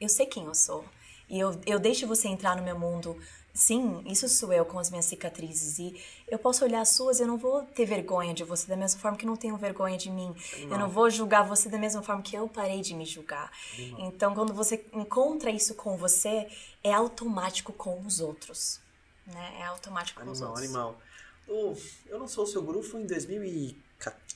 eu 0.00 0.08
sei 0.08 0.26
quem 0.26 0.44
eu 0.44 0.54
sou. 0.54 0.84
E 1.28 1.38
eu, 1.38 1.58
eu 1.66 1.78
deixo 1.78 2.06
você 2.06 2.28
entrar 2.28 2.56
no 2.56 2.62
meu 2.62 2.78
mundo 2.78 3.18
Sim, 3.56 4.02
isso 4.04 4.28
sou 4.28 4.52
eu 4.52 4.66
com 4.66 4.78
as 4.78 4.90
minhas 4.90 5.06
cicatrizes. 5.06 5.78
E 5.78 5.98
eu 6.28 6.38
posso 6.38 6.62
olhar 6.62 6.82
as 6.82 6.90
suas 6.90 7.18
e 7.18 7.22
eu 7.22 7.26
não 7.26 7.38
vou 7.38 7.62
ter 7.62 7.86
vergonha 7.86 8.34
de 8.34 8.44
você 8.44 8.66
da 8.66 8.76
mesma 8.76 9.00
forma 9.00 9.16
que 9.16 9.24
não 9.24 9.34
tenho 9.34 9.56
vergonha 9.56 9.96
de 9.96 10.10
mim. 10.10 10.36
Não. 10.58 10.72
Eu 10.72 10.78
não 10.78 10.88
vou 10.90 11.08
julgar 11.08 11.42
você 11.42 11.70
da 11.70 11.78
mesma 11.78 12.02
forma 12.02 12.20
que 12.20 12.36
eu 12.36 12.46
parei 12.46 12.82
de 12.82 12.94
me 12.94 13.06
julgar. 13.06 13.50
Não. 13.78 14.08
Então, 14.08 14.34
quando 14.34 14.52
você 14.52 14.84
encontra 14.92 15.50
isso 15.50 15.74
com 15.74 15.96
você, 15.96 16.46
é 16.84 16.92
automático 16.92 17.72
com 17.72 17.98
os 18.02 18.20
outros. 18.20 18.78
Né? 19.26 19.56
É 19.60 19.64
automático 19.64 20.20
animal, 20.20 20.36
com 20.36 20.44
os 20.44 20.48
outros. 20.48 20.64
Animal, 20.64 20.96
animal. 21.48 21.76
eu 22.06 22.18
não 22.18 22.28
sou 22.28 22.44
o 22.44 22.46
seu 22.46 22.62
guru, 22.62 22.82
foi 22.82 23.00
em 23.00 23.06
2014. 23.06 23.85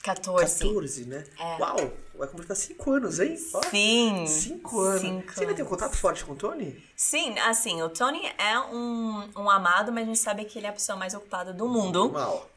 14. 0.03 0.59
14, 0.59 1.05
né? 1.05 1.23
É. 1.39 1.57
Uau! 1.59 1.93
Vai 2.15 2.27
completar 2.27 2.55
5 2.55 2.91
anos, 2.91 3.19
hein? 3.19 3.37
Sim! 3.37 4.25
5 4.27 4.79
anos. 4.79 5.01
Cinco 5.01 5.33
Você 5.33 5.41
ainda 5.41 5.53
tem 5.53 5.65
um 5.65 5.67
contato 5.67 5.95
forte 5.95 6.25
com 6.25 6.33
o 6.33 6.35
Tony? 6.35 6.83
Sim, 6.95 7.37
assim, 7.39 7.81
o 7.81 7.89
Tony 7.89 8.21
é 8.37 8.59
um, 8.59 9.29
um 9.37 9.49
amado, 9.49 9.91
mas 9.91 10.03
a 10.03 10.07
gente 10.07 10.19
sabe 10.19 10.45
que 10.45 10.59
ele 10.59 10.67
é 10.67 10.69
a 10.69 10.73
pessoa 10.73 10.97
mais 10.97 11.13
ocupada 11.13 11.53
do 11.53 11.67
mundo. 11.67 12.09
Normal. 12.09 12.51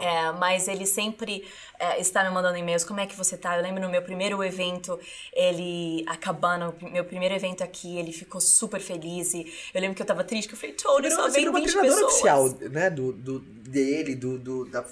É, 0.00 0.32
mas 0.32 0.68
ele 0.68 0.86
sempre 0.86 1.46
é, 1.78 2.00
está 2.00 2.24
me 2.24 2.30
mandando 2.30 2.56
e-mails, 2.56 2.82
como 2.82 2.98
é 2.98 3.06
que 3.06 3.14
você 3.14 3.36
tá? 3.36 3.56
Eu 3.56 3.62
lembro 3.62 3.82
no 3.82 3.90
meu 3.90 4.00
primeiro 4.00 4.42
evento, 4.42 4.98
ele 5.34 6.02
acabando, 6.08 6.74
meu 6.90 7.04
primeiro 7.04 7.34
evento 7.34 7.62
aqui, 7.62 7.98
ele 7.98 8.10
ficou 8.10 8.40
super 8.40 8.80
feliz 8.80 9.34
e 9.34 9.52
eu 9.74 9.80
lembro 9.80 9.94
que 9.94 10.00
eu 10.00 10.06
tava 10.06 10.24
triste, 10.24 10.48
que 10.48 10.54
eu 10.54 10.58
falei, 10.58 10.74
Tony, 10.74 11.10
só 11.10 11.28
veio 11.28 11.52
20 11.52 11.72
pessoas. 11.78 12.02
oficial, 12.02 12.48
né, 12.70 12.88
do, 12.88 13.12
do, 13.12 13.40
dele, 13.68 14.14
do, 14.14 14.38
do, 14.38 14.64
da 14.66 14.84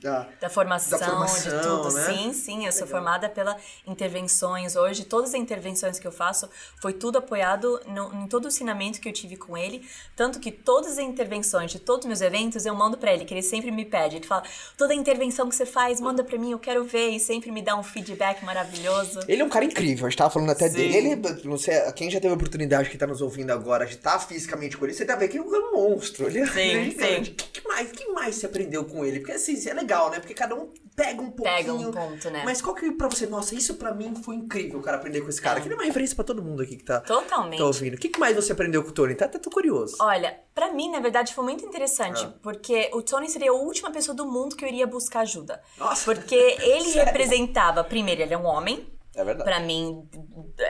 Da, 0.00 0.26
da 0.40 0.48
formação, 0.48 0.98
Da 0.98 1.06
formação, 1.06 1.60
de 1.60 1.62
tudo. 1.66 1.94
né? 1.94 2.04
Sim, 2.06 2.32
sim, 2.32 2.64
eu 2.66 2.72
sou 2.72 2.86
Legal. 2.86 2.98
formada 2.98 3.28
pela 3.28 3.56
intervenções 3.86 4.74
hoje. 4.76 5.04
Todas 5.04 5.30
as 5.30 5.34
intervenções 5.34 5.98
que 5.98 6.06
eu 6.06 6.12
faço 6.12 6.48
foi 6.80 6.92
tudo 6.94 7.18
apoiado 7.18 7.78
no, 7.86 8.22
em 8.22 8.26
todo 8.26 8.46
o 8.46 8.48
ensinamento 8.48 9.00
que 9.00 9.08
eu 9.08 9.12
tive 9.12 9.36
com 9.36 9.54
ele. 9.56 9.86
Tanto 10.14 10.40
que 10.40 10.50
todas 10.50 10.92
as 10.92 10.98
intervenções 10.98 11.70
de 11.70 11.78
todos 11.78 12.04
os 12.04 12.06
meus 12.06 12.20
eventos 12.22 12.64
eu 12.64 12.74
mando 12.74 12.96
pra 12.96 13.12
ele, 13.12 13.24
que 13.26 13.34
ele 13.34 13.42
sempre 13.42 13.70
me 13.70 13.84
pede. 13.84 14.16
Ele 14.16 14.26
fala: 14.26 14.44
toda 14.78 14.94
intervenção 14.94 15.46
que 15.48 15.54
você 15.54 15.66
faz, 15.66 16.00
manda 16.00 16.24
pra 16.24 16.38
mim, 16.38 16.52
eu 16.52 16.58
quero 16.58 16.82
ver. 16.84 17.10
E 17.10 17.20
sempre 17.20 17.50
me 17.50 17.60
dá 17.60 17.76
um 17.76 17.82
feedback 17.82 18.42
maravilhoso. 18.44 19.20
Ele 19.28 19.42
é 19.42 19.44
um 19.44 19.50
cara 19.50 19.64
incrível, 19.66 20.06
a 20.06 20.08
gente 20.10 20.18
tava 20.18 20.30
falando 20.30 20.50
até 20.50 20.68
Sim. 20.70 20.76
dele. 20.76 20.96
Ele, 20.96 21.16
não 21.44 21.58
sei, 21.58 21.74
quem 21.92 22.10
já 22.10 22.18
teve 22.18 22.32
a 22.32 22.36
oportunidade 22.36 22.88
que 22.88 22.96
tá 22.96 23.06
nos 23.06 23.20
ouvindo 23.20 23.50
agora 23.50 23.84
de 23.84 23.94
estar 23.96 24.18
fisicamente 24.20 24.76
com 24.78 24.84
ele, 24.86 24.94
você 24.94 25.04
tá 25.04 25.16
vendo 25.16 25.30
que 25.30 25.38
ele 25.38 25.44
é 25.44 25.58
um 25.58 25.72
monstro. 25.74 26.26
Ele 26.28 26.38
é, 26.40 26.46
Sim, 26.46 26.60
ele 26.60 26.96
é 27.04 27.06
sim. 27.16 27.20
O 27.30 27.34
que, 27.34 27.60
que 27.60 27.68
mais, 27.68 27.92
que 27.92 28.06
mais 28.16 28.34
você 28.36 28.46
aprendeu 28.46 28.84
com 28.84 29.04
ele? 29.04 29.20
Porque 29.20 29.32
assim, 29.32 29.68
é 29.68 29.74
legal, 29.74 30.10
né? 30.10 30.18
Porque 30.18 30.32
cada 30.34 30.54
um 30.54 30.72
pega 30.96 31.20
um 31.20 31.30
pouquinho. 31.30 31.56
Pega 31.56 31.72
um 31.74 31.90
ponto, 31.92 32.30
né? 32.30 32.42
Mas 32.44 32.62
qual 32.62 32.74
que 32.74 32.90
pra 32.92 33.08
você, 33.08 33.26
nossa, 33.26 33.54
isso 33.54 33.74
pra 33.74 33.92
mim 33.94 34.14
foi 34.16 34.34
incrível, 34.36 34.80
cara, 34.80 34.96
aprender 34.96 35.20
com 35.20 35.28
esse 35.28 35.40
cara. 35.40 35.58
É. 35.58 35.62
Que 35.62 35.68
ele 35.68 35.74
é 35.74 35.76
uma 35.76 35.84
referência 35.84 36.16
pra 36.16 36.24
todo 36.24 36.42
mundo 36.42 36.62
aqui 36.62 36.76
que 36.76 36.84
tá, 36.84 37.00
Totalmente. 37.00 37.58
tá 37.58 37.64
ouvindo. 37.66 37.94
O 37.94 37.98
que, 37.98 38.08
que 38.08 38.18
mais 38.18 38.34
você 38.34 38.52
aprendeu 38.52 38.82
com 38.82 38.88
o 38.88 38.92
Tony? 38.92 39.14
Tá 39.14 39.26
até 39.26 39.38
tô 39.38 39.50
curioso. 39.50 39.96
Olha, 40.00 40.34
pra 40.54 40.72
mim, 40.72 40.90
na 40.90 40.98
verdade, 41.00 41.34
foi 41.34 41.44
muito 41.44 41.64
interessante, 41.64 42.24
Ah. 42.24 42.32
porque 42.42 42.90
o 42.94 43.02
Tony 43.02 43.28
seria 43.28 43.50
a 43.50 43.54
última 43.54 43.90
pessoa 43.90 44.14
do 44.16 44.24
mundo 44.26 44.56
que 44.56 44.64
eu 44.64 44.68
iria 44.68 44.86
buscar 44.86 45.20
ajuda. 45.20 45.60
Nossa. 45.78 46.04
Porque 46.14 46.34
ele 46.34 46.90
representava, 46.98 47.84
primeiro, 47.84 48.22
ele 48.22 48.32
é 48.34 48.38
um 48.38 48.46
homem. 48.46 48.86
É 49.16 49.24
verdade. 49.24 49.48
Pra 49.48 49.60
mim, 49.60 50.06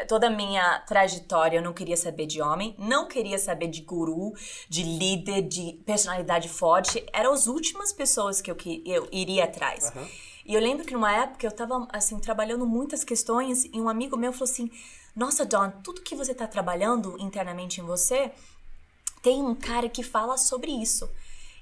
toda 0.08 0.28
a 0.28 0.30
minha 0.30 0.78
trajetória, 0.80 1.58
eu 1.58 1.62
não 1.62 1.72
queria 1.72 1.96
saber 1.96 2.26
de 2.26 2.40
homem, 2.40 2.76
não 2.78 3.08
queria 3.08 3.38
saber 3.38 3.66
de 3.66 3.82
guru, 3.82 4.32
de 4.68 4.84
líder, 4.84 5.42
de 5.42 5.72
personalidade 5.84 6.48
forte. 6.48 7.04
Eram 7.12 7.32
as 7.32 7.48
últimas 7.48 7.92
pessoas 7.92 8.40
que 8.40 8.50
eu, 8.50 8.54
que 8.54 8.82
eu 8.86 9.08
iria 9.10 9.44
atrás. 9.44 9.90
Aham. 9.94 10.06
E 10.46 10.54
eu 10.54 10.60
lembro 10.60 10.84
que 10.86 10.92
numa 10.92 11.12
época 11.12 11.44
eu 11.44 11.50
tava, 11.50 11.88
assim, 11.92 12.20
trabalhando 12.20 12.64
muitas 12.64 13.02
questões 13.02 13.64
e 13.64 13.80
um 13.80 13.88
amigo 13.88 14.16
meu 14.16 14.32
falou 14.32 14.44
assim: 14.44 14.70
Nossa, 15.14 15.44
Don, 15.44 15.70
tudo 15.82 16.02
que 16.02 16.14
você 16.14 16.32
tá 16.32 16.46
trabalhando 16.46 17.16
internamente 17.18 17.80
em 17.80 17.84
você, 17.84 18.30
tem 19.22 19.42
um 19.42 19.56
cara 19.56 19.88
que 19.88 20.04
fala 20.04 20.38
sobre 20.38 20.70
isso. 20.70 21.10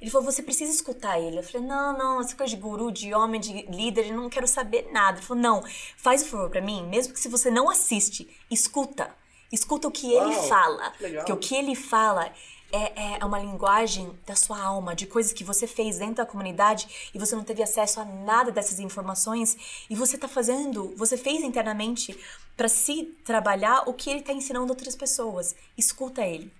Ele 0.04 0.10
falou, 0.10 0.30
você 0.30 0.42
precisa 0.42 0.70
escutar 0.70 1.18
ele. 1.18 1.38
Eu 1.38 1.42
falei, 1.42 1.66
não, 1.66 1.96
não, 1.96 2.20
essa 2.20 2.36
coisa 2.36 2.54
de 2.54 2.60
guru, 2.60 2.92
de 2.92 3.14
homem, 3.14 3.40
de 3.40 3.62
líder, 3.70 4.08
eu 4.08 4.14
não 4.14 4.28
quero 4.28 4.46
saber 4.46 4.90
nada. 4.92 5.16
Ele 5.16 5.26
falou, 5.26 5.42
não, 5.42 5.64
faz 5.96 6.20
o 6.20 6.26
favor 6.26 6.50
pra 6.50 6.60
mim, 6.60 6.86
mesmo 6.88 7.14
que 7.14 7.18
se 7.18 7.26
você 7.26 7.50
não 7.50 7.70
assiste, 7.70 8.28
escuta. 8.50 9.10
Escuta 9.50 9.88
o 9.88 9.90
que 9.90 10.12
ele 10.12 10.34
Uau, 10.34 10.42
fala. 10.46 10.90
que 10.90 11.04
legal. 11.04 11.24
Porque 11.24 11.32
o 11.32 11.36
que 11.38 11.54
ele 11.54 11.74
fala 11.74 12.30
é, 12.70 13.14
é 13.18 13.24
uma 13.24 13.38
linguagem 13.38 14.12
da 14.26 14.36
sua 14.36 14.60
alma, 14.60 14.94
de 14.94 15.06
coisas 15.06 15.32
que 15.32 15.42
você 15.42 15.66
fez 15.66 15.96
dentro 15.96 16.16
da 16.16 16.26
comunidade 16.26 17.10
e 17.14 17.18
você 17.18 17.34
não 17.34 17.42
teve 17.42 17.62
acesso 17.62 17.98
a 17.98 18.04
nada 18.04 18.52
dessas 18.52 18.78
informações 18.80 19.56
e 19.88 19.96
você 19.96 20.18
tá 20.18 20.28
fazendo, 20.28 20.92
você 20.98 21.16
fez 21.16 21.42
internamente 21.42 22.14
pra 22.54 22.68
se 22.68 23.04
trabalhar 23.24 23.88
o 23.88 23.94
que 23.94 24.10
ele 24.10 24.20
tá 24.20 24.34
ensinando 24.34 24.70
outras 24.70 24.94
pessoas. 24.94 25.56
Escuta 25.78 26.20
ele. 26.26 26.52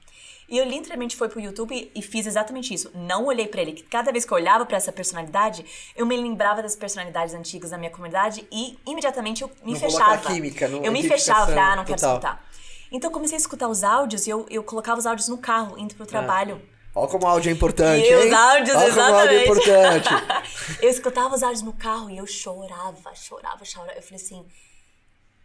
E 0.49 0.59
eu 0.59 0.65
literalmente 0.65 1.17
fui 1.17 1.29
pro 1.29 1.41
YouTube 1.41 1.91
e 1.95 2.03
fiz 2.03 2.27
exatamente 2.27 2.73
isso. 2.75 2.91
Não 2.95 3.25
olhei 3.27 3.49
pra 3.49 3.63
ele. 3.63 3.81
Cada 3.91 4.13
vez 4.13 4.25
que 4.25 4.33
eu 4.33 4.37
olhava 4.37 4.67
pra 4.67 4.77
essa 4.77 4.93
personalidade, 4.93 5.65
eu 5.97 6.05
me 6.05 6.17
lembrava 6.17 6.63
das 6.63 6.77
personalidades 6.77 7.35
antigas 7.35 7.71
da 7.71 7.79
minha 7.79 7.91
comunidade 7.91 8.47
e 8.53 8.79
imediatamente 8.87 9.43
eu 9.43 9.51
me 9.63 9.73
Não 9.73 9.81
fechava. 9.81 10.33
química, 10.33 10.69
não- 10.69 10.85
eu 10.85 10.93
me 10.93 11.03
fechava, 11.07 11.53
ah, 11.59 11.77
não 11.77 11.85
quero 11.85 11.99
total. 11.99 12.15
escutar. 12.17 12.47
Então 12.93 13.09
eu 13.11 13.15
comecei 13.15 13.37
a 13.37 13.41
escutar 13.41 13.69
os 13.69 13.83
áudios 13.83 14.27
e 14.27 14.31
eu, 14.31 14.47
eu 14.51 14.63
colocava 14.63 14.99
os 14.99 15.07
áudios 15.07 15.29
no 15.29 15.39
carro, 15.39 15.79
indo 15.79 15.95
pro 15.95 16.07
trabalho. 16.07 16.61
Ó 16.95 17.09
como 17.09 17.25
o 17.25 17.29
áudio 17.29 17.49
é 17.51 17.53
importante, 17.53 18.07
E 18.07 18.15
os 18.15 18.25
hein? 18.27 18.35
áudios, 18.35 18.77
Ó 18.77 18.81
como 18.91 19.01
o 19.01 19.03
áudio 19.03 19.19
é 19.39 19.43
exatamente. 19.45 19.45
importante. 19.45 20.09
eu 20.81 20.89
escutava 20.91 21.35
os 21.35 21.43
áudios 21.43 21.63
no 21.63 21.73
carro 21.73 22.09
e 22.11 22.19
eu 22.19 22.27
chorava, 22.27 23.13
chorava, 23.17 23.65
chorava. 23.65 23.99
Eu 23.99 24.03
falei 24.03 24.23
assim: 24.23 24.47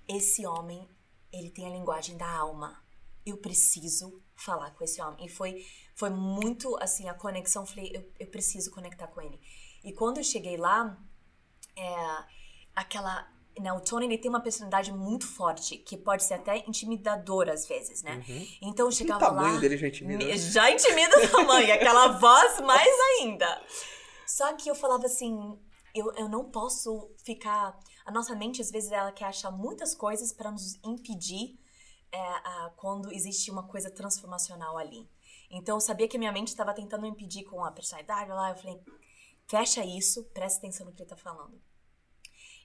esse 0.07 0.45
homem, 0.45 0.87
ele 1.33 1.49
tem 1.49 1.65
a 1.65 1.69
linguagem 1.69 2.17
da 2.17 2.29
alma. 2.29 2.77
Eu 3.25 3.37
preciso 3.37 4.21
falar 4.35 4.71
com 4.71 4.83
esse 4.83 5.01
homem. 5.01 5.25
E 5.25 5.29
foi, 5.29 5.63
foi 5.95 6.09
muito 6.09 6.75
assim, 6.81 7.07
a 7.09 7.13
conexão. 7.13 7.65
Falei, 7.65 7.91
eu, 7.93 8.11
eu 8.19 8.27
preciso 8.31 8.71
conectar 8.71 9.07
com 9.07 9.21
ele. 9.21 9.39
E 9.83 9.93
quando 9.93 10.17
eu 10.17 10.23
cheguei 10.23 10.57
lá, 10.57 10.97
é, 11.77 11.95
aquela. 12.75 13.27
Né, 13.59 13.73
o 13.73 13.81
Tony 13.81 14.05
ele 14.05 14.17
tem 14.17 14.29
uma 14.29 14.39
personalidade 14.41 14.93
muito 14.93 15.27
forte, 15.27 15.77
que 15.79 15.97
pode 15.97 16.23
ser 16.23 16.35
até 16.35 16.59
intimidadora 16.59 17.51
às 17.53 17.67
vezes, 17.67 18.01
né? 18.03 18.23
Então 18.61 18.85
eu 18.85 18.91
chegava 18.91 19.25
Uhum. 19.25 19.35
tamanho 19.35 19.53
lá. 19.55 19.59
dele 19.59 19.75
já 19.77 19.87
intimida, 19.87 20.23
né? 20.25 20.31
me- 20.31 20.37
Já 20.37 20.71
intimida 20.71 21.17
o 21.17 21.27
tamanho, 21.29 21.73
aquela 21.73 22.07
voz 22.19 22.61
mais 22.61 22.89
ainda. 23.19 23.61
Só 24.25 24.53
que 24.53 24.69
eu 24.69 24.75
falava 24.75 25.05
assim, 25.07 25.37
eu, 25.93 26.09
eu 26.13 26.29
não 26.29 26.49
posso 26.49 27.13
ficar. 27.25 27.77
A 28.05 28.11
nossa 28.13 28.33
mente, 28.33 28.61
às 28.61 28.71
vezes, 28.71 28.91
ela 28.93 29.11
quer 29.11 29.25
achar 29.25 29.51
muitas 29.51 29.93
coisas 29.93 30.31
para 30.31 30.51
nos 30.51 30.75
impedir 30.83 31.59
é, 32.11 32.19
a- 32.19 32.73
quando 32.77 33.11
existe 33.11 33.51
uma 33.51 33.63
coisa 33.67 33.89
transformacional 33.89 34.77
ali. 34.77 35.09
Então, 35.49 35.77
eu 35.77 35.81
sabia 35.81 36.07
que 36.07 36.17
a 36.17 36.19
minha 36.19 36.31
mente 36.31 36.49
estava 36.49 36.73
tentando 36.73 37.05
impedir 37.05 37.43
com 37.43 37.63
a 37.63 37.71
personalidade 37.71 38.29
lá. 38.29 38.49
Eu 38.51 38.55
falei, 38.55 38.79
fecha 39.47 39.83
isso, 39.83 40.23
presta 40.25 40.59
atenção 40.59 40.85
no 40.85 40.93
que 40.93 41.01
ele 41.01 41.09
tá 41.09 41.15
falando. 41.17 41.59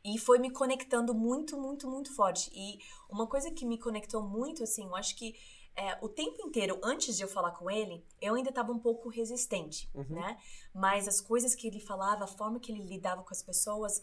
E 0.04 0.18
foi 0.18 0.38
me 0.38 0.50
conectando 0.50 1.14
muito, 1.14 1.56
muito, 1.58 1.88
muito 1.88 2.14
forte. 2.14 2.50
E 2.54 2.78
uma 3.08 3.26
coisa 3.26 3.50
que 3.50 3.64
me 3.64 3.78
conectou 3.78 4.22
muito, 4.22 4.62
assim, 4.62 4.84
eu 4.84 4.94
acho 4.94 5.16
que 5.16 5.34
é, 5.76 5.98
o 6.02 6.08
tempo 6.08 6.46
inteiro, 6.46 6.78
antes 6.84 7.16
de 7.16 7.22
eu 7.24 7.28
falar 7.28 7.50
com 7.52 7.70
ele, 7.70 8.04
eu 8.20 8.34
ainda 8.34 8.50
estava 8.50 8.70
um 8.70 8.78
pouco 8.78 9.08
resistente, 9.08 9.90
né? 10.08 10.38
Mas 10.72 11.08
as 11.08 11.20
coisas 11.20 11.54
que 11.54 11.66
ele 11.66 11.80
falava, 11.80 12.24
a 12.24 12.28
forma 12.28 12.60
que 12.60 12.70
ele 12.70 12.84
lidava 12.84 13.22
com 13.24 13.32
as 13.32 13.42
pessoas, 13.42 14.00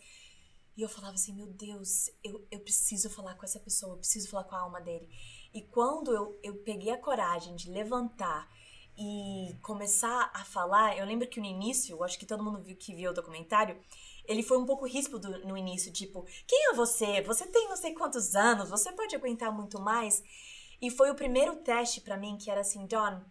e 0.81 0.83
eu 0.83 0.89
falava 0.89 1.13
assim, 1.13 1.31
meu 1.31 1.45
Deus, 1.45 2.09
eu, 2.23 2.43
eu 2.49 2.59
preciso 2.59 3.07
falar 3.07 3.35
com 3.35 3.45
essa 3.45 3.59
pessoa, 3.59 3.93
eu 3.93 3.99
preciso 3.99 4.27
falar 4.27 4.45
com 4.45 4.55
a 4.55 4.61
alma 4.61 4.81
dele. 4.81 5.07
E 5.53 5.61
quando 5.61 6.11
eu, 6.11 6.39
eu 6.41 6.55
peguei 6.63 6.91
a 6.91 6.97
coragem 6.97 7.55
de 7.55 7.69
levantar 7.69 8.49
e 8.97 9.55
começar 9.61 10.31
a 10.33 10.43
falar, 10.43 10.97
eu 10.97 11.05
lembro 11.05 11.27
que 11.27 11.39
no 11.39 11.45
início, 11.45 11.95
eu 11.95 12.03
acho 12.03 12.17
que 12.17 12.25
todo 12.25 12.43
mundo 12.43 12.63
viu, 12.63 12.75
que 12.75 12.95
viu 12.95 13.11
o 13.11 13.13
documentário, 13.13 13.79
ele 14.25 14.41
foi 14.41 14.57
um 14.57 14.65
pouco 14.65 14.87
ríspido 14.87 15.45
no 15.45 15.55
início, 15.55 15.93
tipo, 15.93 16.25
quem 16.47 16.71
é 16.71 16.73
você? 16.73 17.21
Você 17.21 17.45
tem 17.45 17.69
não 17.69 17.77
sei 17.77 17.93
quantos 17.93 18.35
anos, 18.35 18.67
você 18.67 18.91
pode 18.91 19.15
aguentar 19.15 19.51
muito 19.51 19.79
mais. 19.79 20.23
E 20.81 20.89
foi 20.89 21.11
o 21.11 21.15
primeiro 21.15 21.57
teste 21.57 22.01
pra 22.01 22.17
mim 22.17 22.39
que 22.39 22.49
era 22.49 22.61
assim, 22.61 22.87
John, 22.87 23.21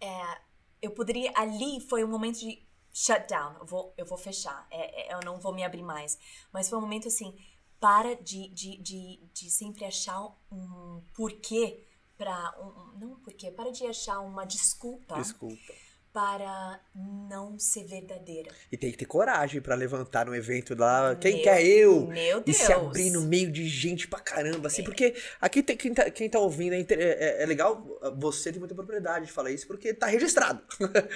é, 0.00 0.40
eu 0.80 0.92
poderia. 0.92 1.32
Ali 1.34 1.80
foi 1.80 2.04
um 2.04 2.08
momento 2.08 2.38
de 2.38 2.65
shutdown. 2.96 3.56
Eu 3.60 3.66
vou, 3.66 3.92
eu 3.98 4.06
vou 4.06 4.16
fechar. 4.16 4.66
É, 4.70 5.12
é, 5.12 5.14
eu 5.14 5.20
não 5.22 5.38
vou 5.38 5.52
me 5.52 5.62
abrir 5.62 5.82
mais. 5.82 6.18
Mas 6.52 6.68
foi 6.68 6.78
um 6.78 6.80
momento 6.80 7.08
assim. 7.08 7.36
Para 7.78 8.16
de, 8.16 8.48
de, 8.48 8.78
de, 8.78 9.20
de 9.34 9.50
sempre 9.50 9.84
achar 9.84 10.18
um 10.50 11.02
porquê 11.14 11.86
para 12.16 12.54
um- 12.58 12.98
não 12.98 13.12
um 13.12 13.16
porquê, 13.16 13.50
para 13.50 13.70
de 13.70 13.86
achar 13.86 14.20
uma 14.20 14.46
desculpa 14.46 15.16
Desculpa. 15.16 15.74
Para 16.16 16.80
não 17.28 17.58
ser 17.58 17.84
verdadeira. 17.84 18.50
E 18.72 18.76
tem 18.78 18.90
que 18.90 18.96
ter 18.96 19.04
coragem 19.04 19.60
pra 19.60 19.74
levantar 19.74 20.24
no 20.24 20.34
evento 20.34 20.74
lá. 20.74 21.14
Quem 21.14 21.34
Meu- 21.34 21.42
quer 21.42 21.62
eu? 21.66 22.06
Meu 22.06 22.38
E 22.38 22.42
Deus. 22.44 22.56
se 22.56 22.72
abrir 22.72 23.10
no 23.10 23.20
meio 23.20 23.52
de 23.52 23.68
gente 23.68 24.08
pra 24.08 24.18
caramba, 24.18 24.68
assim, 24.68 24.82
porque 24.82 25.14
aqui 25.38 25.62
tem, 25.62 25.76
quem, 25.76 25.92
tá, 25.92 26.10
quem 26.10 26.30
tá 26.30 26.38
ouvindo 26.38 26.72
é, 26.72 26.86
é- 26.90 27.42
é 27.42 27.44
legal, 27.44 27.86
você 28.16 28.50
tem 28.50 28.58
muita 28.58 28.74
propriedade 28.74 29.26
de 29.26 29.32
falar 29.32 29.50
isso, 29.50 29.66
porque 29.66 29.92
tá 29.92 30.06
registrado. 30.06 30.62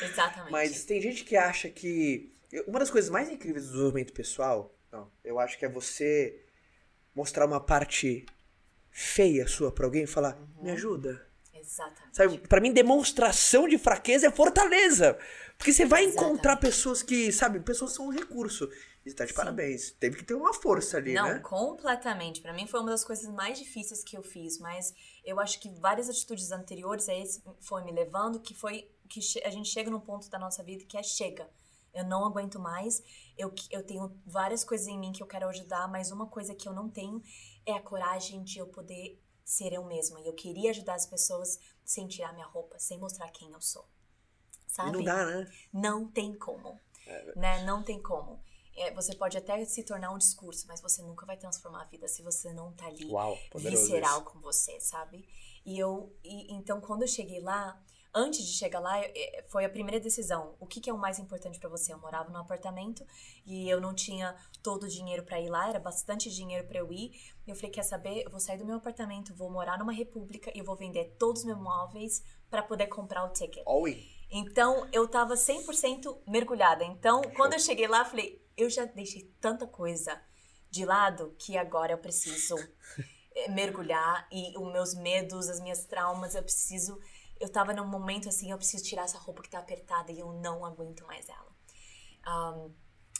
Exatamente. 0.05 0.53
Mas 0.53 0.85
tem 0.85 1.01
gente 1.01 1.25
que 1.25 1.35
acha 1.35 1.71
que. 1.71 2.31
Uma 2.67 2.79
das 2.79 2.91
coisas 2.91 3.09
mais 3.09 3.31
incríveis 3.31 3.65
do 3.65 3.71
desenvolvimento 3.71 4.13
pessoal, 4.13 4.77
não, 4.93 5.11
eu 5.25 5.39
acho 5.39 5.59
que 5.59 5.65
é 5.65 5.69
você 5.71 6.43
mostrar 7.15 7.47
uma 7.47 7.59
parte 7.61 8.27
feia 8.91 9.49
sua 9.49 9.73
pra 9.73 9.87
alguém 9.87 10.03
e 10.03 10.07
falar, 10.07 10.37
Uhum. 10.59 10.65
me 10.65 10.71
ajuda. 10.73 11.27
Exatamente. 11.71 12.17
Sabe, 12.17 12.39
pra 12.39 12.61
mim, 12.61 12.73
demonstração 12.73 13.69
de 13.69 13.79
fraqueza 13.79 14.27
é 14.27 14.31
fortaleza. 14.31 15.17
Porque 15.57 15.73
você 15.73 15.85
vai 15.85 16.05
Exatamente. 16.05 16.33
encontrar 16.33 16.57
pessoas 16.57 17.03
que, 17.03 17.31
sabe, 17.31 17.61
pessoas 17.61 17.93
são 17.93 18.07
um 18.07 18.11
recurso. 18.11 18.69
E 19.05 19.13
tá 19.13 19.25
de 19.25 19.31
Sim. 19.31 19.37
parabéns. 19.37 19.91
Teve 19.93 20.17
que 20.17 20.25
ter 20.25 20.35
uma 20.35 20.53
força 20.53 20.97
ali, 20.97 21.15
Não, 21.15 21.29
né? 21.29 21.39
completamente. 21.39 22.41
Pra 22.41 22.53
mim 22.53 22.67
foi 22.67 22.81
uma 22.81 22.91
das 22.91 23.05
coisas 23.05 23.33
mais 23.33 23.59
difíceis 23.59 24.03
que 24.03 24.17
eu 24.17 24.23
fiz, 24.23 24.59
mas 24.59 24.93
eu 25.25 25.39
acho 25.39 25.61
que 25.61 25.71
várias 25.81 26.09
atitudes 26.09 26.51
anteriores 26.51 27.09
a 27.09 27.15
esse 27.15 27.43
foi 27.61 27.85
me 27.85 27.93
levando, 27.93 28.41
que 28.41 28.55
foi 28.55 28.91
que 29.09 29.21
a 29.45 29.51
gente 29.51 29.69
chega 29.69 29.91
num 29.91 30.01
ponto 30.01 30.29
da 30.29 30.39
nossa 30.39 30.63
vida 30.63 30.85
que 30.85 30.97
é 30.97 31.03
chega. 31.03 31.49
Eu 31.93 32.05
não 32.05 32.25
aguento 32.25 32.59
mais. 32.59 33.03
Eu, 33.37 33.53
eu 33.71 33.83
tenho 33.83 34.15
várias 34.25 34.63
coisas 34.65 34.87
em 34.87 34.99
mim 34.99 35.13
que 35.13 35.23
eu 35.23 35.27
quero 35.27 35.49
ajudar, 35.49 35.89
mas 35.89 36.11
uma 36.11 36.27
coisa 36.27 36.55
que 36.55 36.69
eu 36.69 36.73
não 36.73 36.89
tenho 36.89 37.23
é 37.67 37.73
a 37.73 37.81
coragem 37.81 38.43
de 38.45 38.59
eu 38.59 38.67
poder 38.67 39.21
ser 39.51 39.73
eu 39.73 39.85
mesma. 39.85 40.21
E 40.21 40.27
eu 40.27 40.33
queria 40.33 40.71
ajudar 40.71 40.95
as 40.95 41.07
pessoas 41.07 41.59
sem 41.85 42.07
tirar 42.07 42.33
minha 42.33 42.47
roupa, 42.47 42.79
sem 42.79 42.99
mostrar 42.99 43.29
quem 43.31 43.51
eu 43.51 43.61
sou. 43.61 43.89
Sabe? 44.67 44.93
não 44.93 45.03
dá, 45.03 45.27
né? 45.27 45.53
Não 45.73 46.09
tem 46.09 46.33
como. 46.39 46.81
É, 47.05 47.33
né? 47.37 47.65
Não 47.65 47.83
tem 47.83 48.01
como. 48.01 48.41
É, 48.77 48.95
você 48.95 49.13
pode 49.17 49.37
até 49.37 49.65
se 49.65 49.83
tornar 49.83 50.13
um 50.13 50.19
discurso, 50.19 50.67
mas 50.69 50.81
você 50.81 51.03
nunca 51.03 51.27
vai 51.27 51.37
transformar 51.37 51.83
a 51.83 51.87
vida 51.87 52.07
se 52.07 52.23
você 52.23 52.53
não 52.53 52.73
tá 52.73 52.87
ali 52.87 53.05
Uau, 53.07 53.37
visceral 53.57 54.21
isso. 54.21 54.31
com 54.31 54.41
você, 54.41 54.79
sabe? 54.79 55.29
E 55.67 55.77
eu, 55.77 56.17
e, 56.23 56.55
então 56.55 56.81
quando 56.81 57.03
eu 57.03 57.09
cheguei 57.09 57.41
lá, 57.41 57.83
antes 58.15 58.45
de 58.45 58.53
chegar 58.53 58.81
lá, 58.81 58.99
eh, 59.01 59.45
foi 59.49 59.65
a 59.65 59.71
primeira 59.71 60.01
decisão. 60.01 60.55
O 60.59 60.67
que, 60.67 60.81
que 60.81 60.91
é 60.91 60.93
o 60.93 60.99
mais 60.99 61.19
importante 61.19 61.59
pra 61.59 61.69
você? 61.69 61.93
Eu 61.93 61.99
morava 61.99 62.31
num 62.31 62.39
apartamento 62.39 63.05
e 63.47 63.69
eu 63.69 63.81
não 63.81 63.95
tinha 63.95 64.35
todo 64.63 64.85
o 64.85 64.89
dinheiro 64.89 65.23
pra 65.23 65.41
ir 65.41 65.49
lá, 65.49 65.69
era 65.69 65.79
bastante 65.79 66.31
dinheiro 66.31 66.67
pra 66.67 66.79
eu 66.79 66.93
ir. 66.93 67.13
Eu 67.47 67.55
falei, 67.55 67.71
quer 67.71 67.83
saber? 67.83 68.23
Eu 68.25 68.31
vou 68.31 68.41
sair 68.41 68.59
do 68.59 68.67
meu 68.67 68.77
apartamento, 68.77 69.35
vou 69.35 69.51
morar 69.51 69.79
numa 69.79 69.93
república 69.93 70.51
e 70.55 70.63
vou 70.63 70.77
vender 70.77 71.17
todos 71.19 71.41
os 71.43 71.47
meus 71.47 71.61
móveis 71.61 72.23
pra 72.49 72.63
poder 72.63 72.89
comprar 72.89 73.25
o 73.25 73.33
ticket. 73.33 73.63
In. 73.87 74.21
Então, 74.31 74.89
eu 74.93 75.09
tava 75.09 75.35
100% 75.35 76.23
mergulhada. 76.27 76.85
Então, 76.85 77.21
quando 77.37 77.55
eu 77.55 77.59
cheguei 77.59 77.89
lá, 77.89 78.01
eu 78.01 78.05
falei, 78.05 78.47
eu 78.57 78.71
já 78.71 78.85
deixei 78.85 79.25
tanta 79.41 79.67
coisa 79.67 80.21
de 80.71 80.85
lado 80.85 81.35
que 81.39 81.57
agora 81.57 81.93
eu 81.93 81.99
preciso 81.99 82.55
eh, 83.35 83.51
mergulhar 83.51 84.29
e 84.31 84.57
os 84.57 84.73
meus 84.73 84.95
medos, 84.95 85.49
as 85.49 85.61
minhas 85.61 85.85
traumas, 85.85 86.35
eu 86.35 86.43
preciso 86.43 86.99
eu 87.41 87.49
tava 87.49 87.73
num 87.73 87.87
momento 87.87 88.29
assim, 88.29 88.51
eu 88.51 88.59
preciso 88.59 88.85
tirar 88.85 89.05
essa 89.05 89.19
roupa 89.19 89.43
que 89.43 89.51
tá 89.51 89.59
apertada 89.59 90.13
e 90.13 90.21
eu 90.21 90.33
não 90.35 90.65
aguento 90.65 91.05
mais 91.07 91.29
ela. 91.29 91.57
Ahm, 92.27 92.71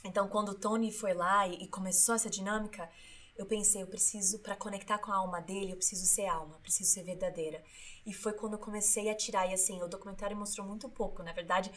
então, 0.05 0.27
quando 0.27 0.49
o 0.49 0.55
Tony 0.55 0.91
foi 0.91 1.13
lá 1.13 1.47
e, 1.47 1.63
e 1.63 1.67
começou 1.67 2.15
essa 2.15 2.29
dinâmica, 2.29 2.89
eu 3.35 3.45
pensei, 3.45 3.81
eu 3.81 3.87
preciso, 3.87 4.39
para 4.39 4.55
conectar 4.55 4.99
com 4.99 5.11
a 5.11 5.15
alma 5.15 5.41
dele, 5.41 5.71
eu 5.71 5.77
preciso 5.77 6.05
ser 6.05 6.27
alma, 6.27 6.59
preciso 6.59 6.91
ser 6.91 7.03
verdadeira. 7.03 7.63
E 8.05 8.13
foi 8.13 8.33
quando 8.33 8.53
eu 8.53 8.59
comecei 8.59 9.09
a 9.09 9.15
tirar, 9.15 9.47
e 9.49 9.53
assim, 9.53 9.81
o 9.81 9.87
documentário 9.87 10.37
mostrou 10.37 10.65
muito 10.67 10.89
pouco, 10.89 11.23
na 11.23 11.33
verdade. 11.33 11.71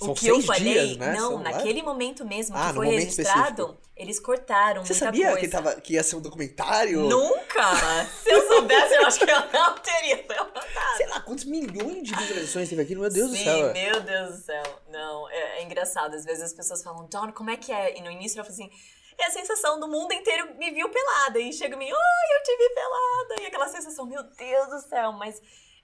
São 0.00 0.10
o 0.12 0.14
que 0.14 0.26
eu 0.28 0.40
falei, 0.42 0.62
dias, 0.62 0.96
né? 0.96 1.12
não, 1.12 1.30
São 1.32 1.36
lá? 1.42 1.50
naquele 1.50 1.82
momento 1.82 2.24
mesmo 2.24 2.56
Ah, 2.56 2.68
que 2.68 2.74
foi 2.74 2.86
registrado, 2.88 3.62
específico. 3.62 3.78
eles 3.96 4.18
cortaram 4.20 4.84
Você 4.84 4.94
sabia 4.94 5.26
coisa. 5.32 5.40
que, 5.40 5.48
tava, 5.48 5.74
que 5.80 5.92
ia 5.92 6.02
ser 6.02 6.16
um 6.16 6.20
documentário? 6.20 7.02
Nunca! 7.02 8.06
Se 8.22 8.30
eu 8.30 8.46
soubesse, 8.48 8.94
eu 8.94 9.06
acho 9.06 9.18
que 9.18 9.30
eu 9.30 9.40
não 9.52 9.74
teria 9.78 10.16
levantado. 10.16 10.96
Sei 10.96 11.06
lá, 11.06 11.20
quantos 11.20 11.44
milhões 11.44 12.02
de 12.02 12.14
visualizações 12.14 12.68
teve 12.68 12.82
aqui? 12.82 12.94
Meu 12.96 13.10
Deus 13.10 13.30
Sim, 13.30 13.36
do 13.38 13.44
céu. 13.44 13.72
meu 13.72 14.00
Deus 14.00 14.30
do 14.38 14.42
céu. 14.44 14.62
Não, 14.88 15.28
é, 15.30 15.58
é 15.60 15.62
engraçado. 15.64 16.14
Às 16.14 16.24
vezes 16.24 16.42
as 16.42 16.52
pessoas 16.54 16.82
falam, 16.82 17.06
John, 17.08 17.30
como 17.32 17.50
é 17.50 17.56
que 17.56 17.70
é? 17.70 17.98
E 17.98 18.02
no 18.02 18.10
início 18.10 18.40
eu 18.40 18.44
falo 18.44 18.54
assim, 18.54 18.70
é 19.18 19.26
a 19.26 19.30
sensação 19.30 19.78
do 19.78 19.86
mundo 19.86 20.12
inteiro 20.14 20.54
me 20.56 20.70
viu 20.70 20.88
pelada. 20.88 21.38
E 21.38 21.52
chega 21.52 21.76
em 21.76 21.78
mim, 21.78 21.90
ai, 21.90 22.36
eu 22.38 22.42
te 22.42 22.56
vi 22.56 22.74
pelada. 22.74 23.42
E 23.42 23.46
aquela 23.46 23.68
sensação, 23.68 24.06
meu 24.06 24.22
Deus 24.22 24.68
do 24.70 24.80
céu. 24.88 25.12
Mas 25.12 25.42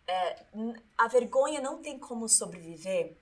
é, 0.09 0.37
a 0.97 1.07
vergonha 1.09 1.61
não 1.61 1.83
tem 1.83 1.99
como 1.99 2.27
sobreviver 2.29 3.15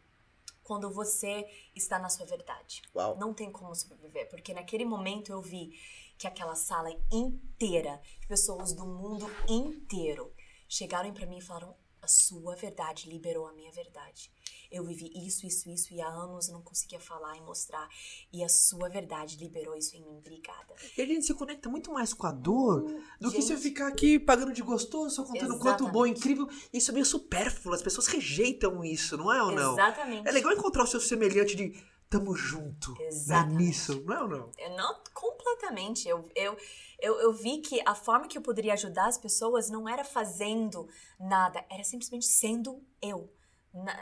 quando 0.65 0.91
você 0.91 1.47
está 1.75 1.99
na 1.99 2.09
sua 2.09 2.27
verdade. 2.27 2.83
Uau. 2.95 3.17
Não 3.17 3.33
tem 3.33 3.53
como 3.53 3.75
sobreviver, 3.75 4.29
porque 4.29 4.53
naquele 4.53 4.85
momento 4.85 5.31
eu 5.31 5.41
vi 5.41 5.79
que 6.19 6.27
aquela 6.27 6.55
sala 6.55 6.91
inteira, 7.13 8.01
pessoas 8.27 8.73
do 8.73 8.87
mundo 8.87 9.27
inteiro, 9.49 10.33
chegaram 10.69 11.13
pra 11.13 11.27
mim 11.27 11.39
e 11.39 11.43
falaram: 11.43 11.77
a 12.05 12.07
sua 12.07 12.55
verdade 12.55 13.09
liberou 13.09 13.47
a 13.47 13.53
minha 13.53 13.73
verdade. 13.73 14.31
Eu 14.71 14.85
vivi 14.85 15.11
isso, 15.15 15.47
isso, 15.47 15.71
isso, 15.71 15.95
e 15.95 16.01
há 16.01 16.09
anos 16.09 16.49
eu 16.49 16.55
não 16.55 16.63
conseguia 16.63 17.01
falar 17.01 17.37
e 17.37 17.41
mostrar. 17.41 17.89
E 18.33 18.45
a 18.45 18.49
sua 18.49 18.89
verdade 18.89 19.37
liberou 19.37 19.75
isso 19.75 19.97
em 19.97 20.03
mim. 20.03 20.19
Obrigada. 20.19 20.75
E 20.97 21.01
a 21.01 21.07
gente 21.07 21.25
se 21.25 21.33
conecta 21.33 21.69
muito 21.69 21.93
mais 21.93 22.13
com 22.13 22.27
a 22.27 22.33
dor 22.33 22.83
do 23.21 23.31
que 23.31 23.41
gente. 23.41 23.47
você 23.47 23.57
ficar 23.57 23.89
aqui 23.89 24.19
pagando 24.19 24.53
de 24.53 24.63
gostoso, 24.63 25.15
só 25.15 25.25
contando 25.25 25.59
quanto 25.59 25.85
bom, 25.85 26.05
Exatamente. 26.05 26.19
incrível. 26.19 26.49
Isso 26.73 26.91
é 26.91 26.95
meio 26.95 27.07
supérfluo, 27.07 27.75
as 27.75 27.83
pessoas 27.83 28.07
rejeitam 28.07 28.85
isso, 28.85 29.17
não 29.17 29.33
é 29.33 29.43
ou 29.43 29.53
não? 29.53 29.73
Exatamente. 29.73 30.29
É 30.29 30.33
legal 30.33 30.53
encontrar 30.53 30.85
o 30.85 30.87
seu 30.87 31.01
semelhante 31.01 31.57
de 31.57 31.73
tamo 32.19 32.35
junto. 32.37 32.95
Exatamente. 33.01 33.57
nisso, 33.57 34.03
não 34.05 34.15
é 34.15 34.23
ou 34.23 34.29
não? 34.29 34.51
Eu 34.59 34.71
não 34.77 35.03
completamente. 35.13 36.09
Eu, 36.09 36.29
eu, 36.35 36.57
eu, 37.01 37.15
eu 37.21 37.33
vi 37.33 37.59
que 37.59 37.83
a 37.87 37.95
forma 37.95 38.29
que 38.29 38.39
eu 38.39 38.43
poderia 38.43 38.73
ajudar 38.75 39.07
as 39.07 39.19
pessoas 39.19 39.69
não 39.71 39.89
era 39.89 40.05
fazendo 40.05 40.89
nada, 41.19 41.65
era 41.71 41.83
simplesmente 41.85 42.27
sendo 42.27 42.83
eu. 43.03 43.31
Na- 43.73 43.99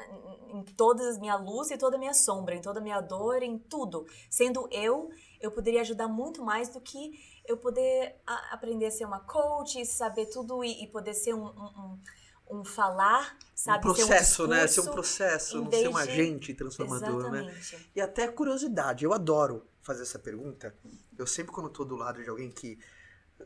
em 0.53 0.63
toda 0.77 1.03
a 1.17 1.19
minha 1.19 1.35
luz 1.37 1.71
e 1.71 1.79
toda 1.79 1.97
a 1.97 1.99
minha 1.99 2.13
sombra, 2.13 2.55
em 2.55 2.61
toda 2.61 2.79
a 2.79 2.83
minha 2.83 3.01
dor, 3.01 3.43
em 3.43 3.57
tudo. 3.59 4.05
Sendo 4.31 4.69
eu, 4.71 5.09
eu 5.41 5.51
poderia 5.51 5.81
ajudar 5.81 6.09
muito 6.09 6.45
mais 6.45 6.69
do 6.69 6.79
que 6.79 7.13
eu 7.47 7.57
poder 7.57 8.21
a- 8.27 8.53
aprender 8.55 8.85
a 8.87 8.91
ser 8.91 9.07
uma 9.07 9.21
coach, 9.21 9.83
saber 9.87 10.27
tudo 10.27 10.63
e, 10.63 10.85
e 10.85 10.87
poder 10.89 11.15
ser 11.15 11.33
um, 11.35 11.47
um, 11.47 11.49
um- 11.49 11.99
um 12.53 12.65
falar, 12.65 13.37
sabe? 13.55 13.87
um 13.89 13.95
Ser 13.95 14.07
processo, 14.07 14.47
né? 14.47 14.67
Ser 14.67 14.81
um 14.81 14.85
processo, 14.93 15.63
não 15.63 15.71
ser 15.71 15.89
um 15.89 15.97
agente 15.97 16.55
transformador, 16.55 17.31
né? 17.31 17.41
Exatamente. 17.41 17.91
E 17.97 18.01
até 18.01 18.29
curiosidade, 18.29 19.05
eu 19.05 19.13
adoro 19.13 19.67
fazer 19.83 20.03
essa 20.03 20.19
pergunta. 20.19 20.75
Eu 21.19 21.27
sempre, 21.27 21.53
quando 21.53 21.69
tô 21.71 21.85
do 21.85 21.97
lado 21.97 22.23
de 22.23 22.29
alguém 22.29 22.51
que 22.51 22.79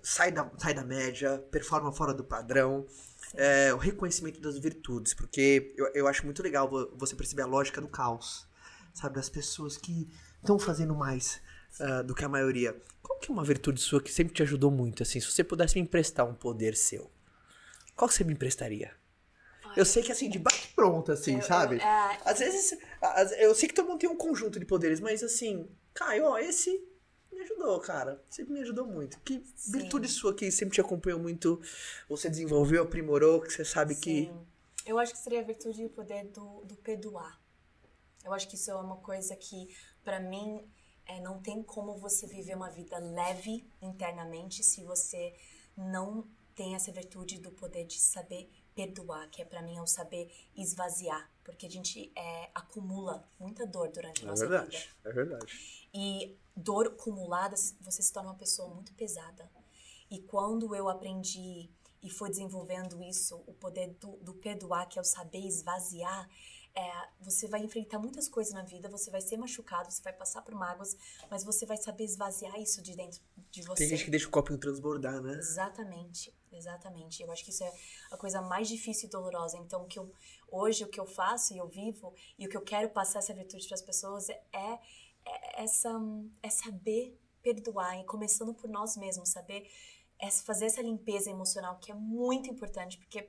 sai 0.02 0.30
da, 0.30 0.50
sai 0.58 0.74
da 0.74 0.84
média, 0.84 1.38
performa 1.50 1.90
fora 1.92 2.12
do 2.12 2.24
padrão, 2.24 2.86
é, 3.34 3.72
o 3.72 3.76
reconhecimento 3.76 4.40
das 4.40 4.58
virtudes, 4.58 5.14
porque 5.14 5.74
eu, 5.76 5.86
eu 5.94 6.06
acho 6.08 6.24
muito 6.24 6.42
legal 6.42 6.68
vo- 6.68 6.90
você 6.96 7.14
perceber 7.14 7.42
a 7.42 7.46
lógica 7.46 7.80
do 7.80 7.88
caos, 7.88 8.46
sabe? 8.94 9.14
Das 9.14 9.28
pessoas 9.28 9.76
que 9.76 10.08
estão 10.40 10.58
fazendo 10.58 10.94
mais 10.94 11.40
ah, 11.80 12.02
do 12.02 12.14
que 12.14 12.24
a 12.24 12.28
maioria. 12.28 12.76
Qual 13.02 13.18
que 13.18 13.30
é 13.30 13.32
uma 13.32 13.44
virtude 13.44 13.80
sua 13.80 14.00
que 14.02 14.12
sempre 14.12 14.34
te 14.34 14.42
ajudou 14.42 14.70
muito, 14.70 15.02
assim? 15.02 15.20
Se 15.20 15.30
você 15.30 15.42
pudesse 15.44 15.74
me 15.76 15.80
emprestar 15.82 16.26
um 16.26 16.34
poder 16.34 16.76
seu, 16.76 17.10
qual 17.94 18.08
que 18.08 18.14
você 18.14 18.24
me 18.24 18.32
emprestaria? 18.34 18.92
Eu 19.76 19.84
sei 19.84 20.02
que 20.02 20.10
assim, 20.10 20.28
de 20.30 20.38
bate 20.38 20.68
pronto, 20.74 21.12
assim, 21.12 21.32
Eu- 21.34 21.38
eu- 21.38 21.44
sabe? 21.44 21.76
é, 21.76 22.18
Às 22.24 22.38
vezes, 22.38 22.78
eu 23.38 23.54
sei 23.54 23.68
que 23.68 23.74
todo 23.74 23.88
mundo 23.88 23.98
tem 23.98 24.08
um 24.08 24.16
conjunto 24.16 24.58
de 24.58 24.64
poderes, 24.64 25.00
mas 25.00 25.22
assim, 25.22 25.68
Caio, 25.94 26.24
ó, 26.24 26.38
esse 26.38 26.82
me 27.32 27.40
ajudou, 27.42 27.78
cara. 27.80 28.22
Sempre 28.30 28.54
me 28.54 28.60
ajudou 28.60 28.86
muito. 28.86 29.18
Que 29.20 29.42
Sim. 29.54 29.72
virtude 29.72 30.08
sua 30.08 30.34
que 30.34 30.50
sempre 30.50 30.74
te 30.74 30.80
acompanhou 30.80 31.20
muito, 31.20 31.60
você 32.08 32.30
desenvolveu, 32.30 32.82
aprimorou, 32.84 33.40
que 33.40 33.52
você 33.52 33.64
sabe 33.64 33.94
que. 33.94 34.26
Sim. 34.26 34.46
Eu 34.86 34.98
acho 34.98 35.12
que 35.12 35.18
seria 35.18 35.40
a 35.40 35.42
virtude 35.42 35.82
e 35.82 35.86
o 35.86 35.90
poder 35.90 36.24
do, 36.28 36.64
do 36.64 36.76
perdoar. 36.76 37.40
Eu 38.24 38.32
acho 38.32 38.48
que 38.48 38.54
isso 38.54 38.70
é 38.70 38.74
uma 38.74 38.96
coisa 38.96 39.34
que, 39.36 39.68
pra 40.04 40.20
mim, 40.20 40.64
é, 41.06 41.20
não 41.20 41.40
tem 41.40 41.62
como 41.62 41.96
você 41.98 42.26
viver 42.26 42.54
uma 42.56 42.70
vida 42.70 42.96
leve 42.98 43.68
internamente 43.82 44.62
se 44.64 44.84
você 44.84 45.34
não 45.76 46.24
tem 46.54 46.74
essa 46.74 46.90
virtude 46.92 47.38
do 47.40 47.50
poder 47.50 47.84
de 47.84 48.00
saber 48.00 48.48
perdoar, 48.76 49.28
que 49.30 49.40
é 49.40 49.44
pra 49.44 49.62
mim 49.62 49.76
é 49.76 49.82
o 49.82 49.86
saber 49.86 50.30
esvaziar, 50.54 51.28
porque 51.42 51.66
a 51.66 51.70
gente 51.70 52.12
é, 52.14 52.50
acumula 52.54 53.26
muita 53.40 53.66
dor 53.66 53.88
durante 53.90 54.20
a 54.20 54.24
É 54.24 54.28
nossa 54.28 54.44
vida. 54.44 54.58
verdade, 54.60 54.90
é 55.04 55.12
verdade. 55.12 55.88
E 55.94 56.36
dor 56.54 56.88
acumulada, 56.88 57.56
você 57.80 58.02
se 58.02 58.12
torna 58.12 58.28
uma 58.30 58.38
pessoa 58.38 58.68
muito 58.72 58.92
pesada. 58.92 59.50
E 60.10 60.20
quando 60.20 60.74
eu 60.76 60.88
aprendi 60.88 61.70
e 62.02 62.10
fui 62.10 62.28
desenvolvendo 62.28 63.02
isso, 63.02 63.42
o 63.46 63.54
poder 63.54 63.88
do, 63.98 64.18
do 64.18 64.34
perdoar, 64.34 64.86
que 64.88 64.98
é 64.98 65.02
o 65.02 65.04
saber 65.04 65.40
esvaziar, 65.40 66.28
é, 66.74 67.08
você 67.20 67.48
vai 67.48 67.60
enfrentar 67.60 67.98
muitas 67.98 68.28
coisas 68.28 68.52
na 68.52 68.62
vida, 68.62 68.86
você 68.90 69.10
vai 69.10 69.22
ser 69.22 69.38
machucado, 69.38 69.90
você 69.90 70.02
vai 70.02 70.12
passar 70.12 70.42
por 70.42 70.54
mágoas, 70.54 70.94
mas 71.30 71.42
você 71.42 71.64
vai 71.64 71.78
saber 71.78 72.04
esvaziar 72.04 72.60
isso 72.60 72.82
de 72.82 72.94
dentro 72.94 73.18
de 73.50 73.62
você. 73.62 73.78
Tem 73.78 73.88
gente 73.88 74.04
que 74.04 74.10
deixa 74.10 74.28
o 74.28 74.30
copinho 74.30 74.58
transbordar, 74.58 75.22
né? 75.22 75.38
Exatamente, 75.38 76.32
exatamente. 76.56 77.22
Eu 77.22 77.30
acho 77.30 77.44
que 77.44 77.50
isso 77.50 77.64
é 77.64 77.72
a 78.10 78.16
coisa 78.16 78.40
mais 78.40 78.68
difícil 78.68 79.08
e 79.08 79.10
dolorosa. 79.10 79.56
Então, 79.58 79.84
o 79.84 79.86
que 79.86 79.98
eu, 79.98 80.12
hoje 80.48 80.84
o 80.84 80.88
que 80.88 81.00
eu 81.00 81.06
faço 81.06 81.54
e 81.54 81.58
eu 81.58 81.68
vivo 81.68 82.14
e 82.38 82.46
o 82.46 82.48
que 82.48 82.56
eu 82.56 82.62
quero 82.62 82.88
passar 82.90 83.20
essa 83.20 83.34
virtude 83.34 83.66
para 83.66 83.74
as 83.74 83.82
pessoas 83.82 84.28
é, 84.28 84.42
é 84.52 84.80
essa 85.62 85.90
é 86.42 86.50
saber 86.50 87.18
perdoar 87.42 88.00
e 88.00 88.04
começando 88.04 88.54
por 88.54 88.68
nós 88.68 88.96
mesmos, 88.96 89.30
saber 89.30 89.68
é 90.18 90.30
fazer 90.30 90.66
essa 90.66 90.82
limpeza 90.82 91.30
emocional 91.30 91.78
que 91.78 91.92
é 91.92 91.94
muito 91.94 92.48
importante, 92.48 92.96
porque 92.96 93.28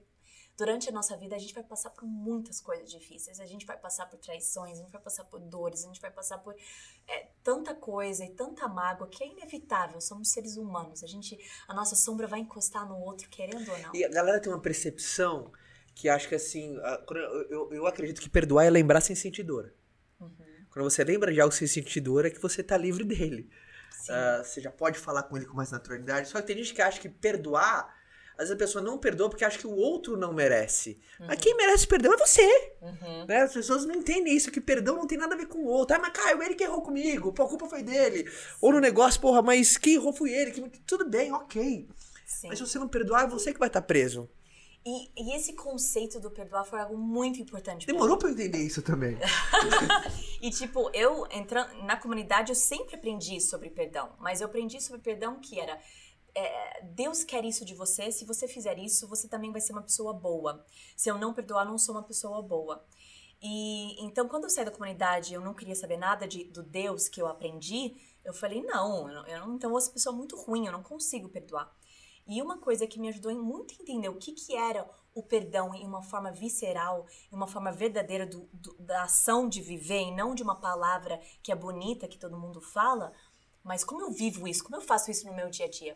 durante 0.57 0.89
a 0.89 0.91
nossa 0.91 1.15
vida 1.15 1.35
a 1.35 1.39
gente 1.39 1.53
vai 1.53 1.63
passar 1.63 1.91
por 1.91 2.05
muitas 2.05 2.59
coisas 2.59 2.89
difíceis, 2.91 3.39
a 3.39 3.45
gente 3.45 3.65
vai 3.65 3.77
passar 3.77 4.07
por 4.07 4.17
traições, 4.17 4.79
a 4.79 4.81
gente 4.81 4.91
vai 4.91 5.01
passar 5.01 5.23
por 5.25 5.39
dores, 5.39 5.83
a 5.83 5.87
gente 5.87 6.01
vai 6.01 6.09
passar 6.09 6.39
por 6.39 6.55
é, 7.07 7.27
tanta 7.43 7.75
coisa 7.75 8.25
e 8.25 8.29
tanta 8.31 8.67
mágoa 8.67 9.07
que 9.07 9.23
é 9.23 9.27
inevitável. 9.27 10.01
Somos 10.01 10.29
seres 10.29 10.57
humanos, 10.57 11.03
a 11.03 11.07
gente, 11.07 11.37
a 11.67 11.73
nossa 11.73 11.95
sombra 11.95 12.25
vai 12.25 12.39
encostar 12.39 12.87
no 12.87 12.97
outro 12.99 13.29
querendo 13.29 13.69
ou 13.71 13.77
não. 13.79 13.95
E 13.95 14.03
a 14.03 14.09
galera 14.09 14.41
tem 14.41 14.51
uma 14.51 14.61
percepção 14.61 15.51
que 15.93 16.09
acho 16.09 16.27
que 16.27 16.35
assim, 16.35 16.77
eu, 17.49 17.73
eu, 17.73 17.87
acredito 17.87 18.21
que 18.21 18.29
perdoar 18.29 18.65
é 18.65 18.69
lembrar 18.69 19.01
sem 19.01 19.15
sentir 19.15 19.43
dor. 19.43 19.73
Uhum. 20.19 20.31
Quando 20.71 20.89
você 20.89 21.03
lembra 21.03 21.31
de 21.33 21.39
algo 21.39 21.53
sem 21.53 21.67
sentir 21.67 22.01
dor, 22.01 22.25
é 22.25 22.29
que 22.29 22.39
você 22.39 22.61
tá 22.63 22.77
livre 22.77 23.03
dele. 23.03 23.49
Ah, 24.09 24.41
você 24.43 24.61
já 24.61 24.71
pode 24.71 24.99
falar 24.99 25.23
com 25.23 25.35
ele 25.35 25.45
com 25.45 25.55
mais 25.55 25.71
naturalidade. 25.71 26.29
Só 26.29 26.39
que 26.39 26.47
tem 26.47 26.57
gente 26.57 26.73
que 26.73 26.81
acha 26.81 26.99
que 26.99 27.09
perdoar, 27.09 27.93
às 28.37 28.49
vezes 28.49 28.51
a 28.53 28.57
pessoa 28.57 28.83
não 28.83 28.97
perdoa 28.97 29.29
porque 29.29 29.43
acha 29.43 29.57
que 29.57 29.65
o 29.67 29.75
outro 29.75 30.15
não 30.15 30.31
merece. 30.33 30.99
Mas 31.19 31.39
quem 31.39 31.55
merece 31.57 31.87
perdão 31.87 32.13
é 32.13 32.17
você. 32.17 32.73
Uhum. 32.81 33.25
Né? 33.27 33.41
As 33.41 33.53
pessoas 33.53 33.85
não 33.85 33.95
entendem 33.95 34.35
isso, 34.35 34.51
que 34.51 34.61
perdão 34.61 34.95
não 34.95 35.07
tem 35.07 35.17
nada 35.17 35.33
a 35.35 35.37
ver 35.37 35.47
com 35.47 35.59
o 35.59 35.65
outro. 35.65 35.95
Ah, 35.95 35.99
mas 35.99 36.11
Caio, 36.13 36.41
ele 36.43 36.55
que 36.55 36.63
errou 36.63 36.81
comigo, 36.81 37.33
pô, 37.33 37.43
a 37.43 37.49
culpa 37.49 37.67
foi 37.67 37.81
dele. 37.83 38.29
Ou 38.61 38.71
no 38.71 38.79
negócio, 38.79 39.19
porra, 39.19 39.41
mas 39.41 39.77
quem 39.77 39.95
errou 39.95 40.13
foi 40.13 40.31
ele. 40.31 40.51
Que- 40.51 40.79
Tudo 40.85 41.09
bem, 41.09 41.31
ok. 41.33 41.87
Sim. 42.25 42.47
Mas 42.49 42.59
se 42.59 42.65
você 42.67 42.77
não 42.77 42.87
perdoar, 42.87 43.23
é 43.23 43.27
você 43.27 43.51
que 43.53 43.59
vai 43.59 43.67
estar 43.69 43.81
preso. 43.81 44.29
E, 44.85 45.09
e 45.17 45.35
esse 45.35 45.51
conceito 45.53 46.17
do 46.19 46.31
perdoar 46.31 46.63
foi 46.63 46.79
algo 46.79 46.97
muito 46.97 47.41
importante 47.41 47.85
Demorou 47.85 48.17
pra 48.17 48.29
eu 48.29 48.33
entender 48.33 48.59
isso 48.59 48.81
também. 48.81 49.17
E 50.41 50.49
tipo, 50.51 50.89
eu 50.93 51.27
entrando 51.31 51.73
na 51.83 51.97
comunidade, 51.97 52.51
eu 52.51 52.55
sempre 52.55 52.95
aprendi 52.95 53.41
sobre 53.41 53.69
perdão, 53.71 54.11
mas 54.19 54.39
eu 54.39 54.45
aprendi 54.47 54.79
sobre 54.81 55.01
perdão 55.01 55.39
que 55.41 55.59
era 55.59 55.77
é, 56.37 56.83
Deus 56.83 57.23
quer 57.23 57.43
isso 57.43 57.65
de 57.65 57.73
você. 57.73 58.11
Se 58.11 58.25
você 58.25 58.47
fizer 58.47 58.77
isso, 58.77 59.07
você 59.07 59.27
também 59.27 59.51
vai 59.51 59.61
ser 59.61 59.73
uma 59.73 59.81
pessoa 59.81 60.13
boa. 60.13 60.63
Se 60.95 61.09
eu 61.09 61.17
não 61.17 61.33
perdoar, 61.33 61.65
não 61.65 61.77
sou 61.77 61.95
uma 61.95 62.03
pessoa 62.03 62.41
boa. 62.41 62.85
E 63.41 64.03
então, 64.03 64.27
quando 64.27 64.45
eu 64.45 64.49
saí 64.49 64.65
da 64.65 64.71
comunidade, 64.71 65.33
eu 65.33 65.41
não 65.41 65.53
queria 65.53 65.75
saber 65.75 65.97
nada 65.97 66.27
de, 66.27 66.45
do 66.45 66.63
Deus 66.63 67.07
que 67.07 67.21
eu 67.21 67.27
aprendi. 67.27 67.95
Eu 68.23 68.33
falei, 68.33 68.61
não, 68.61 69.09
eu, 69.27 69.53
então 69.53 69.69
eu 69.69 69.71
vou 69.71 69.81
ser 69.81 69.91
pessoa 69.91 70.15
muito 70.15 70.35
ruim, 70.35 70.65
eu 70.65 70.71
não 70.71 70.83
consigo 70.83 71.29
perdoar. 71.29 71.73
E 72.27 72.41
uma 72.41 72.57
coisa 72.57 72.85
que 72.85 72.99
me 72.99 73.07
ajudou 73.07 73.33
muito 73.41 73.73
a 73.73 73.81
entender 73.81 74.09
o 74.09 74.17
que, 74.17 74.33
que 74.33 74.55
era 74.55 74.89
o 75.15 75.23
perdão 75.23 75.73
em 75.73 75.85
uma 75.87 76.03
forma 76.03 76.31
visceral, 76.31 77.05
em 77.31 77.35
uma 77.35 77.47
forma 77.47 77.71
verdadeira 77.71 78.25
do, 78.25 78.49
do, 78.51 78.75
da 78.79 79.03
ação 79.03 79.47
de 79.47 79.61
viver, 79.61 80.01
e 80.01 80.11
não 80.11 80.35
de 80.35 80.43
uma 80.43 80.59
palavra 80.59 81.19
que 81.41 81.51
é 81.51 81.55
bonita, 81.55 82.07
que 82.07 82.17
todo 82.17 82.37
mundo 82.37 82.59
fala, 82.59 83.13
mas 83.63 83.83
como 83.83 84.01
eu 84.01 84.11
vivo 84.11 84.47
isso, 84.47 84.63
como 84.63 84.75
eu 84.75 84.81
faço 84.81 85.09
isso 85.09 85.25
no 85.25 85.33
meu 85.33 85.49
dia 85.49 85.65
a 85.65 85.69
dia. 85.69 85.95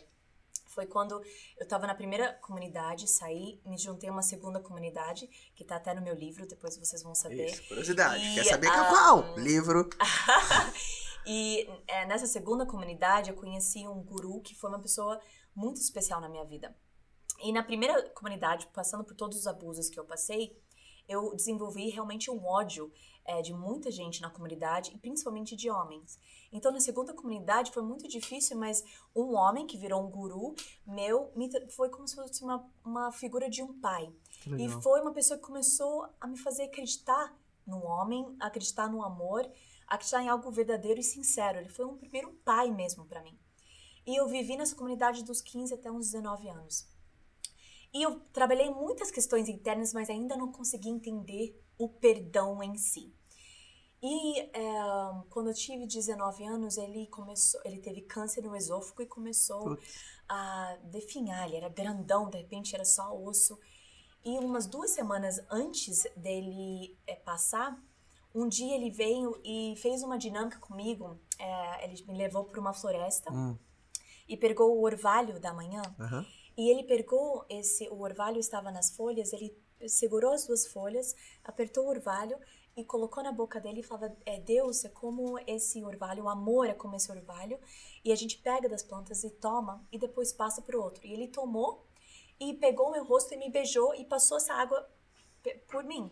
Foi 0.71 0.85
quando 0.85 1.21
eu 1.57 1.63
estava 1.63 1.85
na 1.85 1.93
primeira 1.93 2.33
comunidade, 2.35 3.07
saí, 3.07 3.61
me 3.65 3.77
juntei 3.77 4.09
a 4.09 4.11
uma 4.11 4.21
segunda 4.21 4.59
comunidade, 4.59 5.27
que 5.53 5.63
está 5.63 5.75
até 5.75 5.93
no 5.93 6.01
meu 6.01 6.15
livro, 6.15 6.47
depois 6.47 6.77
vocês 6.77 7.03
vão 7.03 7.13
saber. 7.13 7.47
Isso, 7.47 7.67
curiosidade. 7.67 8.23
E, 8.23 8.35
Quer 8.35 8.45
saber 8.45 8.69
um, 8.69 8.87
qual? 8.87 9.35
Livro. 9.37 9.89
e 11.25 11.67
é, 11.87 12.05
nessa 12.05 12.25
segunda 12.25 12.65
comunidade 12.65 13.29
eu 13.29 13.35
conheci 13.35 13.85
um 13.85 14.01
guru 14.01 14.41
que 14.41 14.55
foi 14.55 14.69
uma 14.69 14.79
pessoa 14.79 15.19
muito 15.53 15.81
especial 15.81 16.21
na 16.21 16.29
minha 16.29 16.45
vida. 16.45 16.75
E 17.43 17.51
na 17.51 17.63
primeira 17.63 18.09
comunidade, 18.11 18.67
passando 18.73 19.03
por 19.03 19.15
todos 19.15 19.37
os 19.37 19.47
abusos 19.47 19.89
que 19.89 19.99
eu 19.99 20.05
passei, 20.05 20.57
eu 21.07 21.35
desenvolvi 21.35 21.89
realmente 21.89 22.31
um 22.31 22.45
ódio 22.45 22.91
é, 23.25 23.41
de 23.41 23.53
muita 23.53 23.91
gente 23.91 24.21
na 24.21 24.29
comunidade 24.29 24.91
e 24.93 24.97
principalmente 24.97 25.55
de 25.55 25.69
homens. 25.69 26.19
Então, 26.51 26.71
na 26.71 26.81
segunda 26.81 27.13
comunidade 27.13 27.71
foi 27.71 27.81
muito 27.81 28.07
difícil, 28.07 28.57
mas 28.57 28.83
um 29.15 29.35
homem 29.35 29.65
que 29.65 29.77
virou 29.77 30.05
um 30.05 30.09
guru 30.09 30.53
meu 30.85 31.31
me, 31.35 31.49
foi 31.69 31.89
como 31.89 32.07
se 32.07 32.15
fosse 32.15 32.43
uma, 32.43 32.69
uma 32.83 33.11
figura 33.11 33.49
de 33.49 33.63
um 33.63 33.79
pai. 33.79 34.11
E 34.57 34.67
foi 34.81 35.01
uma 35.01 35.13
pessoa 35.13 35.39
que 35.39 35.45
começou 35.45 36.07
a 36.19 36.27
me 36.27 36.37
fazer 36.37 36.63
acreditar 36.63 37.33
no 37.65 37.83
homem, 37.85 38.35
acreditar 38.39 38.89
no 38.89 39.03
amor, 39.03 39.49
acreditar 39.87 40.21
em 40.21 40.29
algo 40.29 40.51
verdadeiro 40.51 40.99
e 40.99 41.03
sincero. 41.03 41.59
Ele 41.59 41.69
foi 41.69 41.85
um 41.85 41.97
primeiro 41.97 42.33
pai 42.43 42.69
mesmo 42.69 43.05
para 43.05 43.21
mim. 43.21 43.37
E 44.05 44.19
eu 44.19 44.27
vivi 44.27 44.57
nessa 44.57 44.75
comunidade 44.75 45.23
dos 45.23 45.41
15 45.41 45.73
até 45.73 45.91
uns 45.91 46.11
19 46.11 46.49
anos. 46.49 46.87
E 47.93 48.01
eu 48.01 48.19
trabalhei 48.31 48.69
muitas 48.69 49.11
questões 49.11 49.47
internas, 49.47 49.93
mas 49.93 50.09
ainda 50.09 50.35
não 50.35 50.51
consegui 50.51 50.89
entender 50.89 51.61
o 51.77 51.89
perdão 51.89 52.63
em 52.63 52.77
si. 52.77 53.13
E 54.01 54.39
é, 54.39 54.51
quando 55.29 55.49
eu 55.49 55.53
tive 55.53 55.85
19 55.85 56.43
anos, 56.43 56.77
ele 56.77 57.05
começou, 57.07 57.61
ele 57.63 57.79
teve 57.79 58.01
câncer 58.01 58.41
no 58.41 58.55
esôfago 58.55 59.03
e 59.03 59.05
começou 59.05 59.77
a 60.27 60.75
definhar. 60.85 61.47
Ele 61.47 61.57
era 61.57 61.69
grandão, 61.69 62.29
de 62.29 62.37
repente 62.37 62.73
era 62.73 62.83
só 62.83 63.15
osso. 63.15 63.59
E 64.25 64.39
umas 64.39 64.65
duas 64.65 64.91
semanas 64.91 65.39
antes 65.49 66.07
dele 66.15 66.97
é, 67.05 67.15
passar, 67.15 67.79
um 68.33 68.47
dia 68.47 68.75
ele 68.75 68.89
veio 68.89 69.39
e 69.43 69.75
fez 69.77 70.01
uma 70.01 70.17
dinâmica 70.17 70.57
comigo. 70.59 71.19
É, 71.37 71.85
ele 71.85 72.03
me 72.05 72.17
levou 72.17 72.45
para 72.45 72.59
uma 72.59 72.73
floresta 72.73 73.31
hum. 73.31 73.55
e 74.27 74.35
pegou 74.35 74.77
o 74.77 74.83
orvalho 74.83 75.39
da 75.39 75.53
manhã. 75.53 75.81
Uhum. 75.99 76.25
E 76.57 76.69
ele 76.69 76.83
pegou 76.83 77.45
esse, 77.49 77.87
o 77.89 78.01
orvalho 78.01 78.39
estava 78.39 78.71
nas 78.71 78.95
folhas, 78.95 79.31
ele 79.31 79.55
segurou 79.87 80.33
as 80.33 80.45
duas 80.45 80.67
folhas, 80.67 81.15
apertou 81.43 81.85
o 81.85 81.89
orvalho 81.89 82.37
e 82.75 82.83
colocou 82.83 83.23
na 83.23 83.31
boca 83.31 83.59
dele 83.59 83.81
e 83.81 83.83
falava: 83.83 84.15
é, 84.25 84.39
Deus 84.39 84.85
é 84.85 84.89
como 84.89 85.37
esse 85.47 85.83
orvalho, 85.83 86.25
o 86.25 86.29
amor 86.29 86.67
é 86.67 86.73
como 86.73 86.95
esse 86.95 87.11
orvalho, 87.11 87.59
e 88.03 88.11
a 88.11 88.15
gente 88.15 88.37
pega 88.37 88.69
das 88.69 88.83
plantas 88.83 89.23
e 89.23 89.29
toma 89.29 89.85
e 89.91 89.97
depois 89.97 90.31
passa 90.31 90.61
para 90.61 90.77
o 90.77 90.81
outro. 90.81 91.05
E 91.05 91.13
ele 91.13 91.27
tomou 91.27 91.85
e 92.39 92.53
pegou 92.53 92.91
meu 92.91 93.03
rosto 93.03 93.33
e 93.33 93.37
me 93.37 93.49
beijou 93.49 93.93
e 93.95 94.05
passou 94.05 94.37
essa 94.37 94.53
água 94.53 94.89
por 95.67 95.83
mim. 95.83 96.11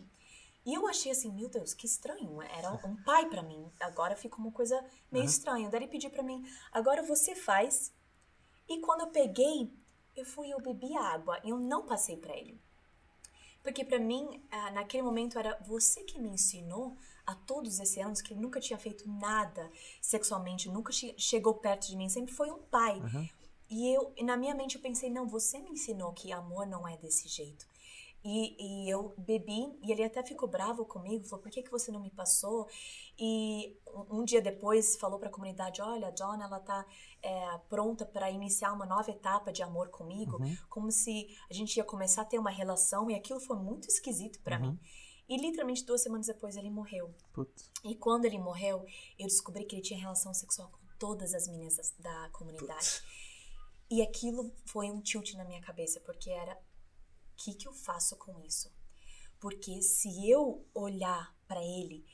E 0.64 0.74
eu 0.74 0.86
achei 0.86 1.10
assim, 1.10 1.32
meu 1.32 1.48
Deus, 1.48 1.72
que 1.72 1.86
estranho. 1.86 2.40
Era 2.42 2.72
um 2.86 3.02
pai 3.02 3.28
para 3.28 3.42
mim. 3.42 3.70
Agora 3.80 4.14
fica 4.14 4.36
uma 4.36 4.52
coisa 4.52 4.78
meio 5.10 5.24
uhum. 5.24 5.30
estranha. 5.30 5.70
Daí 5.70 5.80
ele 5.80 5.90
pediu 5.90 6.10
para 6.10 6.22
mim, 6.22 6.44
agora 6.70 7.02
você 7.02 7.34
faz. 7.34 7.92
E 8.68 8.78
quando 8.80 9.00
eu 9.00 9.06
peguei, 9.08 9.72
eu 10.14 10.24
fui, 10.24 10.52
eu 10.52 10.60
bebi 10.60 10.94
água. 10.96 11.40
E 11.42 11.50
eu 11.50 11.58
não 11.58 11.86
passei 11.86 12.16
para 12.16 12.36
ele. 12.36 12.60
Porque 13.62 13.84
para 13.84 13.98
mim, 13.98 14.42
naquele 14.72 15.02
momento, 15.02 15.38
era 15.38 15.58
você 15.66 16.02
que 16.02 16.18
me 16.18 16.28
ensinou 16.28 16.96
a 17.26 17.34
todos 17.34 17.78
esses 17.78 17.98
anos 17.98 18.22
que 18.22 18.32
ele 18.32 18.40
nunca 18.40 18.58
tinha 18.58 18.78
feito 18.78 19.08
nada 19.08 19.70
sexualmente, 20.00 20.68
nunca 20.68 20.92
che 20.92 21.14
chegou 21.16 21.54
perto 21.54 21.86
de 21.86 21.96
mim, 21.96 22.08
sempre 22.08 22.32
foi 22.32 22.50
um 22.50 22.58
pai. 22.58 22.98
Uhum. 22.98 23.28
E 23.68 23.94
eu, 23.94 24.12
na 24.22 24.36
minha 24.36 24.54
mente, 24.54 24.74
eu 24.74 24.82
pensei, 24.82 25.08
não, 25.10 25.28
você 25.28 25.60
me 25.60 25.70
ensinou 25.70 26.12
que 26.12 26.32
amor 26.32 26.66
não 26.66 26.88
é 26.88 26.96
desse 26.96 27.28
jeito. 27.28 27.64
E, 28.22 28.84
e, 28.84 28.90
eu 28.90 29.14
bebi, 29.16 29.78
e 29.82 29.90
ele 29.90 30.04
até 30.04 30.22
ficou 30.22 30.46
bravo 30.46 30.84
comigo, 30.84 31.24
falou, 31.24 31.42
por 31.42 31.50
que, 31.50 31.62
que 31.62 31.70
você 31.70 31.90
não 31.90 32.00
me 32.00 32.10
passou? 32.10 32.68
E 33.18 33.78
um, 33.88 34.20
um 34.20 34.24
dia 34.24 34.42
depois 34.42 34.96
falou 34.96 35.18
para 35.18 35.28
a 35.28 35.32
comunidade, 35.32 35.80
olha, 35.80 36.08
a 36.08 36.10
John, 36.10 36.40
ela 36.40 36.60
tá 36.60 36.84
é, 37.22 37.58
pronta 37.68 38.04
para 38.04 38.30
iniciar 38.30 38.72
uma 38.72 38.84
nova 38.84 39.10
etapa 39.10 39.50
de 39.50 39.62
amor 39.62 39.88
comigo, 39.88 40.36
uhum. 40.42 40.56
como 40.68 40.90
se 40.90 41.34
a 41.50 41.54
gente 41.54 41.76
ia 41.76 41.84
começar 41.84 42.22
a 42.22 42.26
ter 42.26 42.38
uma 42.38 42.50
relação, 42.50 43.10
e 43.10 43.14
aquilo 43.14 43.40
foi 43.40 43.56
muito 43.56 43.88
esquisito 43.88 44.40
para 44.42 44.58
uhum. 44.58 44.72
mim. 44.72 44.80
E 45.26 45.36
literalmente 45.36 45.84
duas 45.84 46.02
semanas 46.02 46.26
depois 46.26 46.56
ele 46.56 46.68
morreu. 46.68 47.14
Putz. 47.32 47.70
E 47.84 47.94
quando 47.94 48.24
ele 48.24 48.38
morreu, 48.38 48.84
eu 49.18 49.26
descobri 49.26 49.64
que 49.64 49.76
ele 49.76 49.82
tinha 49.82 49.98
relação 49.98 50.34
sexual 50.34 50.68
com 50.68 50.80
todas 50.98 51.32
as 51.32 51.48
meninas 51.48 51.94
da 51.98 52.28
comunidade. 52.32 52.66
Putz. 52.66 53.02
E 53.90 54.02
aquilo 54.02 54.52
foi 54.66 54.90
um 54.90 55.00
tilt 55.00 55.34
na 55.34 55.44
minha 55.44 55.60
cabeça, 55.60 56.00
porque 56.00 56.30
era 56.30 56.56
que, 57.40 57.54
que 57.54 57.66
eu 57.66 57.72
faço 57.72 58.16
com 58.16 58.38
isso? 58.40 58.70
Porque 59.38 59.80
se 59.80 60.28
eu 60.28 60.66
olhar 60.74 61.34
para 61.48 61.64
ele 61.64 62.04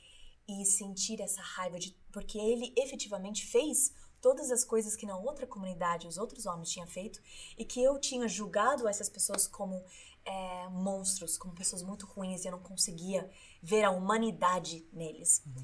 e 0.47 0.65
sentir 0.65 1.19
essa 1.19 1.41
raiva 1.41 1.77
de. 1.77 1.95
Porque 2.11 2.37
ele 2.37 2.73
efetivamente 2.77 3.45
fez 3.45 3.93
todas 4.21 4.49
as 4.49 4.63
coisas 4.63 4.95
que 4.95 5.05
na 5.05 5.17
outra 5.17 5.45
comunidade 5.45 6.07
os 6.07 6.17
outros 6.17 6.45
homens 6.45 6.69
tinham 6.69 6.87
feito 6.87 7.21
e 7.57 7.65
que 7.65 7.83
eu 7.83 7.99
tinha 7.99 8.27
julgado 8.27 8.87
essas 8.87 9.09
pessoas 9.09 9.45
como 9.45 9.83
é, 10.25 10.69
monstros, 10.69 11.37
como 11.37 11.53
pessoas 11.53 11.83
muito 11.83 12.05
ruins 12.05 12.43
e 12.43 12.47
eu 12.47 12.53
não 12.53 12.61
conseguia 12.61 13.29
ver 13.61 13.83
a 13.83 13.91
humanidade 13.91 14.87
neles. 14.93 15.43
Uhum. 15.45 15.63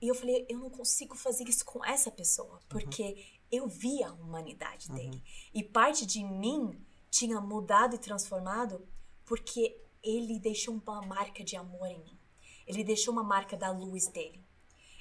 E 0.00 0.08
eu 0.08 0.14
falei, 0.14 0.46
eu 0.48 0.58
não 0.58 0.70
consigo 0.70 1.14
fazer 1.16 1.44
isso 1.48 1.64
com 1.64 1.84
essa 1.84 2.10
pessoa, 2.10 2.54
uhum. 2.54 2.60
porque 2.68 3.02
uhum. 3.02 3.18
eu 3.52 3.68
vi 3.68 4.02
a 4.02 4.12
humanidade 4.12 4.88
uhum. 4.88 4.96
dele. 4.96 5.22
E 5.52 5.62
parte 5.62 6.06
de 6.06 6.24
mim 6.24 6.80
tinha 7.10 7.40
mudado 7.40 7.94
e 7.94 7.98
transformado 7.98 8.86
porque 9.24 9.80
ele 10.02 10.38
deixou 10.38 10.74
uma 10.74 11.02
marca 11.02 11.44
de 11.44 11.56
amor 11.56 11.86
em 11.86 11.98
mim. 11.98 12.18
Ele 12.66 12.84
deixou 12.84 13.12
uma 13.12 13.22
marca 13.22 13.56
da 13.56 13.70
luz 13.70 14.06
dele. 14.08 14.44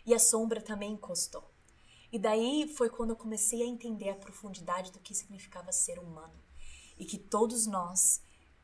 E 0.06 0.14
a 0.14 0.20
sombra 0.20 0.62
também 0.62 0.94
encostou. 0.94 1.50
E 2.12 2.18
daí 2.18 2.68
foi 2.68 2.90
quando 2.90 3.12
eu 3.12 3.16
comecei 3.16 3.62
a 3.62 3.66
entender 3.66 4.10
a 4.10 4.16
profundidade 4.16 4.92
do 4.92 5.00
que 5.00 5.14
significava 5.14 5.72
ser 5.72 6.00
humano. 6.00 6.34
E 6.98 7.06
que 7.06 7.18
todos 7.18 7.68
nós, 7.68 8.22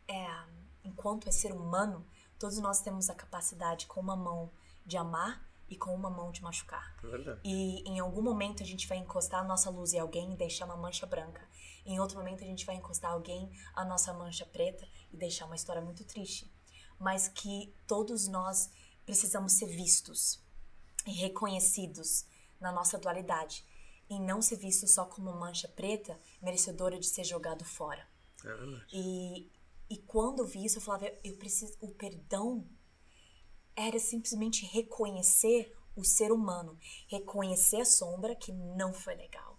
é, 0.07 0.27
enquanto 0.83 1.27
é 1.27 1.31
ser 1.31 1.51
humano, 1.51 2.05
todos 2.39 2.57
nós 2.59 2.81
temos 2.81 3.09
a 3.09 3.15
capacidade 3.15 3.85
com 3.85 3.99
uma 3.99 4.15
mão 4.15 4.51
de 4.85 4.97
amar 4.97 5.45
e 5.69 5.75
com 5.75 5.93
uma 5.93 6.09
mão 6.09 6.31
de 6.31 6.41
machucar. 6.41 6.95
É 7.03 7.37
e 7.43 7.89
em 7.89 7.99
algum 7.99 8.21
momento 8.21 8.63
a 8.63 8.65
gente 8.65 8.87
vai 8.87 8.97
encostar 8.97 9.41
a 9.41 9.43
nossa 9.43 9.69
luz 9.69 9.93
em 9.93 9.99
alguém 9.99 10.33
e 10.33 10.37
deixar 10.37 10.65
uma 10.65 10.77
mancha 10.77 11.05
branca. 11.05 11.41
Em 11.85 11.99
outro 11.99 12.17
momento 12.17 12.43
a 12.43 12.47
gente 12.47 12.65
vai 12.65 12.75
encostar 12.75 13.11
alguém 13.11 13.51
a 13.73 13.83
nossa 13.83 14.13
mancha 14.13 14.45
preta 14.45 14.87
e 15.11 15.17
deixar 15.17 15.45
uma 15.45 15.55
história 15.55 15.81
muito 15.81 16.03
triste. 16.05 16.51
Mas 16.99 17.27
que 17.27 17.73
todos 17.85 18.27
nós 18.27 18.69
precisamos 19.05 19.53
ser 19.53 19.67
vistos 19.67 20.41
e 21.05 21.11
reconhecidos 21.11 22.25
na 22.59 22.71
nossa 22.71 22.97
dualidade 22.97 23.65
e 24.09 24.19
não 24.19 24.41
ser 24.41 24.57
visto 24.57 24.87
só 24.87 25.05
como 25.05 25.33
mancha 25.33 25.67
preta 25.67 26.19
merecedora 26.41 26.97
de 26.99 27.07
ser 27.07 27.23
jogado 27.23 27.65
fora. 27.65 28.07
É 28.43 28.53
verdade. 28.53 28.85
E, 28.93 29.51
e 29.89 29.97
quando 29.97 30.39
eu 30.39 30.47
vi 30.47 30.65
isso, 30.65 30.77
eu 30.77 30.81
falava, 30.81 31.11
eu 31.23 31.35
preciso, 31.35 31.75
o 31.81 31.89
perdão 31.89 32.65
era 33.75 33.99
simplesmente 33.99 34.65
reconhecer 34.65 35.75
o 35.95 36.03
ser 36.03 36.31
humano, 36.31 36.77
reconhecer 37.07 37.81
a 37.81 37.85
sombra 37.85 38.35
que 38.35 38.51
não 38.51 38.93
foi 38.93 39.15
legal 39.15 39.52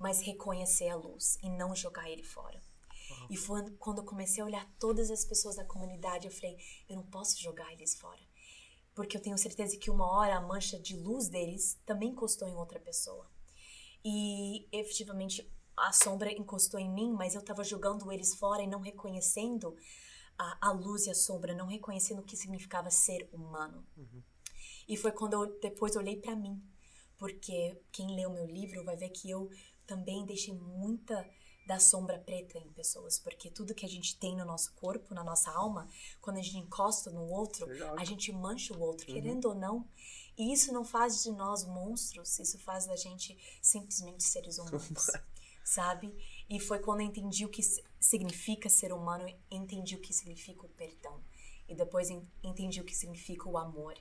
mas 0.00 0.22
reconhecer 0.22 0.88
a 0.88 0.96
luz 0.96 1.38
e 1.42 1.50
não 1.50 1.76
jogar 1.76 2.10
ele 2.10 2.24
fora. 2.24 2.60
Uhum. 3.10 3.26
E 3.28 3.36
foi 3.36 3.70
quando 3.72 3.98
eu 3.98 4.04
comecei 4.04 4.42
a 4.42 4.46
olhar 4.46 4.66
todas 4.78 5.10
as 5.10 5.24
pessoas 5.24 5.56
da 5.56 5.64
comunidade, 5.64 6.26
eu 6.26 6.32
falei, 6.32 6.56
eu 6.88 6.96
não 6.96 7.04
posso 7.04 7.38
jogar 7.38 7.70
eles 7.72 7.94
fora. 7.94 8.20
Porque 8.94 9.16
eu 9.16 9.20
tenho 9.20 9.36
certeza 9.36 9.76
que 9.76 9.90
uma 9.90 10.10
hora 10.10 10.36
a 10.36 10.40
mancha 10.40 10.78
de 10.78 10.96
luz 10.96 11.28
deles 11.28 11.78
também 11.84 12.08
encostou 12.08 12.48
em 12.48 12.56
outra 12.56 12.80
pessoa. 12.80 13.30
E 14.02 14.66
efetivamente 14.72 15.46
a 15.76 15.92
sombra 15.92 16.32
encostou 16.32 16.80
em 16.80 16.90
mim, 16.90 17.12
mas 17.12 17.34
eu 17.34 17.40
estava 17.40 17.62
jogando 17.62 18.10
eles 18.10 18.34
fora 18.34 18.62
e 18.62 18.66
não 18.66 18.80
reconhecendo 18.80 19.76
a, 20.38 20.68
a, 20.68 20.72
luz 20.72 21.06
e 21.06 21.10
a 21.10 21.14
sombra, 21.14 21.54
não 21.54 21.66
reconhecendo 21.66 22.20
o 22.20 22.24
que 22.24 22.36
significava 22.36 22.90
ser 22.90 23.28
humano. 23.32 23.86
Uhum. 23.96 24.22
E 24.88 24.96
foi 24.96 25.12
quando 25.12 25.34
eu 25.34 25.60
depois 25.60 25.94
olhei 25.94 26.16
para 26.16 26.34
mim, 26.34 26.60
porque 27.16 27.78
quem 27.92 28.16
lê 28.16 28.26
o 28.26 28.32
meu 28.32 28.46
livro 28.46 28.82
vai 28.82 28.96
ver 28.96 29.10
que 29.10 29.30
eu 29.30 29.50
também 29.90 30.24
deixei 30.24 30.54
muita 30.54 31.16
da 31.66 31.78
sombra 31.78 32.18
preta 32.18 32.58
em 32.58 32.68
pessoas, 32.72 33.18
porque 33.18 33.50
tudo 33.50 33.74
que 33.74 33.86
a 33.86 33.88
gente 33.88 34.16
tem 34.18 34.36
no 34.36 34.44
nosso 34.44 34.72
corpo, 34.74 35.14
na 35.14 35.22
nossa 35.24 35.50
alma, 35.50 35.88
quando 36.20 36.38
a 36.38 36.42
gente 36.42 36.58
encosta 36.58 37.10
no 37.10 37.24
outro, 37.28 37.66
a 37.96 38.04
gente 38.04 38.32
mancha 38.32 38.72
o 38.74 38.80
outro, 38.80 39.06
Uhum. 39.08 39.14
querendo 39.14 39.44
ou 39.46 39.54
não. 39.54 39.76
E 40.38 40.52
isso 40.52 40.72
não 40.72 40.84
faz 40.84 41.22
de 41.22 41.30
nós 41.32 41.64
monstros, 41.64 42.38
isso 42.38 42.58
faz 42.58 42.86
da 42.86 42.96
gente 42.96 43.36
simplesmente 43.60 44.22
seres 44.24 44.58
humanos, 44.62 45.06
sabe? 45.64 46.06
E 46.48 46.58
foi 46.58 46.78
quando 46.80 47.00
eu 47.02 47.06
entendi 47.06 47.44
o 47.44 47.48
que 47.48 47.62
si- 47.62 47.84
significa 48.00 48.68
ser 48.68 48.92
humano, 48.92 49.24
entendi 49.50 49.94
o 49.96 50.00
que 50.00 50.12
significa 50.12 50.64
o 50.66 50.68
perdão. 50.70 51.20
E 51.68 51.74
depois 51.74 52.10
en- 52.10 52.26
entendi 52.42 52.80
o 52.80 52.84
que 52.84 52.94
significa 52.96 53.48
o 53.48 53.56
amor. 53.58 53.94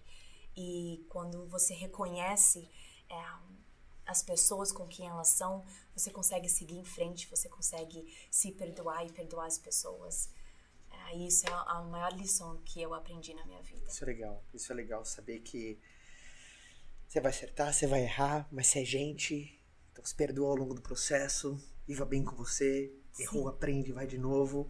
E 0.57 1.05
quando 1.09 1.45
você 1.47 1.73
reconhece 1.73 2.67
é, 3.09 3.15
as 4.09 4.23
pessoas 4.23 4.71
com 4.71 4.87
quem 4.87 5.07
elas 5.07 5.27
são, 5.27 5.63
você 5.95 6.09
consegue 6.09 6.49
seguir 6.49 6.77
em 6.77 6.83
frente, 6.83 7.27
você 7.29 7.47
consegue 7.47 8.11
se 8.31 8.51
perdoar 8.51 9.05
e 9.05 9.11
perdoar 9.11 9.45
as 9.45 9.59
pessoas. 9.59 10.29
É, 10.91 11.15
isso 11.15 11.47
é 11.47 11.51
a 11.51 11.81
maior 11.83 12.11
lição 12.13 12.59
que 12.65 12.81
eu 12.81 12.95
aprendi 12.95 13.35
na 13.35 13.45
minha 13.45 13.61
vida. 13.61 13.85
Isso 13.87 14.03
é 14.03 14.07
legal. 14.07 14.43
Isso 14.51 14.71
é 14.71 14.75
legal 14.75 15.05
saber 15.05 15.41
que 15.41 15.79
você 17.07 17.21
vai 17.21 17.29
acertar, 17.29 17.71
você 17.71 17.85
vai 17.85 18.01
errar, 18.01 18.47
mas 18.51 18.67
você 18.67 18.81
é 18.81 18.85
gente. 18.85 19.61
Então 19.91 20.03
se 20.03 20.15
perdoa 20.15 20.49
ao 20.49 20.55
longo 20.55 20.73
do 20.73 20.81
processo. 20.81 21.61
Viva 21.87 22.03
bem 22.05 22.23
com 22.23 22.35
você. 22.35 22.91
Errou, 23.19 23.47
aprende, 23.47 23.91
vai 23.91 24.07
de 24.07 24.17
novo. 24.17 24.69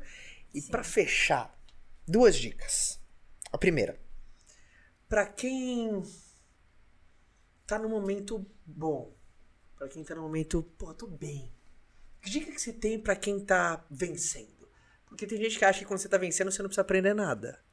E 0.53 0.59
Sim. 0.59 0.69
pra 0.69 0.83
fechar, 0.83 1.57
duas 2.05 2.35
dicas. 2.35 2.99
A 3.51 3.57
primeira, 3.57 3.99
pra 5.07 5.25
quem 5.25 6.03
tá 7.65 7.79
no 7.79 7.87
momento 7.87 8.45
bom, 8.65 9.13
pra 9.79 9.87
quem 9.87 10.03
tá 10.03 10.13
no 10.13 10.21
momento, 10.21 10.61
pô, 10.77 10.93
tô 10.93 11.07
bem. 11.07 11.49
Que 12.21 12.29
dica 12.29 12.51
que 12.51 12.61
você 12.61 12.73
tem 12.73 12.99
pra 12.99 13.15
quem 13.15 13.39
tá 13.39 13.83
vencendo? 13.89 14.67
Porque 15.05 15.25
tem 15.25 15.37
gente 15.37 15.57
que 15.57 15.63
acha 15.63 15.79
que 15.79 15.85
quando 15.85 15.99
você 15.99 16.09
tá 16.09 16.17
vencendo, 16.17 16.51
você 16.51 16.61
não 16.61 16.67
precisa 16.67 16.81
aprender 16.81 17.13
nada. 17.13 17.63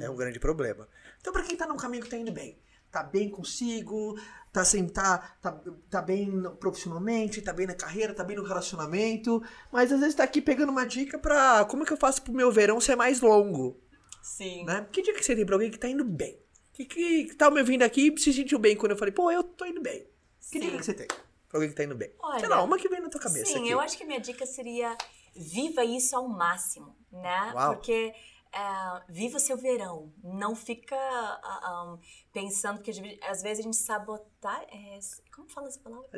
É 0.00 0.10
um 0.10 0.16
grande 0.16 0.40
problema. 0.40 0.88
Então, 1.20 1.32
pra 1.32 1.44
quem 1.44 1.56
tá 1.56 1.66
num 1.66 1.76
caminho 1.76 2.02
que 2.02 2.10
tá 2.10 2.16
indo 2.16 2.32
bem, 2.32 2.58
tá 2.90 3.02
bem 3.02 3.30
consigo, 3.30 4.18
tá, 4.52 4.64
sem, 4.64 4.88
tá, 4.88 5.36
tá, 5.40 5.60
tá 5.88 6.02
bem 6.02 6.42
profissionalmente, 6.58 7.40
tá 7.40 7.52
bem 7.52 7.66
na 7.66 7.74
carreira, 7.74 8.12
tá 8.12 8.24
bem 8.24 8.36
no 8.36 8.44
relacionamento, 8.44 9.42
mas 9.72 9.92
às 9.92 10.00
vezes 10.00 10.14
tá 10.16 10.24
aqui 10.24 10.42
pegando 10.42 10.70
uma 10.70 10.84
dica 10.84 11.18
pra 11.18 11.64
como 11.64 11.84
é 11.84 11.86
que 11.86 11.92
eu 11.92 11.96
faço 11.96 12.22
pro 12.22 12.32
meu 12.32 12.50
verão 12.50 12.80
ser 12.80 12.96
mais 12.96 13.20
longo, 13.20 13.80
Sim. 14.22 14.64
né? 14.64 14.86
Que 14.90 15.02
dica 15.02 15.18
que 15.18 15.24
você 15.24 15.34
tem 15.34 15.46
pra 15.46 15.54
alguém 15.54 15.70
que 15.70 15.78
tá 15.78 15.88
indo 15.88 16.04
bem? 16.04 16.38
Que, 16.72 16.84
que, 16.84 17.24
que 17.24 17.34
tá 17.34 17.50
me 17.50 17.60
ouvindo 17.60 17.82
aqui 17.82 18.12
e 18.14 18.20
se 18.20 18.32
sentiu 18.32 18.58
bem 18.58 18.76
quando 18.76 18.92
eu 18.92 18.98
falei, 18.98 19.12
pô, 19.12 19.30
eu 19.30 19.42
tô 19.42 19.64
indo 19.64 19.80
bem. 19.80 20.02
Que 20.50 20.58
Sim. 20.58 20.60
dica 20.60 20.78
que 20.78 20.84
você 20.84 20.94
tem 20.94 21.08
pra 21.48 21.58
alguém 21.58 21.70
que 21.70 21.76
tá 21.76 21.84
indo 21.84 21.94
bem? 21.94 22.08
Sei 22.08 22.18
Olha, 22.20 22.48
lá, 22.48 22.62
uma 22.62 22.78
que 22.78 22.88
vem 22.88 23.00
na 23.00 23.08
tua 23.08 23.20
cabeça 23.20 23.46
Sim, 23.46 23.60
aqui. 23.60 23.70
eu 23.70 23.80
acho 23.80 23.96
que 23.96 24.04
minha 24.04 24.20
dica 24.20 24.44
seria 24.46 24.96
viva 25.34 25.84
isso 25.84 26.16
ao 26.16 26.28
máximo, 26.28 26.96
né? 27.12 27.52
Uau. 27.54 27.74
Porque 27.74 28.14
é, 28.56 29.02
viva 29.12 29.38
seu 29.38 29.58
verão. 29.58 30.10
Não 30.24 30.56
fica 30.56 30.96
ah, 30.96 31.40
ah, 31.42 31.98
pensando, 32.32 32.78
porque 32.78 32.90
às 32.90 32.98
ve- 32.98 33.20
às 33.22 33.42
vezes 33.42 33.58
a 33.58 33.62
gente 33.62 33.76
sabotar. 33.76 34.62
é, 34.72 34.98
como 35.34 35.46
fala 35.50 35.68
essa 35.68 35.78
palavra? 35.80 36.08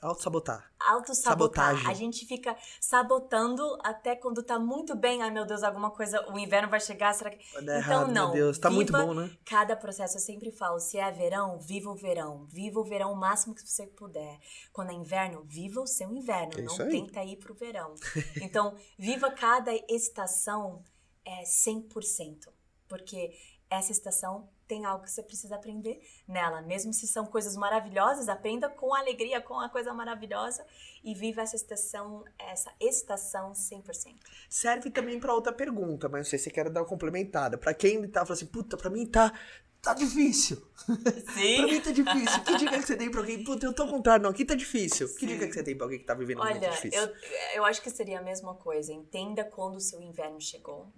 Auto-sabotar. 0.00 0.72
Auto-sabotar. 0.80 1.66
Sabotagem. 1.76 1.90
A 1.90 1.94
gente 1.94 2.24
fica 2.24 2.56
sabotando 2.80 3.62
até 3.84 4.16
quando 4.16 4.42
tá 4.42 4.58
muito 4.58 4.96
bem. 4.96 5.22
Ai 5.22 5.30
meu 5.30 5.44
Deus, 5.44 5.62
alguma 5.62 5.90
coisa. 5.90 6.26
O 6.32 6.38
inverno 6.38 6.70
vai 6.70 6.80
chegar, 6.80 7.12
será 7.12 7.30
que. 7.30 7.44
Então, 7.58 7.74
errado, 7.74 8.10
não. 8.10 8.28
meu 8.28 8.32
Deus. 8.32 8.58
Tá 8.58 8.70
muito 8.70 8.90
Viva 8.90 9.04
bom, 9.04 9.12
né? 9.12 9.30
Cada 9.44 9.76
processo, 9.76 10.16
eu 10.16 10.20
sempre 10.20 10.50
falo, 10.50 10.80
se 10.80 10.96
é 10.96 11.10
verão, 11.12 11.58
viva 11.60 11.90
o 11.90 11.94
verão. 11.94 12.46
Viva 12.46 12.80
o 12.80 12.84
verão 12.84 13.12
o 13.12 13.16
máximo 13.16 13.54
que 13.54 13.60
você 13.60 13.86
puder. 13.86 14.38
Quando 14.72 14.90
é 14.90 14.94
inverno, 14.94 15.42
viva 15.44 15.82
o 15.82 15.86
seu 15.86 16.10
inverno. 16.10 16.58
É 16.58 16.62
não 16.62 16.80
aí. 16.80 16.90
tenta 16.90 17.22
ir 17.22 17.36
pro 17.36 17.54
verão. 17.54 17.94
Então, 18.40 18.74
viva 18.98 19.30
cada 19.30 19.72
estação 19.90 20.82
é 21.24 21.42
100%. 21.42 22.48
Porque 22.88 23.32
essa 23.70 23.90
estação 23.90 24.48
tem 24.68 24.84
algo 24.84 25.04
que 25.04 25.10
você 25.10 25.22
precisa 25.22 25.54
aprender 25.56 26.00
nela. 26.28 26.62
Mesmo 26.62 26.92
se 26.92 27.06
são 27.06 27.26
coisas 27.26 27.56
maravilhosas, 27.56 28.28
aprenda 28.28 28.68
com 28.68 28.94
alegria, 28.94 29.40
com 29.40 29.58
a 29.58 29.68
coisa 29.68 29.92
maravilhosa 29.94 30.64
e 31.02 31.14
viva 31.14 31.42
essa 31.42 31.56
estação, 31.56 32.24
essa 32.38 32.70
estação 32.80 33.52
100%. 33.52 34.14
serve 34.48 34.90
também 34.90 35.18
pra 35.18 35.34
outra 35.34 35.52
pergunta, 35.52 36.08
mas 36.08 36.20
não 36.20 36.30
sei 36.30 36.38
se 36.38 36.44
você 36.44 36.50
quer 36.50 36.68
dar 36.70 36.80
uma 36.80 36.86
complementada. 36.86 37.56
Pra 37.58 37.74
quem 37.74 38.06
tá 38.08 38.20
falando 38.20 38.32
assim, 38.32 38.46
puta, 38.46 38.76
pra 38.76 38.90
mim 38.90 39.06
tá, 39.06 39.32
tá 39.80 39.94
difícil. 39.94 40.62
Pra 40.86 41.66
mim 41.66 41.80
tá 41.80 41.90
difícil. 41.92 42.44
Que 42.44 42.56
dica 42.56 42.78
que 42.78 42.86
você 42.86 42.96
tem 42.96 43.10
pra 43.10 43.20
alguém? 43.20 43.44
Puta, 43.44 43.66
eu 43.66 43.72
tô 43.72 43.82
ao 43.84 43.88
contrário, 43.88 44.22
não, 44.22 44.30
aqui 44.30 44.44
tá 44.44 44.54
difícil. 44.54 45.08
Que 45.14 45.20
Sim. 45.20 45.26
dica 45.26 45.46
que 45.46 45.52
você 45.54 45.62
tem 45.62 45.76
pra 45.76 45.86
alguém 45.86 45.98
que 45.98 46.04
tá 46.04 46.14
vivendo 46.14 46.38
um 46.40 46.44
momento 46.44 46.62
Olha, 46.62 46.70
difícil? 46.70 47.00
eu, 47.00 47.14
eu 47.56 47.64
acho 47.64 47.80
que 47.82 47.90
seria 47.90 48.18
a 48.18 48.22
mesma 48.22 48.54
coisa. 48.54 48.92
Entenda 48.92 49.44
quando 49.44 49.76
o 49.76 49.80
seu 49.80 50.00
inverno 50.00 50.40
chegou. 50.40 50.92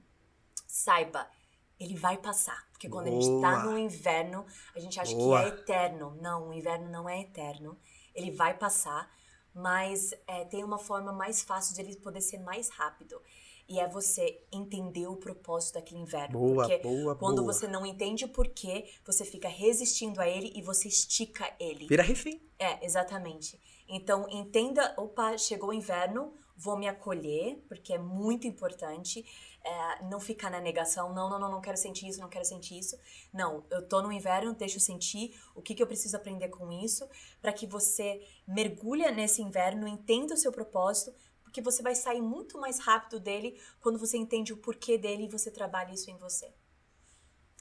Saiba, 0.74 1.30
ele 1.78 1.94
vai 1.94 2.18
passar. 2.18 2.66
Porque 2.72 2.88
quando 2.88 3.06
a 3.06 3.10
gente 3.12 3.40
tá 3.40 3.60
Boa. 3.60 3.62
no 3.62 3.78
inverno, 3.78 4.44
a 4.74 4.80
gente 4.80 4.98
acha 4.98 5.14
Boa. 5.14 5.40
que 5.40 5.46
é 5.46 5.48
eterno. 5.50 6.18
Não, 6.20 6.48
o 6.48 6.52
inverno 6.52 6.90
não 6.90 7.08
é 7.08 7.20
eterno. 7.20 7.78
Ele 8.12 8.32
vai 8.32 8.58
passar, 8.58 9.08
mas 9.54 10.12
é, 10.26 10.44
tem 10.46 10.64
uma 10.64 10.76
forma 10.76 11.12
mais 11.12 11.42
fácil 11.42 11.76
de 11.76 11.80
ele 11.80 11.94
poder 11.98 12.20
ser 12.20 12.38
mais 12.38 12.70
rápido. 12.70 13.22
E 13.68 13.78
é 13.78 13.87
você 13.88 14.44
entender 14.50 15.06
o 15.06 15.14
propósito 15.14 15.74
daquele 15.74 16.00
inverno. 16.00 16.40
Boa, 16.40 16.66
porque 16.66 16.82
boa, 16.82 17.14
quando 17.14 17.40
boa. 17.40 17.52
você 17.52 17.68
não 17.68 17.87
entende 17.87 18.24
o 18.24 18.28
porquê, 18.28 18.90
você 19.06 19.24
fica 19.24 19.48
resistindo 19.48 20.20
a 20.20 20.28
ele 20.28 20.52
e 20.56 20.60
você 20.60 20.88
estica 20.88 21.54
ele. 21.60 21.87
Vira 21.87 22.02
refém. 22.02 22.42
É, 22.58 22.84
exatamente. 22.84 23.60
Então, 23.88 24.27
entenda, 24.31 24.94
opa, 24.97 25.37
chegou 25.37 25.70
o 25.70 25.75
inverno, 25.75 26.33
vou 26.57 26.77
me 26.77 26.88
acolher, 26.88 27.62
porque 27.68 27.92
é 27.92 27.99
muito 27.99 28.47
importante. 28.47 29.25
É, 29.62 30.05
não 30.05 30.20
ficar 30.20 30.51
na 30.51 30.61
negação, 30.61 31.14
não, 31.14 31.29
não, 31.31 31.38
não, 31.38 31.51
não 31.51 31.61
quero 31.61 31.77
sentir 31.77 32.07
isso, 32.07 32.20
não 32.20 32.29
quero 32.29 32.44
sentir 32.44 32.79
isso. 32.79 32.99
Não, 33.33 33.64
eu 33.70 33.87
tô 33.87 34.03
no 34.03 34.12
inverno, 34.12 34.55
deixa 34.55 34.77
eu 34.77 34.81
sentir 34.81 35.35
o 35.55 35.62
que, 35.62 35.75
que 35.75 35.83
eu 35.83 35.87
preciso 35.87 36.16
aprender 36.16 36.49
com 36.49 36.70
isso, 36.70 37.09
para 37.40 37.53
que 37.53 37.66
você 37.66 38.23
mergulhe 38.47 39.11
nesse 39.11 39.40
inverno, 39.40 39.88
entenda 39.88 40.35
o 40.35 40.37
seu 40.37 40.53
propósito, 40.53 41.14
porque 41.42 41.62
você 41.62 41.83
vai 41.83 41.94
sair 41.94 42.20
muito 42.20 42.59
mais 42.59 42.79
rápido 42.79 43.18
dele 43.18 43.59
quando 43.81 43.99
você 43.99 44.18
entende 44.18 44.53
o 44.53 44.57
porquê 44.59 44.99
dele 44.99 45.25
e 45.25 45.29
você 45.29 45.51
trabalha 45.51 45.92
isso 45.92 46.11
em 46.11 46.16
você. 46.18 46.53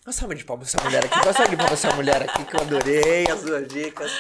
Uma 0.06 0.12
salva 0.12 0.36
de 0.36 0.44
palmas 0.44 0.68
essa 0.68 0.84
mulher 0.84 1.06
aqui. 1.06 1.16
Uma 1.16 1.32
salva 1.32 1.50
de 1.50 1.56
palmas 1.56 1.86
essa 1.86 1.96
mulher 1.96 2.22
aqui 2.24 2.44
que 2.44 2.56
eu 2.56 2.60
adorei 2.60 3.26
as 3.32 3.44
duas 3.44 3.66
dicas. 3.68 4.12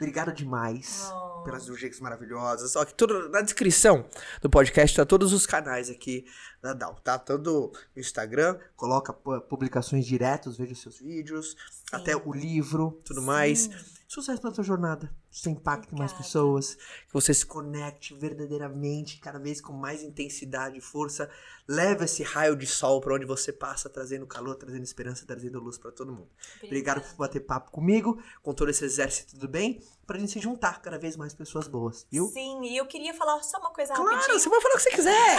Obrigado 0.00 0.32
demais 0.32 1.08
Oh. 1.12 1.27
Pelas 1.44 1.66
dicas 1.66 2.00
maravilhosas. 2.00 2.70
Só 2.72 2.84
que 2.84 2.94
tudo 2.94 3.28
na 3.28 3.40
descrição 3.40 4.04
do 4.42 4.48
podcast 4.50 4.96
tá 4.96 5.04
todos 5.04 5.32
os 5.32 5.46
canais 5.46 5.88
aqui 5.90 6.24
da 6.62 6.72
Dal, 6.72 6.94
tá? 6.96 7.18
Todo 7.18 7.72
o 7.96 8.00
Instagram, 8.00 8.58
coloca 8.76 9.12
pu- 9.12 9.40
publicações 9.42 10.06
diretas, 10.06 10.56
veja 10.56 10.72
os 10.72 10.80
seus 10.82 10.98
vídeos, 10.98 11.56
até 11.92 12.16
o 12.16 12.32
livro, 12.32 13.00
tudo 13.04 13.22
mais. 13.22 13.68
Sucesso 14.08 14.42
na 14.42 14.50
tua 14.50 14.64
jornada. 14.64 15.14
Que 15.30 15.38
você 15.38 15.50
impacte 15.50 15.94
mais 15.94 16.12
Obrigada. 16.12 16.24
pessoas. 16.24 16.74
Que 17.06 17.12
você 17.12 17.34
se 17.34 17.44
conecte 17.44 18.14
verdadeiramente, 18.14 19.20
cada 19.20 19.38
vez 19.38 19.60
com 19.60 19.74
mais 19.74 20.02
intensidade 20.02 20.78
e 20.78 20.80
força. 20.80 21.30
Leve 21.68 22.06
esse 22.06 22.22
raio 22.22 22.56
de 22.56 22.66
sol 22.66 23.02
pra 23.02 23.14
onde 23.14 23.26
você 23.26 23.52
passa, 23.52 23.90
trazendo 23.90 24.26
calor, 24.26 24.54
trazendo 24.56 24.82
esperança, 24.82 25.26
trazendo 25.26 25.60
luz 25.60 25.76
pra 25.76 25.92
todo 25.92 26.10
mundo. 26.10 26.30
Obrigado 26.64 27.02
por 27.02 27.16
bater 27.16 27.40
papo 27.40 27.70
comigo, 27.70 28.18
com 28.42 28.54
todo 28.54 28.70
esse 28.70 28.82
exército 28.82 29.36
do 29.36 29.46
bem, 29.46 29.78
pra 30.06 30.18
gente 30.18 30.32
se 30.32 30.40
juntar 30.40 30.80
cada 30.80 30.98
vez 30.98 31.14
mais 31.14 31.34
pessoas 31.34 31.68
boas, 31.68 32.06
viu? 32.10 32.28
Sim, 32.28 32.64
e 32.64 32.78
eu 32.78 32.86
queria 32.86 33.12
falar 33.12 33.42
só 33.42 33.58
uma 33.58 33.74
coisa 33.74 33.92
Claro, 33.92 34.10
rapidinho. 34.10 34.40
você 34.40 34.48
vai 34.48 34.60
falar 34.62 34.74
o 34.74 34.76
que 34.78 34.82
você 34.84 34.90
quiser. 34.90 35.36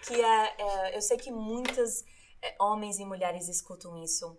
que 0.08 0.14
é, 0.14 0.54
é, 0.58 0.96
eu 0.96 1.02
sei 1.02 1.18
que 1.18 1.30
muitos 1.30 2.02
é, 2.40 2.56
homens 2.58 2.98
e 2.98 3.04
mulheres 3.04 3.48
escutam 3.48 4.02
isso 4.02 4.34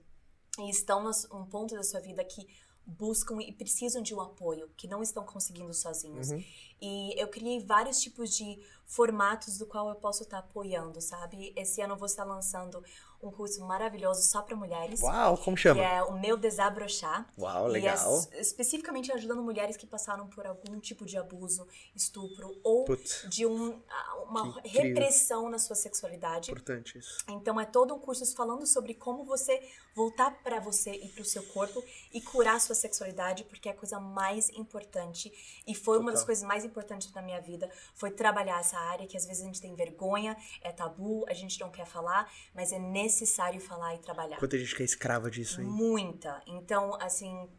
e 0.57 0.71
estão 0.71 1.03
num 1.31 1.45
ponto 1.45 1.75
da 1.75 1.83
sua 1.83 1.99
vida 1.99 2.23
que 2.25 2.47
buscam 2.89 3.39
e 3.41 3.51
precisam 3.51 4.01
de 4.01 4.13
um 4.13 4.21
apoio, 4.21 4.69
que 4.75 4.87
não 4.87 5.01
estão 5.01 5.23
conseguindo 5.23 5.73
sozinhos. 5.73 6.31
Uhum. 6.31 6.43
E 6.81 7.13
eu 7.21 7.27
criei 7.27 7.59
vários 7.59 7.99
tipos 7.99 8.35
de 8.35 8.59
formatos 8.85 9.57
do 9.57 9.65
qual 9.65 9.89
eu 9.89 9.95
posso 9.95 10.23
estar 10.23 10.39
apoiando, 10.39 10.99
sabe? 11.01 11.53
Esse 11.55 11.81
ano 11.81 11.93
eu 11.93 11.97
vou 11.97 12.05
estar 12.07 12.23
lançando 12.23 12.83
um 13.21 13.29
curso 13.29 13.61
maravilhoso 13.65 14.21
só 14.21 14.41
para 14.41 14.55
mulheres, 14.55 15.01
Uau, 15.01 15.37
como 15.37 15.55
que 15.57 15.63
chama? 15.63 15.83
é 15.83 16.01
o 16.03 16.17
meu 16.17 16.37
desabrochar. 16.37 17.27
Uau, 17.37 17.67
E 17.67 17.71
legal. 17.73 18.27
é 18.31 18.39
especificamente 18.39 19.11
ajudando 19.11 19.43
mulheres 19.43 19.75
que 19.75 19.85
passaram 19.85 20.27
por 20.27 20.47
algum 20.47 20.79
tipo 20.79 21.05
de 21.05 21.17
abuso, 21.17 21.67
estupro 21.93 22.57
ou 22.63 22.85
Putz, 22.85 23.25
de 23.29 23.45
um, 23.45 23.77
ah, 23.89 24.15
uma 24.23 24.61
Que 24.61 24.69
repressão 24.69 25.49
na 25.49 25.59
sua 25.59 25.75
sexualidade. 25.75 26.49
importante 26.49 26.97
isso. 26.97 27.17
Então 27.27 27.59
é 27.59 27.65
todo 27.65 27.93
um 27.93 27.99
curso 27.99 28.25
falando 28.35 28.65
sobre 28.65 28.93
como 28.93 29.25
você 29.25 29.61
voltar 29.95 30.31
para 30.43 30.59
você 30.59 30.91
e 30.91 31.09
para 31.09 31.21
o 31.21 31.25
seu 31.25 31.43
corpo 31.43 31.83
e 32.13 32.21
curar 32.21 32.59
sua 32.61 32.75
sexualidade, 32.75 33.43
porque 33.43 33.69
é 33.69 33.71
a 33.71 33.75
coisa 33.75 33.99
mais 33.99 34.49
importante 34.49 35.31
e 35.67 35.75
foi 35.75 35.97
uma 35.97 36.11
das 36.11 36.21
Total. 36.21 36.27
coisas 36.27 36.43
mais 36.43 36.63
importantes 36.63 37.11
da 37.11 37.21
minha 37.21 37.41
vida, 37.41 37.69
foi 37.95 38.11
trabalhar 38.11 38.59
essa 38.59 38.77
área 38.77 39.07
que 39.07 39.17
às 39.17 39.25
vezes 39.25 39.43
a 39.43 39.45
gente 39.45 39.61
tem 39.61 39.75
vergonha, 39.75 40.37
é 40.61 40.71
tabu, 40.71 41.25
a 41.27 41.33
gente 41.33 41.59
não 41.59 41.69
quer 41.69 41.85
falar, 41.85 42.31
mas 42.53 42.71
é 42.71 42.79
necessário 42.79 43.59
falar 43.59 43.95
e 43.95 43.99
trabalhar. 43.99 44.37
Quanta 44.37 44.57
gente 44.57 44.75
que 44.75 44.83
é 44.83 44.85
escrava 44.85 45.29
disso 45.29 45.59
aí. 45.61 45.67
Muita. 45.67 46.41
Então, 46.47 46.95
assim, 47.01 47.49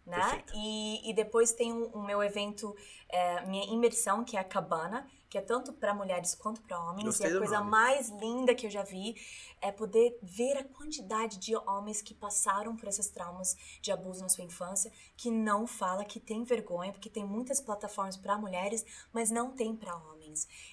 Né? 0.09 0.45
E, 0.55 1.11
e 1.11 1.13
depois 1.13 1.53
tem 1.53 1.73
o, 1.73 1.89
o 1.89 2.03
meu 2.03 2.23
evento, 2.23 2.75
é, 3.09 3.45
minha 3.47 3.65
imersão, 3.67 4.25
que 4.25 4.37
é 4.37 4.41
a 4.41 4.45
Cabana, 4.45 5.07
que 5.29 5.37
é 5.37 5.41
tanto 5.43 5.73
para 5.73 5.93
mulheres 5.93 6.35
quanto 6.35 6.63
para 6.63 6.81
homens. 6.81 7.05
Gostei 7.05 7.31
e 7.31 7.35
a 7.35 7.39
coisa 7.39 7.59
nome. 7.59 7.71
mais 7.71 8.09
linda 8.09 8.55
que 8.55 8.67
eu 8.67 8.71
já 8.71 8.83
vi 8.83 9.15
é 9.61 9.71
poder 9.71 10.19
ver 10.23 10.57
a 10.57 10.65
quantidade 10.65 11.39
de 11.39 11.55
homens 11.55 12.01
que 12.01 12.15
passaram 12.15 12.75
por 12.75 12.89
esses 12.89 13.09
traumas 13.11 13.55
de 13.83 13.93
abuso 13.93 14.23
na 14.23 14.29
sua 14.29 14.45
infância, 14.45 14.91
que 15.17 15.31
não 15.31 15.67
fala, 15.67 16.05
que 16.05 16.19
tem 16.19 16.45
vergonha, 16.45 16.93
porque 16.93 17.11
tem 17.11 17.25
muitas 17.25 17.61
plataformas 17.61 18.17
para 18.17 18.39
mulheres, 18.39 18.85
mas 19.13 19.31
não 19.31 19.51
tem 19.51 19.77
para 19.77 19.95
homens. 19.95 20.18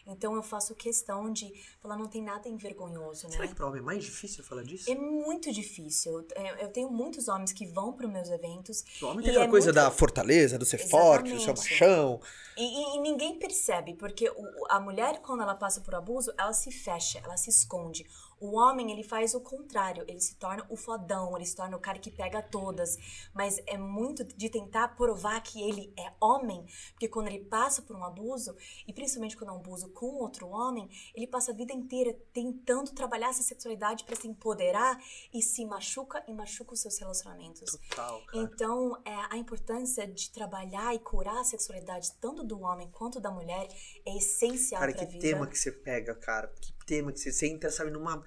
Então 0.05 0.35
eu 0.35 0.43
faço 0.43 0.73
questão 0.75 1.31
de 1.31 1.51
falar, 1.81 1.97
não 1.97 2.07
tem 2.07 2.21
nada 2.21 2.47
envergonhoso, 2.49 3.27
né? 3.27 3.33
Será 3.35 3.47
que 3.47 3.55
pra 3.55 3.67
homem 3.67 3.79
é 3.81 3.83
mais 3.83 4.03
difícil 4.03 4.43
falar 4.43 4.63
disso? 4.63 4.89
É 4.91 4.95
muito 4.95 5.51
difícil. 5.51 6.25
Eu- 6.35 6.55
Eu 6.65 6.69
tenho 6.69 6.89
muitos 6.89 7.27
homens 7.27 7.51
que 7.53 7.65
vão 7.65 7.93
para 7.93 8.05
os 8.07 8.11
meus 8.11 8.29
eventos. 8.29 8.83
O 9.01 9.05
homem 9.05 9.21
tem 9.21 9.29
aquela 9.31 9.45
é 9.45 9.49
coisa 9.49 9.67
muito- 9.67 9.75
da 9.75 9.91
fortaleza, 9.91 10.57
do 10.57 10.65
ser 10.65 10.77
forte, 10.77 11.31
do 11.33 11.39
ser 11.39 11.51
Exatamente. 11.51 11.71
machão. 11.71 12.21
E, 12.57 12.63
e- 12.63 12.97
e 12.97 13.01
ninguém 13.01 13.37
percebe, 13.37 13.93
porque 13.95 14.29
o- 14.29 14.65
a 14.69 14.79
mulher, 14.79 15.19
quando 15.21 15.41
ela 15.43 15.55
passa 15.55 15.81
por 15.81 15.93
abuso, 15.95 16.33
ela 16.37 16.53
se 16.53 16.71
fecha, 16.71 17.19
ela 17.23 17.35
se 17.37 17.49
esconde. 17.49 18.05
O 18.39 18.57
homem, 18.57 18.91
ele 18.91 19.03
faz 19.03 19.33
o 19.33 19.39
contrário, 19.39 20.03
ele 20.07 20.19
se 20.19 20.35
torna 20.35 20.65
o 20.69 20.75
fodão, 20.75 21.35
ele 21.35 21.45
se 21.45 21.55
torna 21.55 21.77
o 21.77 21.79
cara 21.79 21.99
que 21.99 22.11
pega 22.11 22.41
todas. 22.41 22.97
Mas 23.33 23.61
é 23.65 23.77
muito 23.77 24.23
de 24.23 24.49
tentar 24.49 24.89
provar 24.89 25.41
que 25.41 25.61
ele 25.61 25.93
é 25.97 26.11
homem, 26.19 26.65
porque 26.91 27.07
quando 27.07 27.27
ele 27.27 27.39
passa 27.45 27.81
por 27.81 27.95
um 27.95 28.03
abuso, 28.03 28.55
e 28.87 28.93
principalmente 28.93 29.37
quando 29.37 29.51
é 29.51 29.53
um 29.53 29.57
abuso 29.57 29.89
com 29.89 30.07
outro 30.15 30.47
homem, 30.47 30.89
ele 31.13 31.27
passa 31.27 31.51
a 31.51 31.55
vida 31.55 31.73
inteira 31.73 32.13
tentando 32.33 32.91
trabalhar 32.91 33.29
essa 33.29 33.43
sexualidade 33.43 34.03
para 34.03 34.15
se 34.15 34.27
empoderar 34.27 35.01
e 35.33 35.41
se 35.41 35.65
machuca 35.65 36.23
e 36.27 36.33
machuca 36.33 36.73
os 36.73 36.81
seus 36.81 36.97
relacionamentos. 36.97 37.71
Total, 37.89 38.21
cara. 38.25 38.43
Então, 38.43 39.01
é, 39.05 39.15
a 39.29 39.37
importância 39.37 40.07
de 40.07 40.29
trabalhar 40.31 40.93
e 40.93 40.99
curar 40.99 41.37
a 41.37 41.43
sexualidade 41.43 42.11
tanto 42.19 42.43
do 42.43 42.61
homem 42.61 42.89
quanto 42.91 43.19
da 43.19 43.31
mulher 43.31 43.67
é 44.05 44.17
essencial 44.17 44.79
Cara, 44.79 44.93
pra 44.93 45.05
que 45.05 45.11
vida. 45.11 45.21
tema 45.21 45.47
que 45.47 45.57
você 45.57 45.71
pega, 45.71 46.15
cara. 46.15 46.47
Que 46.59 46.73
tema 46.85 47.11
que 47.11 47.19
você, 47.19 47.47
entra, 47.47 47.69
sabe, 47.71 47.91
numa. 47.91 48.23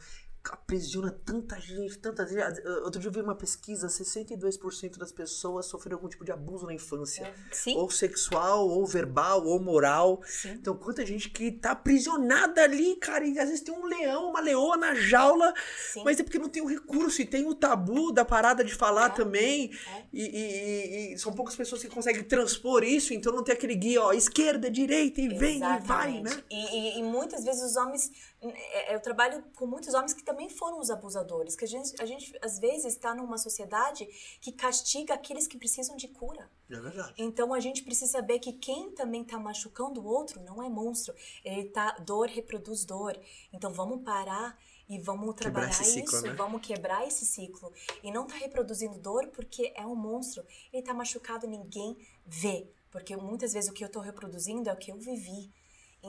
aprisiona 0.51 1.11
tanta 1.27 1.61
gente, 1.61 1.99
tanta 1.99 2.27
gente. 2.27 2.67
Outro 2.83 2.99
dia 3.01 3.09
eu 3.09 3.13
vi 3.13 3.21
uma 3.21 3.35
pesquisa: 3.35 3.87
62% 3.89 4.97
das 4.97 5.13
pessoas 5.13 5.67
sofreram 5.67 5.99
algum 5.99 6.09
tipo 6.09 6.25
de 6.25 6.33
abuso 6.33 6.65
na 6.65 6.73
infância. 6.73 7.31
Sim, 7.53 7.77
Ou 7.77 7.91
sexual, 7.91 8.67
ou 8.67 8.87
verbal, 8.87 9.45
ou 9.45 9.61
moral. 9.61 10.23
sim. 10.25 10.51
Então, 10.53 10.75
quanta 10.75 11.05
gente 11.05 11.29
que 11.29 11.51
tá 11.53 11.73
aprisionada 11.73 12.63
ali, 12.63 12.97
cara, 12.97 13.27
e 13.27 13.39
às 13.39 13.49
vezes 13.49 13.63
tem 13.63 13.75
um 13.75 13.85
leão, 13.85 14.31
uma 14.31 14.41
leoa 14.41 14.77
na 14.79 14.95
jaula, 14.95 15.53
sim. 15.93 16.03
mas 16.05 16.19
é 16.19 16.23
porque 16.23 16.39
não 16.39 16.49
tem 16.49 16.63
o 16.63 16.67
recurso, 16.67 17.21
e 17.21 17.27
tem 17.27 17.45
o 17.47 17.55
tabu 17.55 18.11
da 18.11 18.25
parada 18.25 18.65
de 18.65 18.75
falar 18.75 19.07
É, 19.11 19.15
também, 19.15 19.71
é. 19.97 20.03
e, 20.13 20.23
e- 20.23 21.15
e- 21.15 21.19
são 21.19 21.33
poucas 21.33 21.57
pessoas 21.57 21.83
que 21.83 21.89
conseguem 21.89 22.23
transpor 22.25 22.83
isso, 22.85 23.13
então 23.13 23.33
não 23.35 23.45
tem 23.45 23.55
aquele 23.55 23.75
guia, 23.75 24.01
ó, 24.03 24.13
esquerda, 24.15 24.71
direita, 24.71 25.21
e 25.21 25.29
vem, 25.29 25.57
e 25.59 25.61
vai, 25.61 25.77
Exatamente. 26.17 26.23
né? 26.37 26.43
E, 26.51 26.97
e- 26.97 26.99
e 27.01 27.03
muitas 27.03 27.45
vezes 27.45 27.63
os 27.63 27.77
homens. 27.77 28.11
É, 28.41 28.95
Eu 28.95 29.01
trabalho 29.01 29.43
com 29.57 29.67
muitos 29.67 29.95
homens 29.95 30.13
que 30.13 30.23
também 30.23 30.49
foram 30.49 30.79
os 30.79 30.91
abusadores. 30.91 31.57
Que 31.57 31.65
a 31.65 31.69
gente, 31.69 31.95
a 32.01 32.07
gente 32.07 32.37
às 32.43 32.59
vezes, 32.59 32.95
está 32.95 33.15
numa 33.15 33.39
sociedade 33.39 34.07
que 34.41 34.53
castiga 34.53 35.15
aqueles 35.15 35.47
que 35.47 35.59
precisam 35.59 35.97
de 35.97 36.09
cura. 36.09 36.51
É 36.71 36.81
verdade. 36.81 37.15
Então 37.19 37.53
a 37.53 37.61
gente 37.61 37.83
precisa 37.83 38.13
saber 38.13 38.39
que 38.39 38.53
quem 38.53 38.91
também 38.93 39.25
tá 39.25 39.39
machucando 39.39 40.01
o 40.01 40.07
outro 40.07 40.41
não 40.43 40.63
é 40.63 40.69
monstro. 40.69 41.15
Ele 41.45 41.65
tá. 41.65 41.93
Dor 41.99 42.29
reproduz 42.29 42.85
dor. 42.85 43.19
Então 43.53 43.73
vamos 43.73 44.03
parar 44.03 44.59
e 44.89 44.99
vamos 44.99 45.35
trabalhar 45.35 45.73
ciclo, 45.73 46.17
isso. 46.17 46.23
né? 46.23 46.33
Vamos 46.33 46.63
quebrar 46.63 47.07
esse 47.07 47.27
ciclo. 47.27 47.73
E 48.03 48.11
não 48.11 48.27
tá 48.27 48.37
reproduzindo 48.37 48.99
dor 48.99 49.27
porque 49.29 49.73
é 49.77 49.87
um 49.87 49.95
monstro. 49.95 50.45
Ele 50.73 50.83
tá 50.83 50.95
machucado 50.95 51.47
ninguém 51.47 51.97
vê. 52.25 52.71
Porque 52.91 53.15
muitas 53.17 53.53
vezes 53.53 53.71
o 53.71 53.75
que 53.75 53.85
eu 53.85 53.91
tô 53.91 54.01
reproduzindo 54.01 54.71
é 54.71 54.73
o 54.73 54.77
que 54.77 54.91
eu 54.91 54.97
vivi. 54.97 55.53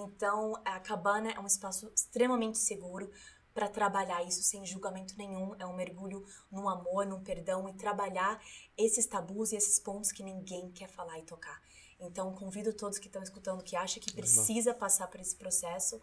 Então 0.03 0.53
a 0.65 0.79
cabana 0.79 1.31
é 1.31 1.39
um 1.39 1.47
espaço 1.47 1.91
extremamente 1.95 2.57
seguro 2.57 3.09
para 3.53 3.67
trabalhar 3.67 4.23
isso 4.23 4.41
sem 4.43 4.65
julgamento 4.65 5.17
nenhum. 5.17 5.55
É 5.59 5.65
um 5.65 5.75
mergulho 5.75 6.25
no 6.51 6.69
amor, 6.69 7.05
no 7.05 7.19
perdão 7.21 7.67
e 7.67 7.73
trabalhar 7.73 8.41
esses 8.77 9.05
tabus 9.05 9.51
e 9.51 9.55
esses 9.57 9.79
pontos 9.79 10.11
que 10.11 10.23
ninguém 10.23 10.71
quer 10.71 10.87
falar 10.89 11.19
e 11.19 11.23
tocar. 11.23 11.61
Então, 11.99 12.33
convido 12.33 12.71
todos 12.73 12.97
que 12.97 13.07
estão 13.07 13.21
escutando 13.21 13.63
que 13.63 13.75
acham 13.75 14.01
que 14.01 14.13
precisa 14.13 14.73
passar 14.73 15.07
por 15.07 15.19
esse 15.19 15.35
processo, 15.35 16.01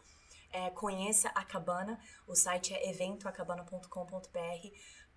é, 0.51 0.69
conheça 0.71 1.29
a 1.31 1.43
Cabana. 1.45 1.99
O 2.27 2.35
site 2.35 2.75
é 2.75 2.91
eventoacabana.com.br 2.91 4.69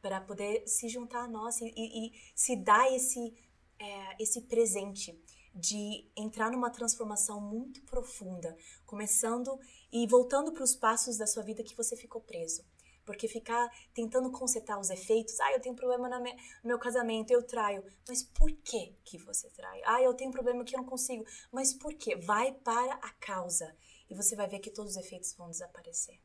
para 0.01 0.21
poder 0.21 0.65
se 0.67 0.87
juntar 0.87 1.23
a 1.23 1.27
nós 1.27 1.59
e, 1.61 1.65
e- 1.75 2.07
e 2.07 2.13
se 2.33 2.55
dar 2.55 2.89
esse, 2.93 3.33
é, 3.77 4.15
esse 4.23 4.41
presente 4.43 5.11
de 5.53 6.09
entrar 6.15 6.51
numa 6.51 6.69
transformação 6.69 7.41
muito 7.41 7.81
profunda, 7.83 8.55
começando 8.85 9.59
e 9.91 10.05
voltando 10.07 10.51
para 10.51 10.63
os 10.63 10.75
passos 10.75 11.17
da 11.17 11.27
sua 11.27 11.43
vida 11.43 11.63
que 11.63 11.75
você 11.75 11.95
ficou 11.95 12.21
preso. 12.21 12.63
Porque 13.05 13.27
ficar 13.27 13.67
tentando 13.93 14.31
consertar 14.31 14.79
os 14.79 14.91
efeitos, 14.91 15.39
ah, 15.39 15.51
eu 15.53 15.59
tenho 15.59 15.75
problema 15.75 16.07
no 16.07 16.23
meu 16.63 16.77
casamento, 16.77 17.31
eu 17.31 17.41
traio. 17.41 17.83
Mas 18.07 18.21
por 18.21 18.51
que 18.51 18.95
que 19.03 19.17
você 19.17 19.49
trai? 19.49 19.81
Ah, 19.83 20.01
eu 20.01 20.13
tenho 20.13 20.31
problema 20.31 20.63
que 20.63 20.75
eu 20.75 20.79
não 20.81 20.85
consigo. 20.87 21.25
Mas 21.51 21.73
por 21.73 21.93
quê? 21.95 22.15
Vai 22.15 22.51
para 22.53 22.93
a 22.95 23.09
causa 23.13 23.75
e 24.09 24.13
você 24.15 24.35
vai 24.35 24.47
ver 24.47 24.59
que 24.59 24.69
todos 24.69 24.91
os 24.91 24.97
efeitos 24.97 25.33
vão 25.33 25.49
desaparecer. 25.49 26.19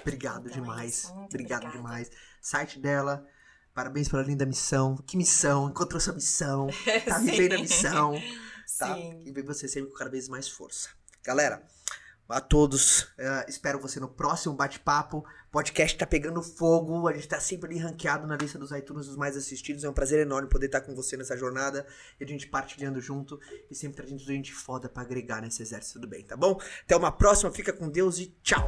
Obrigado 0.00 0.48
Então 0.48 0.58
é 0.58 0.60
demais. 0.60 0.94
isso, 0.94 1.14
muito 1.14 1.34
Obrigado 1.34 1.66
obrigada. 1.66 1.76
demais. 1.76 2.10
Site 2.40 2.78
dela. 2.78 3.26
Parabéns 3.74 4.08
pela 4.08 4.22
linda 4.22 4.46
missão. 4.46 4.96
Que 5.04 5.16
missão? 5.16 5.68
Encontrou 5.68 6.00
sua 6.00 6.14
missão. 6.14 6.68
Tá 7.06 7.18
vivendo 7.18 7.54
a 7.54 7.58
missão. 7.58 8.14
Tá? 8.78 8.94
Sim. 8.94 9.22
E 9.26 9.42
você 9.42 9.68
sempre 9.68 9.90
com 9.90 9.96
cada 9.96 10.10
vez 10.10 10.28
mais 10.28 10.48
força. 10.48 10.90
Galera, 11.24 11.62
a 12.28 12.40
todos, 12.40 13.08
eh, 13.18 13.46
espero 13.48 13.78
você 13.78 14.00
no 14.00 14.08
próximo 14.08 14.54
bate-papo. 14.54 15.24
Podcast 15.50 15.96
tá 15.98 16.06
pegando 16.06 16.42
fogo, 16.42 17.06
a 17.06 17.12
gente 17.12 17.28
tá 17.28 17.38
sempre 17.38 17.70
ali 17.70 17.78
ranqueado 17.78 18.26
na 18.26 18.36
lista 18.36 18.58
dos 18.58 18.70
iTunes 18.72 19.06
dos 19.06 19.16
mais 19.16 19.36
assistidos. 19.36 19.84
É 19.84 19.88
um 19.88 19.92
prazer 19.92 20.20
enorme 20.20 20.48
poder 20.48 20.66
estar 20.66 20.80
com 20.80 20.94
você 20.94 21.16
nessa 21.16 21.36
jornada 21.36 21.86
e 22.18 22.24
a 22.24 22.26
gente 22.26 22.46
partilhando 22.46 23.00
junto 23.00 23.38
e 23.70 23.74
sempre 23.74 23.96
trazendo 23.96 24.20
gente 24.20 24.52
foda 24.52 24.88
pra 24.88 25.02
agregar 25.02 25.42
nesse 25.42 25.62
exército 25.62 25.98
do 25.98 26.06
bem, 26.06 26.24
tá 26.24 26.36
bom? 26.36 26.58
Até 26.82 26.96
uma 26.96 27.12
próxima, 27.12 27.52
fica 27.52 27.72
com 27.72 27.90
Deus 27.90 28.18
e 28.18 28.34
tchau! 28.42 28.64